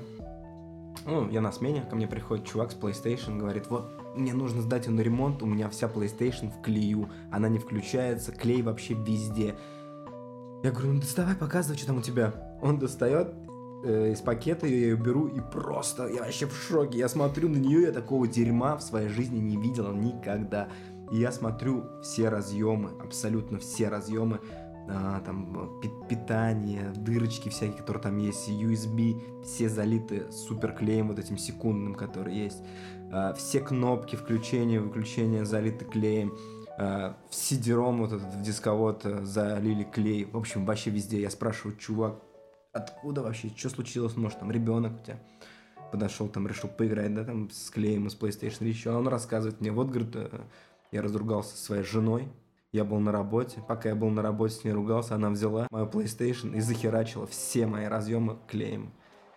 ну, 1.07 1.27
я 1.31 1.41
на 1.41 1.53
смене, 1.53 1.87
ко 1.89 1.97
мне 1.97 2.07
приходит 2.07 2.45
чувак 2.45 2.73
с 2.73 2.77
PlayStation, 2.77 3.39
говорит, 3.39 3.71
вот, 3.71 3.91
мне 4.15 4.35
нужно 4.35 4.61
сдать 4.61 4.85
ее 4.85 4.93
на 4.93 5.01
ремонт, 5.01 5.43
у 5.43 5.47
меня 5.47 5.71
вся 5.71 5.87
PlayStation 5.87 6.53
в 6.53 6.61
клею, 6.61 7.09
она 7.33 7.49
не 7.49 7.59
включается, 7.59 8.31
клей 8.31 8.61
вообще 8.61 8.93
везде. 8.93 9.55
Я 10.63 10.71
говорю, 10.71 10.93
ну 10.93 11.01
доставай, 11.01 11.35
показывай, 11.35 11.79
что 11.79 11.87
там 11.87 11.97
у 11.97 12.03
тебя. 12.03 12.59
Он 12.61 12.79
достает 12.79 13.33
э, 13.85 14.13
из 14.13 14.21
пакета, 14.21 14.67
я 14.67 14.77
ее 14.77 14.97
беру 14.97 15.27
и 15.27 15.41
просто, 15.41 16.09
я 16.09 16.23
вообще 16.23 16.47
в 16.47 16.55
шоке. 16.55 16.99
Я 16.99 17.09
смотрю 17.09 17.49
на 17.49 17.57
нее, 17.57 17.83
я 17.83 17.93
такого 17.93 18.27
дерьма 18.27 18.77
в 18.77 18.83
своей 18.83 19.09
жизни 19.09 19.39
не 19.39 19.57
видел 19.57 19.93
никогда. 19.93 20.69
И 21.13 21.19
я 21.19 21.31
смотрю 21.31 21.85
все 22.03 22.29
разъемы, 22.29 22.91
абсолютно 23.03 23.59
все 23.59 23.89
разъемы, 23.89 24.41
а, 24.89 25.21
там 25.21 25.81
пи- 25.81 25.91
питание, 26.09 26.93
дырочки 26.97 27.49
всякие, 27.49 27.79
которые 27.79 28.03
там 28.03 28.19
есть, 28.19 28.49
USB, 28.49 29.43
все 29.45 29.69
залиты 29.69 30.31
суперклеем 30.31 31.09
вот 31.09 31.19
этим 31.19 31.39
секундным, 31.39 31.95
который 31.95 32.35
есть. 32.35 32.63
А, 33.13 33.33
все 33.35 33.61
кнопки 33.61 34.17
включения, 34.17 34.81
выключения 34.81 35.45
залиты 35.45 35.85
клеем. 35.85 36.35
А, 36.77 37.17
в 37.31 37.35
CD-ROM 37.35 37.99
вот 37.99 38.13
этот 38.13 38.35
в 38.35 38.43
дисковод 38.43 39.03
э, 39.05 39.25
залили 39.25 39.85
клей. 39.85 40.25
В 40.25 40.37
общем, 40.37 40.65
вообще 40.65 40.91
везде. 40.91 41.21
Я 41.21 41.31
спрашиваю, 41.31 41.77
чувак, 41.77 42.17
откуда 42.75 43.23
вообще, 43.23 43.51
что 43.57 43.71
случилось? 43.71 44.17
Может, 44.17 44.41
там 44.41 44.51
ребенок 44.51 45.01
у 45.01 45.05
тебя 45.05 45.19
подошел, 45.91 46.29
там 46.29 46.47
решил 46.47 46.69
поиграть, 46.69 47.15
да, 47.15 47.25
там 47.25 47.49
с 47.51 47.71
клеем 47.71 48.09
из 48.09 48.19
PlayStation 48.19 48.59
или 48.61 48.71
еще. 48.71 48.91
Он 48.91 49.09
рассказывает 49.09 49.61
мне, 49.61 49.71
вот, 49.71 49.89
говорит, 49.89 50.15
э, 50.17 50.41
я 50.91 51.03
разругался 51.03 51.57
со 51.57 51.65
своей 51.65 51.85
женой, 51.85 52.29
я 52.73 52.85
был 52.85 52.99
на 52.99 53.13
работе. 53.13 53.63
Пока 53.67 53.91
я 53.91 53.95
был 53.95 54.11
на 54.11 54.21
работе 54.21 54.55
с 54.57 54.65
ней 54.65 54.73
ругался, 54.73 55.15
она 55.15 55.31
взяла 55.31 55.69
мою 55.71 55.87
PlayStation 55.87 56.57
и 56.57 56.61
захерачила 56.61 57.27
все 57.27 57.67
мои 57.67 57.87
разъемы 57.87 58.39
клеем. 58.49 58.93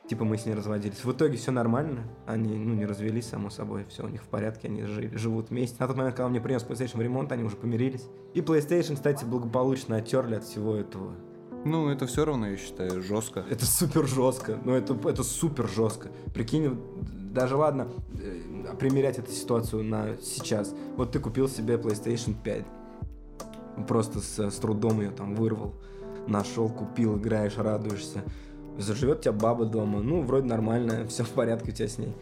Типа 0.09 0.23
мы 0.23 0.37
с 0.37 0.45
ней 0.45 0.55
разводились. 0.55 1.03
В 1.03 1.11
итоге 1.11 1.37
все 1.37 1.51
нормально. 1.51 2.07
Они, 2.25 2.57
ну, 2.57 2.73
не 2.73 2.85
развелись, 2.85 3.27
само 3.27 3.49
собой. 3.49 3.85
Все 3.89 4.05
у 4.05 4.07
них 4.07 4.23
в 4.23 4.27
порядке, 4.27 4.69
они 4.69 4.83
жили, 4.83 5.15
живут 5.15 5.49
вместе. 5.49 5.75
На 5.79 5.87
тот 5.87 5.97
момент, 5.97 6.15
когда 6.15 6.29
мне 6.29 6.39
принес 6.39 6.63
PlayStation 6.63 6.97
в 6.97 7.01
ремонт, 7.01 7.31
они 7.31 7.43
уже 7.43 7.57
помирились. 7.57 8.07
И 8.33 8.39
PlayStation, 8.39 8.95
кстати, 8.95 9.25
благополучно 9.25 9.97
оттерли 9.97 10.35
от 10.35 10.45
всего 10.45 10.75
этого. 10.75 11.13
Ну, 11.69 11.89
это 11.89 12.07
все 12.07 12.25
равно, 12.25 12.47
я 12.47 12.57
считаю, 12.57 13.01
жестко. 13.01 13.43
Это 13.49 13.65
супер 13.65 14.07
жестко. 14.07 14.57
Ну, 14.63 14.73
это, 14.73 14.97
это 15.09 15.23
супер 15.23 15.67
жестко. 15.67 16.09
Прикинь, 16.33 16.79
даже 17.33 17.55
ладно, 17.55 17.87
э, 18.21 18.75
примерять 18.79 19.19
эту 19.19 19.31
ситуацию 19.31 19.83
на 19.83 20.17
сейчас. 20.21 20.73
Вот 20.95 21.11
ты 21.11 21.19
купил 21.19 21.47
себе 21.49 21.75
PlayStation 21.75 22.35
5. 22.41 22.65
Просто 23.87 24.21
с, 24.21 24.39
с 24.39 24.55
трудом 24.55 25.01
ее 25.01 25.11
там 25.11 25.35
вырвал. 25.35 25.75
Нашел, 26.27 26.69
купил, 26.69 27.17
играешь, 27.17 27.57
радуешься. 27.57 28.23
Заживет 28.77 29.21
тебя 29.21 29.33
баба 29.33 29.65
дома. 29.65 30.01
Ну, 30.01 30.21
вроде 30.21 30.47
нормально, 30.47 31.05
все 31.07 31.23
в 31.23 31.29
порядке 31.29 31.71
у 31.71 31.73
тебя 31.73 31.87
с 31.87 31.97
ней. 31.97 32.13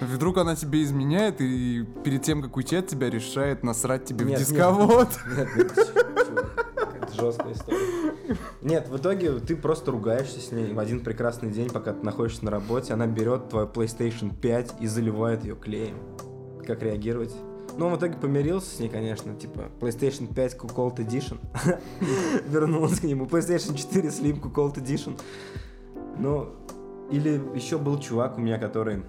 Вдруг 0.00 0.36
она 0.38 0.54
тебе 0.56 0.82
изменяет 0.82 1.40
и 1.40 1.84
перед 2.04 2.22
тем, 2.22 2.42
как 2.42 2.56
уйти 2.56 2.76
от 2.76 2.86
тебя, 2.86 3.08
решает 3.08 3.62
насрать 3.62 4.04
тебе 4.04 4.26
Нет, 4.26 4.38
в 4.38 4.40
нет. 4.40 4.48
дисковод. 4.48 5.08
Нет, 5.36 5.48
нет, 5.56 5.74
чувак, 5.74 6.66
какая-то 6.76 7.14
жесткая 7.14 7.52
история. 7.54 7.78
Нет, 8.04 8.15
в 8.88 8.96
итоге 8.96 9.32
ты 9.38 9.56
просто 9.56 9.90
ругаешься 9.90 10.40
с 10.40 10.52
ней 10.52 10.72
в 10.72 10.78
один 10.78 11.00
прекрасный 11.00 11.50
день, 11.50 11.70
пока 11.70 11.92
ты 11.92 12.04
находишься 12.04 12.44
на 12.44 12.50
работе, 12.50 12.92
она 12.92 13.06
берет 13.06 13.48
твою 13.48 13.66
PlayStation 13.66 14.34
5 14.34 14.74
и 14.80 14.86
заливает 14.86 15.44
ее 15.44 15.56
клеем. 15.56 15.96
Как 16.66 16.82
реагировать? 16.82 17.34
Но 17.76 17.90
в 17.90 17.98
итоге 17.98 18.16
помирился 18.16 18.74
с 18.74 18.78
ней, 18.78 18.88
конечно, 18.88 19.34
типа 19.34 19.70
PlayStation 19.80 20.32
5 20.32 20.56
Cold 20.56 20.96
Edition. 20.96 21.38
Вернулся 22.48 23.00
к 23.00 23.04
нему. 23.04 23.26
PlayStation 23.26 23.76
4 23.76 24.08
Slim 24.08 24.40
Cold 24.40 24.76
Edition. 24.76 25.18
Ну, 26.18 26.48
или 27.10 27.40
еще 27.54 27.78
был 27.78 27.98
чувак 27.98 28.38
у 28.38 28.40
меня, 28.40 28.58
который 28.58 29.02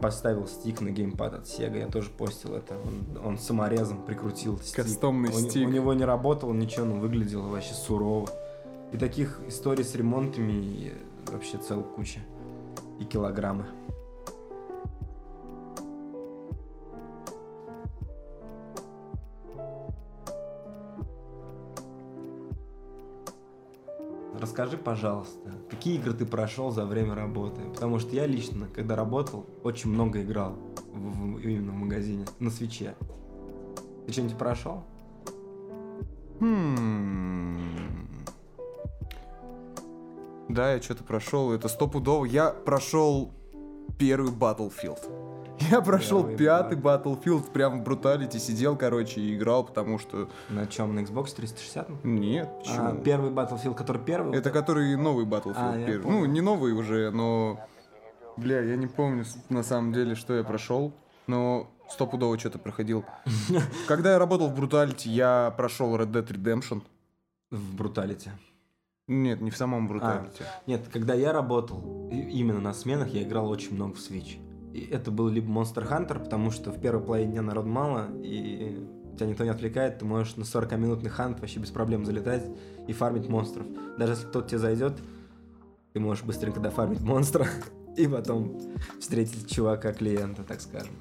поставил 0.00 0.46
стик 0.46 0.80
на 0.80 0.90
геймпад 0.90 1.34
от 1.34 1.44
Sega, 1.44 1.78
я 1.78 1.86
тоже 1.86 2.10
постил 2.10 2.54
это. 2.54 2.74
Он, 2.74 3.26
он 3.26 3.38
саморезом 3.38 4.04
прикрутил 4.04 4.58
стик. 4.58 4.84
Кастомный 4.84 5.30
у, 5.30 5.32
стик. 5.32 5.68
У 5.68 5.70
него 5.70 5.92
не 5.94 6.04
работал 6.04 6.52
ничего, 6.52 6.86
но 6.86 6.96
выглядело 6.96 7.48
вообще 7.48 7.74
сурово. 7.74 8.28
И 8.92 8.98
таких 8.98 9.40
историй 9.46 9.84
с 9.84 9.94
ремонтами 9.94 10.92
вообще 11.26 11.58
целая 11.58 11.84
куча. 11.84 12.20
И 13.00 13.04
килограммы. 13.04 13.66
Расскажи, 24.44 24.76
пожалуйста, 24.76 25.52
какие 25.70 25.96
игры 25.96 26.12
ты 26.12 26.26
прошел 26.26 26.70
за 26.70 26.84
время 26.84 27.14
работы? 27.14 27.62
Потому 27.62 27.98
что 27.98 28.14
я 28.14 28.26
лично, 28.26 28.68
когда 28.68 28.94
работал, 28.94 29.46
очень 29.62 29.88
много 29.88 30.20
играл 30.20 30.58
в, 30.92 31.36
в, 31.36 31.38
именно 31.38 31.72
в 31.72 31.76
магазине, 31.76 32.26
на 32.40 32.50
свече. 32.50 32.94
Ты 34.04 34.12
что-нибудь 34.12 34.36
прошел? 34.36 34.84
Хм. 36.40 37.56
Да, 40.50 40.74
я 40.74 40.82
что-то 40.82 41.04
прошел. 41.04 41.50
Это 41.50 41.68
стопудово. 41.68 42.26
Я 42.26 42.50
прошел 42.50 43.32
первый 43.98 44.30
Battlefield. 44.30 45.23
Я 45.70 45.80
прошел 45.80 46.22
Первый 46.22 46.36
пятый 46.36 46.78
Battlefield, 46.78 47.50
прям 47.52 47.80
в 47.80 47.84
бруталити 47.84 48.38
сидел, 48.38 48.76
короче, 48.76 49.20
и 49.20 49.36
играл, 49.36 49.64
потому 49.64 49.98
что... 49.98 50.28
На 50.48 50.66
чем, 50.66 50.94
на 50.94 51.00
Xbox 51.00 51.34
360? 51.34 52.04
Нет, 52.04 52.48
а, 52.48 52.58
почему? 52.58 52.86
А, 52.86 52.94
первый 52.96 53.30
Battlefield, 53.30 53.74
который 53.74 54.02
первый? 54.02 54.36
Это 54.36 54.50
который 54.50 54.96
новый 54.96 55.26
Battlefield 55.26 55.54
а, 55.56 55.86
первый. 55.86 56.10
Ну, 56.10 56.24
не 56.24 56.40
новый 56.40 56.72
уже, 56.72 57.10
но... 57.10 57.60
Бля, 58.36 58.60
я 58.60 58.76
не 58.76 58.88
помню 58.88 59.24
на 59.48 59.62
самом 59.62 59.92
деле, 59.92 60.16
что 60.16 60.34
я 60.34 60.42
прошел, 60.42 60.92
но 61.26 61.70
стопудово 61.88 62.38
что-то 62.38 62.58
проходил. 62.58 63.04
Когда 63.86 64.12
я 64.12 64.18
работал 64.18 64.48
в 64.48 64.58
Brutality, 64.58 65.08
я 65.08 65.54
прошел 65.56 65.96
Red 65.96 66.10
Dead 66.10 66.26
Redemption. 66.26 66.82
В 67.50 67.76
Brutality? 67.76 68.30
Нет, 69.06 69.40
не 69.40 69.50
в 69.50 69.56
самом 69.56 69.90
Brutality. 69.90 70.40
А, 70.40 70.62
нет, 70.66 70.88
когда 70.90 71.12
я 71.12 71.32
работал, 71.32 72.08
именно 72.10 72.58
на 72.58 72.72
сменах, 72.72 73.08
я 73.08 73.22
играл 73.22 73.50
очень 73.50 73.74
много 73.74 73.94
в 73.94 73.98
Switch 73.98 74.38
это 74.80 75.10
был 75.10 75.28
либо 75.28 75.48
Monster 75.48 75.88
Hunter, 75.88 76.18
потому 76.18 76.50
что 76.50 76.70
в 76.70 76.80
первой 76.80 77.02
половине 77.02 77.32
дня 77.32 77.42
народ 77.42 77.66
мало, 77.66 78.08
и 78.22 78.84
тебя 79.16 79.26
никто 79.26 79.44
не 79.44 79.50
отвлекает, 79.50 79.98
ты 79.98 80.04
можешь 80.04 80.36
на 80.36 80.42
40-минутный 80.42 81.10
хант 81.10 81.40
вообще 81.40 81.60
без 81.60 81.70
проблем 81.70 82.04
залетать 82.04 82.44
и 82.86 82.92
фармить 82.92 83.28
монстров. 83.28 83.66
Даже 83.98 84.12
если 84.12 84.26
кто-то 84.26 84.48
тебе 84.48 84.58
зайдет, 84.58 84.94
ты 85.92 86.00
можешь 86.00 86.24
быстренько 86.24 86.60
дофармить 86.60 87.02
монстра 87.02 87.46
и 87.96 88.06
потом 88.06 88.60
встретить 89.00 89.50
чувака-клиента, 89.50 90.42
так 90.42 90.60
скажем. 90.60 90.94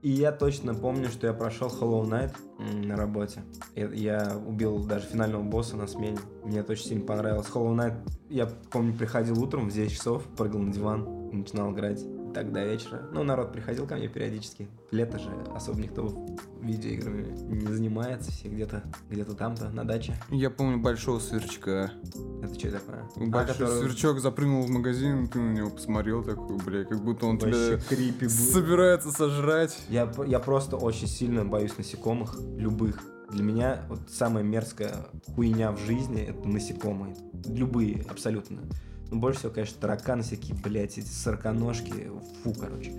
И 0.00 0.10
я 0.10 0.30
точно 0.30 0.74
помню, 0.74 1.08
что 1.08 1.26
я 1.26 1.32
прошел 1.32 1.68
Hollow 1.68 2.04
Knight 2.04 2.86
на 2.86 2.94
работе. 2.94 3.42
Я 3.74 4.40
убил 4.46 4.84
даже 4.84 5.06
финального 5.06 5.42
босса 5.42 5.76
на 5.76 5.88
смене. 5.88 6.18
Мне 6.44 6.60
это 6.60 6.72
очень 6.72 6.86
сильно 6.86 7.04
понравилось. 7.04 7.48
Hollow 7.52 7.74
Knight, 7.74 7.96
я 8.28 8.46
помню, 8.70 8.94
приходил 8.94 9.42
утром 9.42 9.68
в 9.68 9.72
9 9.72 9.90
часов, 9.90 10.22
прыгал 10.36 10.60
на 10.60 10.72
диван, 10.72 11.30
начинал 11.32 11.72
играть 11.72 12.00
до 12.32 12.64
вечера. 12.64 13.02
Ну, 13.12 13.22
народ 13.22 13.52
приходил 13.52 13.86
ко 13.86 13.96
мне 13.96 14.08
периодически. 14.08 14.68
Лето 14.90 15.18
же 15.18 15.30
особо 15.54 15.80
никто 15.80 16.26
видеоиграми 16.60 17.36
не 17.48 17.66
занимается, 17.66 18.30
все 18.30 18.48
где-то 18.48 18.82
где-то 19.10 19.34
там-то 19.34 19.70
на 19.70 19.84
даче. 19.84 20.14
Я 20.30 20.50
помню 20.50 20.78
большого 20.78 21.18
сверчка. 21.18 21.92
Это 22.42 22.58
что 22.58 22.72
такое? 22.72 23.08
Большой 23.16 23.40
а, 23.40 23.46
который... 23.46 23.80
сверчок 23.80 24.20
запрыгнул 24.20 24.62
в 24.62 24.70
магазин, 24.70 25.28
ты 25.28 25.38
на 25.38 25.52
него 25.52 25.70
посмотрел 25.70 26.22
такой, 26.22 26.56
бля, 26.58 26.84
как 26.84 27.02
будто 27.02 27.26
он 27.26 27.38
Вообще 27.38 27.78
тебя 27.78 27.96
крипи 27.96 28.28
собирается 28.28 29.10
сожрать. 29.10 29.78
Я, 29.88 30.12
я 30.26 30.38
просто 30.38 30.76
очень 30.76 31.06
сильно 31.06 31.44
боюсь 31.44 31.76
насекомых, 31.76 32.36
любых. 32.56 33.02
Для 33.30 33.42
меня 33.42 33.84
вот 33.88 34.00
самая 34.08 34.42
мерзкая 34.42 35.06
хуйня 35.34 35.72
в 35.72 35.78
жизни 35.80 36.22
это 36.22 36.48
насекомые. 36.48 37.14
Любые, 37.46 38.06
абсолютно. 38.08 38.62
Ну, 39.10 39.18
больше 39.18 39.40
всего, 39.40 39.52
конечно, 39.52 39.80
тараканы 39.80 40.22
всякие, 40.22 40.56
блядь, 40.56 40.98
эти 40.98 41.08
сороконожки. 41.08 42.10
Фу, 42.42 42.54
короче. 42.58 42.92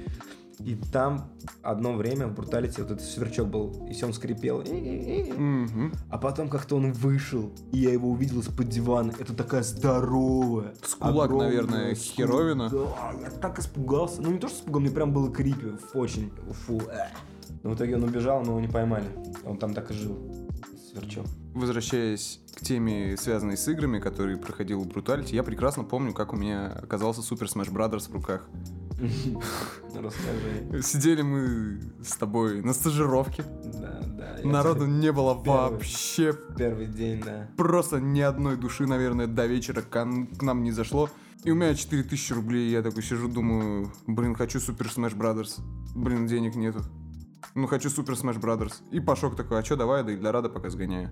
И 0.60 0.76
там 0.92 1.30
одно 1.62 1.94
время 1.94 2.28
в 2.28 2.36
бруталите 2.36 2.82
вот 2.82 2.92
этот 2.92 3.06
сверчок 3.06 3.48
был, 3.48 3.88
и 3.90 3.94
все 3.94 4.08
он 4.08 4.14
скрипел. 4.14 4.62
Mm-hmm. 4.62 5.96
А 6.10 6.18
потом 6.18 6.50
как-то 6.50 6.76
он 6.76 6.92
вышел, 6.92 7.54
и 7.72 7.78
я 7.78 7.94
его 7.94 8.10
увидел 8.10 8.42
из-под 8.42 8.68
дивана. 8.68 9.14
Это 9.18 9.34
такая 9.34 9.64
здоровая. 9.64 10.74
С 10.84 10.96
кулак, 10.96 11.32
наверное, 11.32 11.96
скул... 11.96 12.14
херовина. 12.14 12.70
Да, 12.70 13.14
я 13.22 13.30
так 13.30 13.58
испугался. 13.60 14.22
Ну 14.22 14.32
не 14.32 14.40
то, 14.40 14.50
что 14.50 14.60
испугал, 14.60 14.82
мне 14.82 14.92
прям 14.92 15.14
было 15.14 15.32
крипи. 15.32 15.68
Очень. 15.94 16.30
Фу. 16.66 16.82
Но 17.64 17.72
в 17.72 17.76
итоге 17.76 17.96
он 17.96 18.04
убежал, 18.04 18.42
но 18.42 18.52
его 18.52 18.60
не 18.60 18.68
поймали. 18.68 19.06
Он 19.46 19.58
там 19.58 19.74
так 19.74 19.92
и 19.92 19.94
жил. 19.94 20.18
Сверчок. 20.92 21.26
Возвращаясь 21.54 22.40
к 22.56 22.62
теме, 22.62 23.16
связанной 23.18 23.58
с 23.58 23.68
играми, 23.68 24.00
которые 24.00 24.38
проходил 24.38 24.84
Brutality, 24.84 25.36
я 25.36 25.44
прекрасно 25.44 25.84
помню, 25.84 26.14
как 26.14 26.34
у 26.34 26.36
меня 26.36 26.68
оказался 26.68 27.22
Super 27.22 27.46
Smash 27.46 27.72
Brothers 27.72 28.10
в 28.10 28.14
руках. 28.14 28.48
Расскажи. 29.96 30.82
Сидели 30.82 31.22
мы 31.22 31.80
с 32.04 32.18
тобой 32.18 32.62
на 32.62 32.74
стажировке. 32.74 33.44
Да, 33.64 34.02
да. 34.04 34.40
Народу 34.44 34.86
не 34.86 35.12
было 35.12 35.34
вообще. 35.34 36.34
Первый 36.58 36.88
день, 36.88 37.22
да. 37.24 37.50
Просто 37.58 38.00
ни 38.00 38.22
одной 38.22 38.58
души, 38.58 38.86
наверное, 38.88 39.28
до 39.28 39.46
вечера 39.46 39.82
к 39.82 40.06
нам 40.42 40.64
не 40.64 40.72
зашло. 40.72 41.10
И 41.46 41.52
у 41.52 41.56
меня 41.56 41.74
4000 41.74 42.34
рублей, 42.34 42.70
я 42.70 42.82
такой 42.82 43.02
сижу, 43.02 43.30
думаю, 43.30 43.94
блин, 44.08 44.36
хочу 44.36 44.60
Super 44.60 44.94
Smash 44.94 45.16
Brothers. 45.16 45.62
Блин, 45.96 46.28
денег 46.28 46.56
нету. 46.56 46.82
Ну, 47.56 47.68
хочу 47.68 47.90
Super 47.90 48.16
Smash 48.16 48.40
Brothers. 48.40 48.76
И 48.92 49.00
Пашок 49.00 49.36
такой, 49.36 49.60
а 49.60 49.64
чё, 49.64 49.76
давай, 49.76 50.04
да 50.04 50.32
Рада 50.32 50.50
пока 50.50 50.70
сгоняю. 50.70 51.12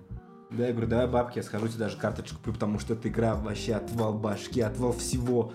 Да, 0.50 0.66
я 0.66 0.72
говорю, 0.72 0.88
давай 0.88 1.06
бабки, 1.06 1.38
я 1.38 1.42
схожу 1.42 1.68
тебе 1.68 1.80
даже 1.80 1.98
карточку 1.98 2.36
куплю, 2.36 2.54
потому 2.54 2.78
что 2.78 2.94
эта 2.94 3.08
игра 3.08 3.34
вообще 3.34 3.74
отвал 3.74 4.14
башки, 4.14 4.62
отвал 4.62 4.92
всего. 4.92 5.52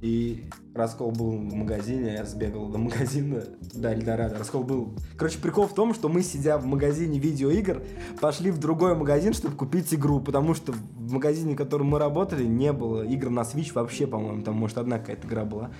И 0.00 0.48
раскол 0.72 1.10
был 1.10 1.32
в 1.32 1.52
магазине, 1.52 2.14
я 2.14 2.24
сбегал 2.24 2.68
до 2.68 2.78
магазина, 2.78 3.42
да, 3.74 3.92
Эльдорадо. 3.92 4.38
Раскол 4.38 4.62
был... 4.62 4.94
Короче, 5.16 5.40
прикол 5.40 5.66
в 5.66 5.74
том, 5.74 5.94
что 5.94 6.08
мы, 6.08 6.22
сидя 6.22 6.58
в 6.58 6.64
магазине 6.64 7.18
видеоигр, 7.18 7.82
пошли 8.20 8.52
в 8.52 8.58
другой 8.58 8.94
магазин, 8.94 9.32
чтобы 9.32 9.56
купить 9.56 9.92
игру, 9.92 10.20
потому 10.20 10.54
что 10.54 10.72
в 10.72 11.12
магазине, 11.12 11.54
в 11.54 11.56
котором 11.56 11.88
мы 11.88 11.98
работали, 11.98 12.44
не 12.44 12.72
было 12.72 13.02
игр 13.02 13.30
на 13.30 13.40
Switch 13.40 13.72
вообще, 13.72 14.06
по-моему, 14.06 14.42
там, 14.42 14.54
может, 14.54 14.78
одна 14.78 15.00
какая-то 15.00 15.26
игра 15.26 15.44
была. 15.44 15.72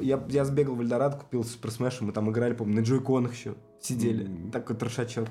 Я, 0.00 0.22
я 0.28 0.44
сбегал 0.44 0.74
в 0.74 0.80
Эльдорадо, 0.80 1.16
купил 1.16 1.44
Super 1.44 1.70
Smash, 1.70 2.00
мы 2.00 2.12
там 2.12 2.30
играли, 2.30 2.54
помню, 2.54 2.76
на 2.76 2.80
джойконах 2.80 3.32
еще 3.32 3.54
сидели. 3.80 4.26
Mm-hmm. 4.26 4.50
Такой 4.50 4.76
трошачок. 4.76 5.28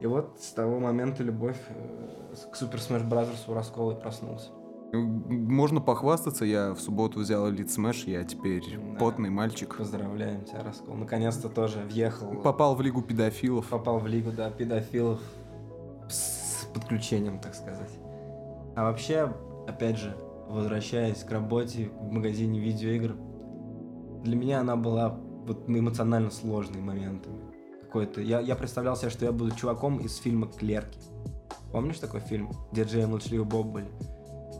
И 0.00 0.06
вот 0.06 0.38
с 0.40 0.52
того 0.52 0.80
момента 0.80 1.22
любовь 1.22 1.56
э, 1.68 2.34
к 2.52 2.60
Super 2.60 2.76
Smash 2.76 3.08
Bros. 3.08 3.28
у 3.48 3.54
Раскола 3.54 3.92
и 3.92 4.00
проснулся. 4.00 4.50
Можно 4.92 5.80
похвастаться, 5.80 6.44
я 6.44 6.72
в 6.72 6.80
субботу 6.80 7.20
взял 7.20 7.50
Elite 7.50 7.66
Smash, 7.66 8.08
я 8.08 8.22
теперь 8.24 8.62
да. 8.76 8.98
потный 8.98 9.30
мальчик. 9.30 9.76
Поздравляем 9.76 10.44
тебя, 10.44 10.62
Раскол. 10.62 10.94
Наконец-то 10.94 11.48
тоже 11.48 11.80
въехал. 11.80 12.34
Попал 12.42 12.76
в 12.76 12.80
лигу 12.80 13.02
педофилов. 13.02 13.68
Попал 13.68 13.98
в 13.98 14.06
лигу, 14.06 14.30
да, 14.30 14.50
педофилов 14.50 15.20
с 16.08 16.66
подключением, 16.72 17.40
так 17.40 17.54
сказать. 17.54 17.90
А 18.76 18.84
вообще, 18.84 19.32
опять 19.66 19.98
же, 19.98 20.16
возвращаясь 20.48 21.24
к 21.24 21.30
работе 21.30 21.90
в 22.00 22.12
магазине 22.12 22.60
видеоигр, 22.60 23.16
для 24.24 24.36
меня 24.36 24.60
она 24.60 24.74
была 24.74 25.10
вот 25.46 25.68
эмоционально 25.68 26.30
сложной 26.30 26.80
моментами 26.80 27.38
какой-то. 27.82 28.20
Я, 28.20 28.40
я 28.40 28.56
представлял 28.56 28.96
себе, 28.96 29.10
что 29.10 29.24
я 29.24 29.32
буду 29.32 29.54
чуваком 29.54 29.98
из 29.98 30.16
фильма 30.16 30.48
«Клерки». 30.48 30.98
Помнишь 31.70 31.98
такой 31.98 32.20
фильм, 32.20 32.50
где 32.72 32.84
Джей 32.84 33.06
Молчаливый 33.06 33.46
Боб 33.46 33.66
были? 33.66 33.88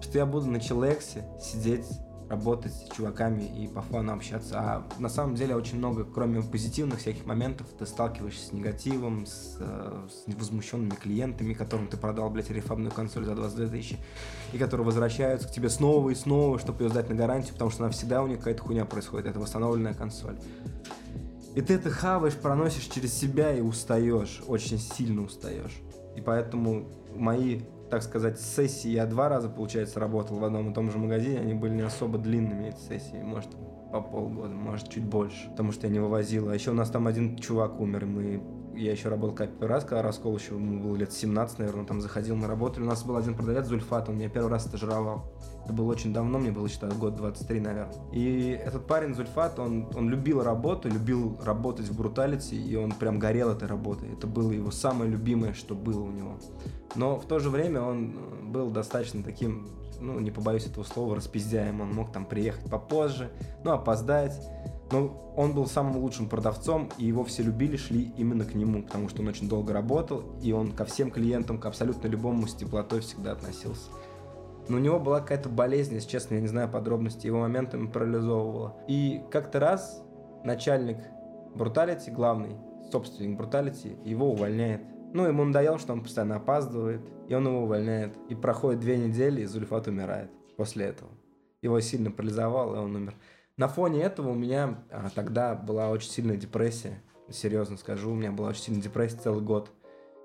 Что 0.01 0.19
я 0.19 0.27
буду 0.27 0.47
на 0.47 0.61
Челексе 0.61 1.25
сидеть, 1.41 1.87
работать 2.29 2.73
с 2.73 2.95
чуваками 2.95 3.43
и 3.43 3.69
по 3.69 3.83
фану 3.83 4.13
общаться. 4.13 4.59
А 4.59 4.87
на 4.99 5.09
самом 5.09 5.35
деле 5.35 5.55
очень 5.55 5.79
много, 5.79 6.05
кроме 6.05 6.43
позитивных 6.43 7.01
всяких 7.01 7.27
моментов, 7.27 7.67
ты 7.79 7.87
сталкиваешься 7.87 8.47
с 8.47 8.53
негативом, 8.53 9.27
с, 9.27 9.57
э, 9.61 10.09
с 10.09 10.33
возмущенными 10.33 10.95
клиентами, 10.95 11.55
которым 11.55 11.89
ты 11.89 11.97
продал, 11.97 12.31
блядь, 12.31 12.51
рефабную 12.51 12.93
консоль 12.93 13.25
за 13.25 13.35
22 13.35 13.69
тысячи, 13.69 13.99
и 14.53 14.59
которые 14.59 14.87
возвращаются 14.87 15.49
к 15.49 15.53
тебе 15.53 15.69
снова 15.69 16.11
и 16.11 16.15
снова, 16.15 16.59
чтобы 16.59 16.85
ее 16.85 16.91
сдать 16.91 17.09
на 17.09 17.15
гарантию, 17.15 17.53
потому 17.53 17.71
что 17.71 17.85
она 17.85 17.93
всегда 17.93 18.23
у 18.23 18.27
них 18.27 18.39
какая-то 18.39 18.63
хуйня 18.63 18.85
происходит. 18.85 19.27
Это 19.27 19.39
восстановленная 19.39 19.95
консоль. 19.95 20.37
И 21.55 21.61
ты 21.61 21.75
это 21.75 21.91
хаваешь, 21.91 22.35
проносишь 22.35 22.85
через 22.85 23.15
себя 23.15 23.53
и 23.53 23.61
устаешь, 23.61 24.43
очень 24.47 24.79
сильно 24.79 25.23
устаешь. 25.23 25.81
И 26.17 26.21
поэтому 26.21 26.89
мои 27.15 27.61
так 27.91 28.03
сказать, 28.03 28.41
сессии 28.41 28.91
я 28.91 29.07
два 29.07 29.29
раза, 29.29 29.49
получается, 29.49 30.01
работал 30.01 30.39
в 30.39 30.45
одном 30.45 30.71
и 30.71 30.75
том 30.75 30.91
же 30.91 30.99
магазине. 30.99 31.41
Они 31.41 31.55
были 31.55 31.75
не 31.75 31.83
особо 31.83 32.19
длинными, 32.19 32.69
эти 32.69 32.81
сессии. 32.81 33.23
Может, 33.23 33.51
по 33.93 34.01
полгода, 34.01 34.55
может, 34.55 34.89
чуть 34.89 35.05
больше. 35.05 35.51
Потому 35.51 35.73
что 35.73 35.87
я 35.87 35.93
не 35.93 36.01
вывозил. 36.01 36.49
А 36.49 36.55
еще 36.55 36.71
у 36.73 36.75
нас 36.75 36.91
там 36.91 37.07
один 37.07 37.37
чувак 37.37 37.81
умер, 37.81 38.05
и 38.05 38.07
мы 38.07 38.43
я 38.77 38.93
еще 38.93 39.09
работал 39.09 39.37
как 39.37 39.51
раз, 39.61 39.85
когда 39.85 40.03
раскол 40.03 40.37
еще 40.37 40.55
ему 40.55 40.83
было 40.83 40.97
лет 40.97 41.13
17, 41.13 41.59
наверное, 41.59 41.85
там 41.85 42.01
заходил 42.01 42.37
на 42.37 42.49
работу. 42.49 42.81
У 42.81 42.85
нас 42.85 43.05
был 43.05 43.17
один 43.17 43.35
продавец 43.35 43.67
Зульфат, 43.67 44.09
он 44.09 44.17
меня 44.17 44.29
первый 44.29 44.51
раз 44.51 44.65
стажировал. 44.65 45.25
Это 45.65 45.73
было 45.73 45.91
очень 45.91 46.13
давно, 46.13 46.39
мне 46.39 46.51
было, 46.51 46.69
считаю, 46.69 46.95
год 46.95 47.17
23, 47.17 47.61
наверное. 47.61 47.95
И 48.13 48.51
этот 48.51 48.87
парень 48.87 49.15
Зульфат, 49.15 49.59
он, 49.59 49.89
он 49.95 50.11
любил 50.11 50.43
работу, 50.43 50.89
любил 50.89 51.39
работать 51.43 51.87
в 51.87 51.97
бруталити, 51.97 52.55
и 52.55 52.77
он 52.77 52.93
прям 52.93 53.19
горел 53.19 53.51
этой 53.51 53.69
работой. 53.69 54.13
Это 54.13 54.27
было 54.27 54.51
его 54.51 54.71
самое 54.71 55.11
любимое, 55.11 55.55
что 55.55 55.75
было 55.75 56.03
у 56.03 56.11
него. 56.11 56.39
Но 56.97 57.19
в 57.19 57.27
то 57.27 57.39
же 57.39 57.51
время 57.51 57.81
он 57.81 58.53
был 58.53 58.71
достаточно 58.71 59.23
таким, 59.23 59.67
ну, 60.01 60.21
не 60.21 60.31
побоюсь 60.31 60.67
этого 60.67 60.85
слова, 60.85 61.17
распиздяем. 61.17 61.81
Он 61.81 61.93
мог 61.93 62.13
там 62.13 62.27
приехать 62.27 62.71
попозже, 62.71 63.31
ну, 63.65 63.73
опоздать. 63.73 64.39
Но 64.93 65.33
он 65.37 65.55
был 65.55 65.67
самым 65.67 65.97
лучшим 65.97 66.29
продавцом, 66.29 66.91
и 66.99 67.07
его 67.07 67.25
все 67.25 67.43
любили, 67.43 67.77
шли 67.77 68.13
именно 68.17 68.45
к 68.45 68.55
нему, 68.55 68.83
потому 68.83 69.09
что 69.09 69.23
он 69.23 69.29
очень 69.29 69.49
долго 69.49 69.73
работал, 69.73 70.25
и 70.43 70.53
он 70.53 70.73
ко 70.73 70.85
всем 70.85 71.11
клиентам, 71.11 71.59
к 71.59 71.67
абсолютно 71.67 72.07
любому 72.07 72.47
с 72.47 72.55
теплотой 72.55 73.01
всегда 73.01 73.33
относился. 73.33 73.91
Но 74.69 74.77
у 74.77 74.81
него 74.81 74.99
была 74.99 75.21
какая-то 75.21 75.49
болезнь, 75.49 75.95
если 75.95 76.09
честно, 76.09 76.35
я 76.35 76.41
не 76.41 76.47
знаю 76.47 76.71
подробностей, 76.71 77.27
его 77.27 77.41
моментами 77.41 77.87
парализовывало. 77.87 78.77
И 78.89 79.23
как-то 79.31 79.61
раз 79.61 80.03
начальник 80.45 80.99
Бруталити, 81.55 82.11
главный 82.11 82.57
собственник 82.91 83.37
Бруталити, 83.37 83.97
его 84.05 84.31
увольняет. 84.31 84.83
Ну, 85.13 85.27
ему 85.27 85.45
надоело, 85.45 85.79
что 85.79 85.93
он 85.93 86.03
постоянно 86.03 86.37
опаздывает, 86.37 87.03
и 87.29 87.35
он 87.35 87.47
его 87.47 87.63
увольняет. 87.63 88.17
И 88.29 88.35
проходит 88.35 88.81
две 88.81 88.97
недели, 88.97 89.43
и 89.43 89.47
Зульфат 89.47 89.87
умирает 89.87 90.31
после 90.57 90.87
этого. 90.87 91.11
Его 91.63 91.79
сильно 91.81 92.11
парализовало, 92.11 92.77
и 92.77 92.79
он 92.79 92.97
умер. 92.97 93.15
На 93.57 93.69
фоне 93.69 94.03
этого 94.03 94.31
у 94.31 94.35
меня 94.35 94.81
а, 94.91 95.11
тогда 95.15 95.55
была 95.55 95.89
очень 95.91 96.11
сильная 96.11 96.37
депрессия. 96.37 97.01
Серьезно 97.31 97.77
скажу, 97.77 98.11
у 98.11 98.15
меня 98.15 98.33
была 98.33 98.49
очень 98.49 98.65
сильная 98.65 98.83
депрессия 98.83 99.17
целый 99.17 99.43
год. 99.43 99.71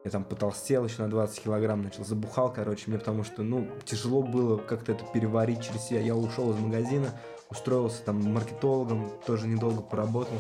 Я 0.04 0.10
там 0.10 0.24
потолстел 0.24 0.86
еще 0.86 1.04
на 1.04 1.10
20 1.12 1.44
килограмм, 1.44 1.84
начал 1.84 2.04
забухал, 2.04 2.52
короче, 2.52 2.86
мне 2.88 2.98
потому 2.98 3.24
что, 3.24 3.44
ну, 3.44 3.68
тяжело 3.86 4.24
было 4.24 4.58
как-то 4.58 4.94
это 4.94 5.06
переварить 5.14 5.62
через 5.62 5.84
себя. 5.84 6.00
Я 6.00 6.16
ушел 6.16 6.52
из 6.52 6.58
магазина, 6.58 7.12
устроился 7.52 8.02
там 8.04 8.20
маркетологом, 8.34 9.12
тоже 9.28 9.48
недолго 9.48 9.82
поработал. 9.82 10.38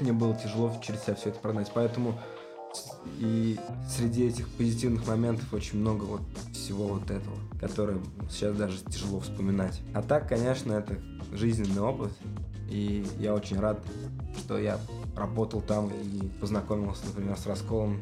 Мне 0.00 0.12
было 0.12 0.34
тяжело 0.34 0.72
через 0.82 1.04
себя 1.04 1.14
все 1.14 1.28
это 1.28 1.38
прогнать, 1.38 1.70
поэтому 1.72 2.18
и 3.20 3.56
среди 3.88 4.26
этих 4.26 4.48
позитивных 4.56 5.06
моментов 5.06 5.52
очень 5.52 5.78
много 5.78 6.04
вот 6.04 6.22
всего 6.52 6.88
вот 6.88 7.08
этого, 7.10 7.36
которое 7.60 7.98
сейчас 8.28 8.56
даже 8.56 8.78
тяжело 8.84 9.20
вспоминать. 9.20 9.80
А 9.94 10.02
так, 10.02 10.28
конечно, 10.28 10.72
это 10.72 10.98
жизненный 11.34 11.80
опыт, 11.80 12.12
и 12.68 13.06
я 13.18 13.34
очень 13.34 13.58
рад, 13.58 13.84
что 14.38 14.58
я 14.58 14.78
работал 15.16 15.60
там 15.60 15.90
и 15.90 16.28
познакомился, 16.40 17.06
например, 17.06 17.36
с 17.36 17.46
Расколом, 17.46 18.00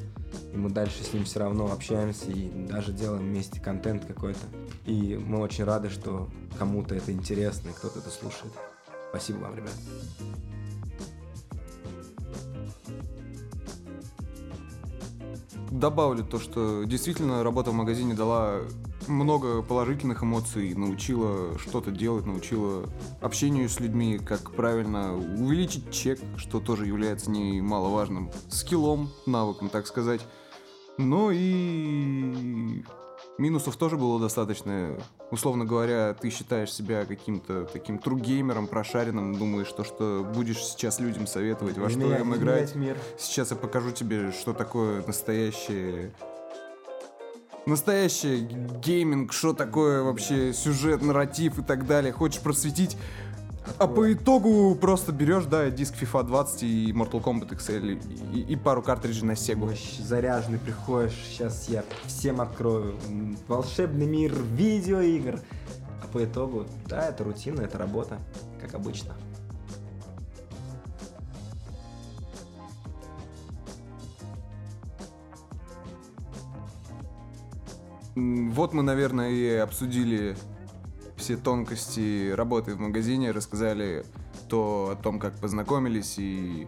и 0.52 0.56
мы 0.56 0.70
дальше 0.70 1.02
с 1.02 1.12
ним 1.12 1.24
все 1.24 1.40
равно 1.40 1.70
общаемся 1.70 2.30
и 2.30 2.48
даже 2.66 2.92
делаем 2.92 3.22
вместе 3.22 3.60
контент 3.60 4.04
какой-то. 4.04 4.46
И 4.86 5.16
мы 5.16 5.40
очень 5.40 5.64
рады, 5.64 5.90
что 5.90 6.28
кому-то 6.58 6.94
это 6.94 7.12
интересно 7.12 7.70
и 7.70 7.72
кто-то 7.72 7.98
это 7.98 8.10
слушает. 8.10 8.52
Спасибо 9.10 9.38
вам, 9.38 9.56
ребят. 9.56 9.74
добавлю 15.72 16.24
то, 16.24 16.38
что 16.38 16.84
действительно 16.84 17.42
работа 17.42 17.70
в 17.70 17.74
магазине 17.74 18.14
дала 18.14 18.60
много 19.08 19.62
положительных 19.62 20.22
эмоций, 20.22 20.74
научила 20.74 21.58
что-то 21.58 21.90
делать, 21.90 22.26
научила 22.26 22.88
общению 23.20 23.68
с 23.68 23.80
людьми, 23.80 24.18
как 24.18 24.52
правильно 24.52 25.14
увеличить 25.16 25.90
чек, 25.90 26.20
что 26.36 26.60
тоже 26.60 26.86
является 26.86 27.30
немаловажным 27.30 28.30
скиллом, 28.48 29.10
навыком, 29.26 29.68
так 29.68 29.86
сказать. 29.86 30.20
Ну 30.98 31.30
и 31.32 32.82
Минусов 33.38 33.76
тоже 33.76 33.96
было 33.96 34.20
достаточно. 34.20 34.98
Условно 35.30 35.64
говоря, 35.64 36.14
ты 36.14 36.30
считаешь 36.30 36.72
себя 36.72 37.06
каким-то 37.06 37.64
таким 37.72 37.98
тругеймером, 37.98 38.66
прошаренным, 38.66 39.34
думаешь, 39.34 39.66
что, 39.66 39.84
что 39.84 40.26
будешь 40.34 40.62
сейчас 40.62 41.00
людям 41.00 41.26
советовать, 41.26 41.78
во 41.78 41.88
что 41.88 42.14
им 42.14 42.34
играть. 42.34 42.74
Мир. 42.74 42.96
Сейчас 43.18 43.50
я 43.50 43.56
покажу 43.56 43.90
тебе, 43.92 44.32
что 44.32 44.52
такое 44.52 45.02
настоящее 45.06 46.12
настоящий 47.66 48.48
гейминг, 48.82 49.32
что 49.32 49.52
такое 49.52 50.02
вообще 50.02 50.52
сюжет, 50.52 51.02
нарратив 51.02 51.58
и 51.58 51.62
так 51.62 51.86
далее. 51.86 52.12
Хочешь 52.12 52.40
просветить 52.40 52.96
а 53.78 53.86
по 53.86 54.12
итогу 54.12 54.74
просто 54.74 55.12
берешь, 55.12 55.44
да, 55.44 55.70
диск 55.70 55.94
FIFA 55.94 56.24
20 56.24 56.62
и 56.62 56.92
Mortal 56.92 57.22
Kombat 57.22 57.50
XL 57.50 58.32
и, 58.32 58.40
и 58.40 58.56
пару 58.56 58.82
картриджей 58.82 59.24
на 59.24 59.32
Sega. 59.32 59.76
Заряженный 60.02 60.58
приходишь, 60.58 61.14
сейчас 61.28 61.68
я 61.68 61.84
всем 62.06 62.40
открою. 62.40 62.96
Волшебный 63.46 64.06
мир 64.06 64.34
видеоигр. 64.34 65.38
А 66.02 66.06
по 66.12 66.24
итогу, 66.24 66.66
да, 66.86 67.08
это 67.08 67.22
рутина, 67.22 67.60
это 67.62 67.78
работа, 67.78 68.18
как 68.60 68.74
обычно. 68.74 69.14
Вот 78.14 78.74
мы, 78.74 78.82
наверное, 78.82 79.30
и 79.30 79.54
обсудили 79.56 80.36
все 81.16 81.36
тонкости 81.36 82.30
работы 82.32 82.74
в 82.74 82.80
магазине, 82.80 83.30
рассказали 83.30 84.04
то 84.48 84.90
о 84.92 85.02
том, 85.02 85.18
как 85.18 85.38
познакомились 85.38 86.18
и 86.18 86.66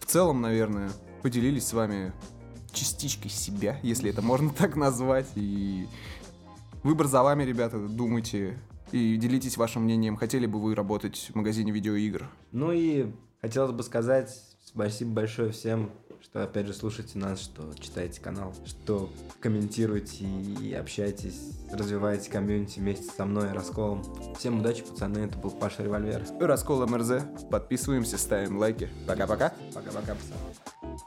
в 0.00 0.06
целом, 0.06 0.40
наверное, 0.40 0.90
поделились 1.22 1.66
с 1.66 1.72
вами 1.72 2.12
частичкой 2.72 3.30
себя, 3.30 3.78
если 3.82 4.10
это 4.10 4.22
можно 4.22 4.50
так 4.50 4.76
назвать. 4.76 5.26
И 5.34 5.86
выбор 6.82 7.06
за 7.06 7.22
вами, 7.22 7.44
ребята, 7.44 7.78
думайте 7.78 8.58
и 8.92 9.16
делитесь 9.16 9.56
вашим 9.56 9.82
мнением. 9.82 10.16
Хотели 10.16 10.46
бы 10.46 10.60
вы 10.60 10.74
работать 10.74 11.30
в 11.32 11.34
магазине 11.34 11.72
видеоигр? 11.72 12.28
Ну 12.52 12.72
и 12.72 13.12
хотелось 13.40 13.72
бы 13.72 13.82
сказать 13.82 14.55
спасибо 14.76 15.12
большое 15.12 15.52
всем 15.52 15.90
что 16.22 16.42
опять 16.42 16.66
же 16.66 16.72
слушайте 16.72 17.18
нас, 17.18 17.40
что 17.40 17.72
читаете 17.78 18.20
канал, 18.20 18.52
что 18.64 19.08
комментируете 19.40 20.24
и 20.24 20.72
общаетесь, 20.74 21.52
развиваете 21.70 22.30
комьюнити 22.30 22.80
вместе 22.80 23.04
со 23.04 23.24
мной 23.24 23.50
и 23.50 23.52
Расколом. 23.52 24.02
Всем 24.36 24.60
удачи, 24.60 24.82
пацаны, 24.82 25.18
это 25.18 25.38
был 25.38 25.50
Паша 25.50 25.82
Револьвер. 25.82 26.24
Раскол 26.40 26.84
МРЗ. 26.86 27.22
Подписываемся, 27.50 28.18
ставим 28.18 28.58
лайки. 28.58 28.88
Пока-пока. 29.06 29.52
Пока-пока, 29.72 30.14
пацаны. 30.14 30.98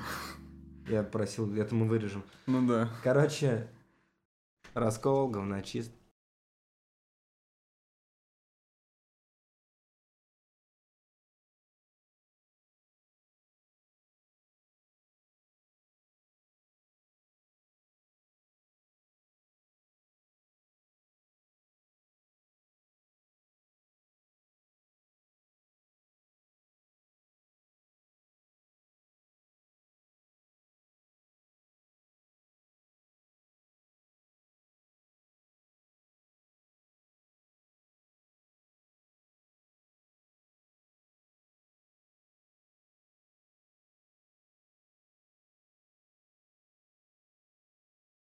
Я 0.89 1.03
просил, 1.03 1.55
это 1.57 1.75
мы 1.75 1.87
вырежем. 1.87 2.23
Ну 2.47 2.67
да. 2.67 2.91
Короче, 3.03 3.69
раскол, 4.75 5.29
говночист. 5.29 5.93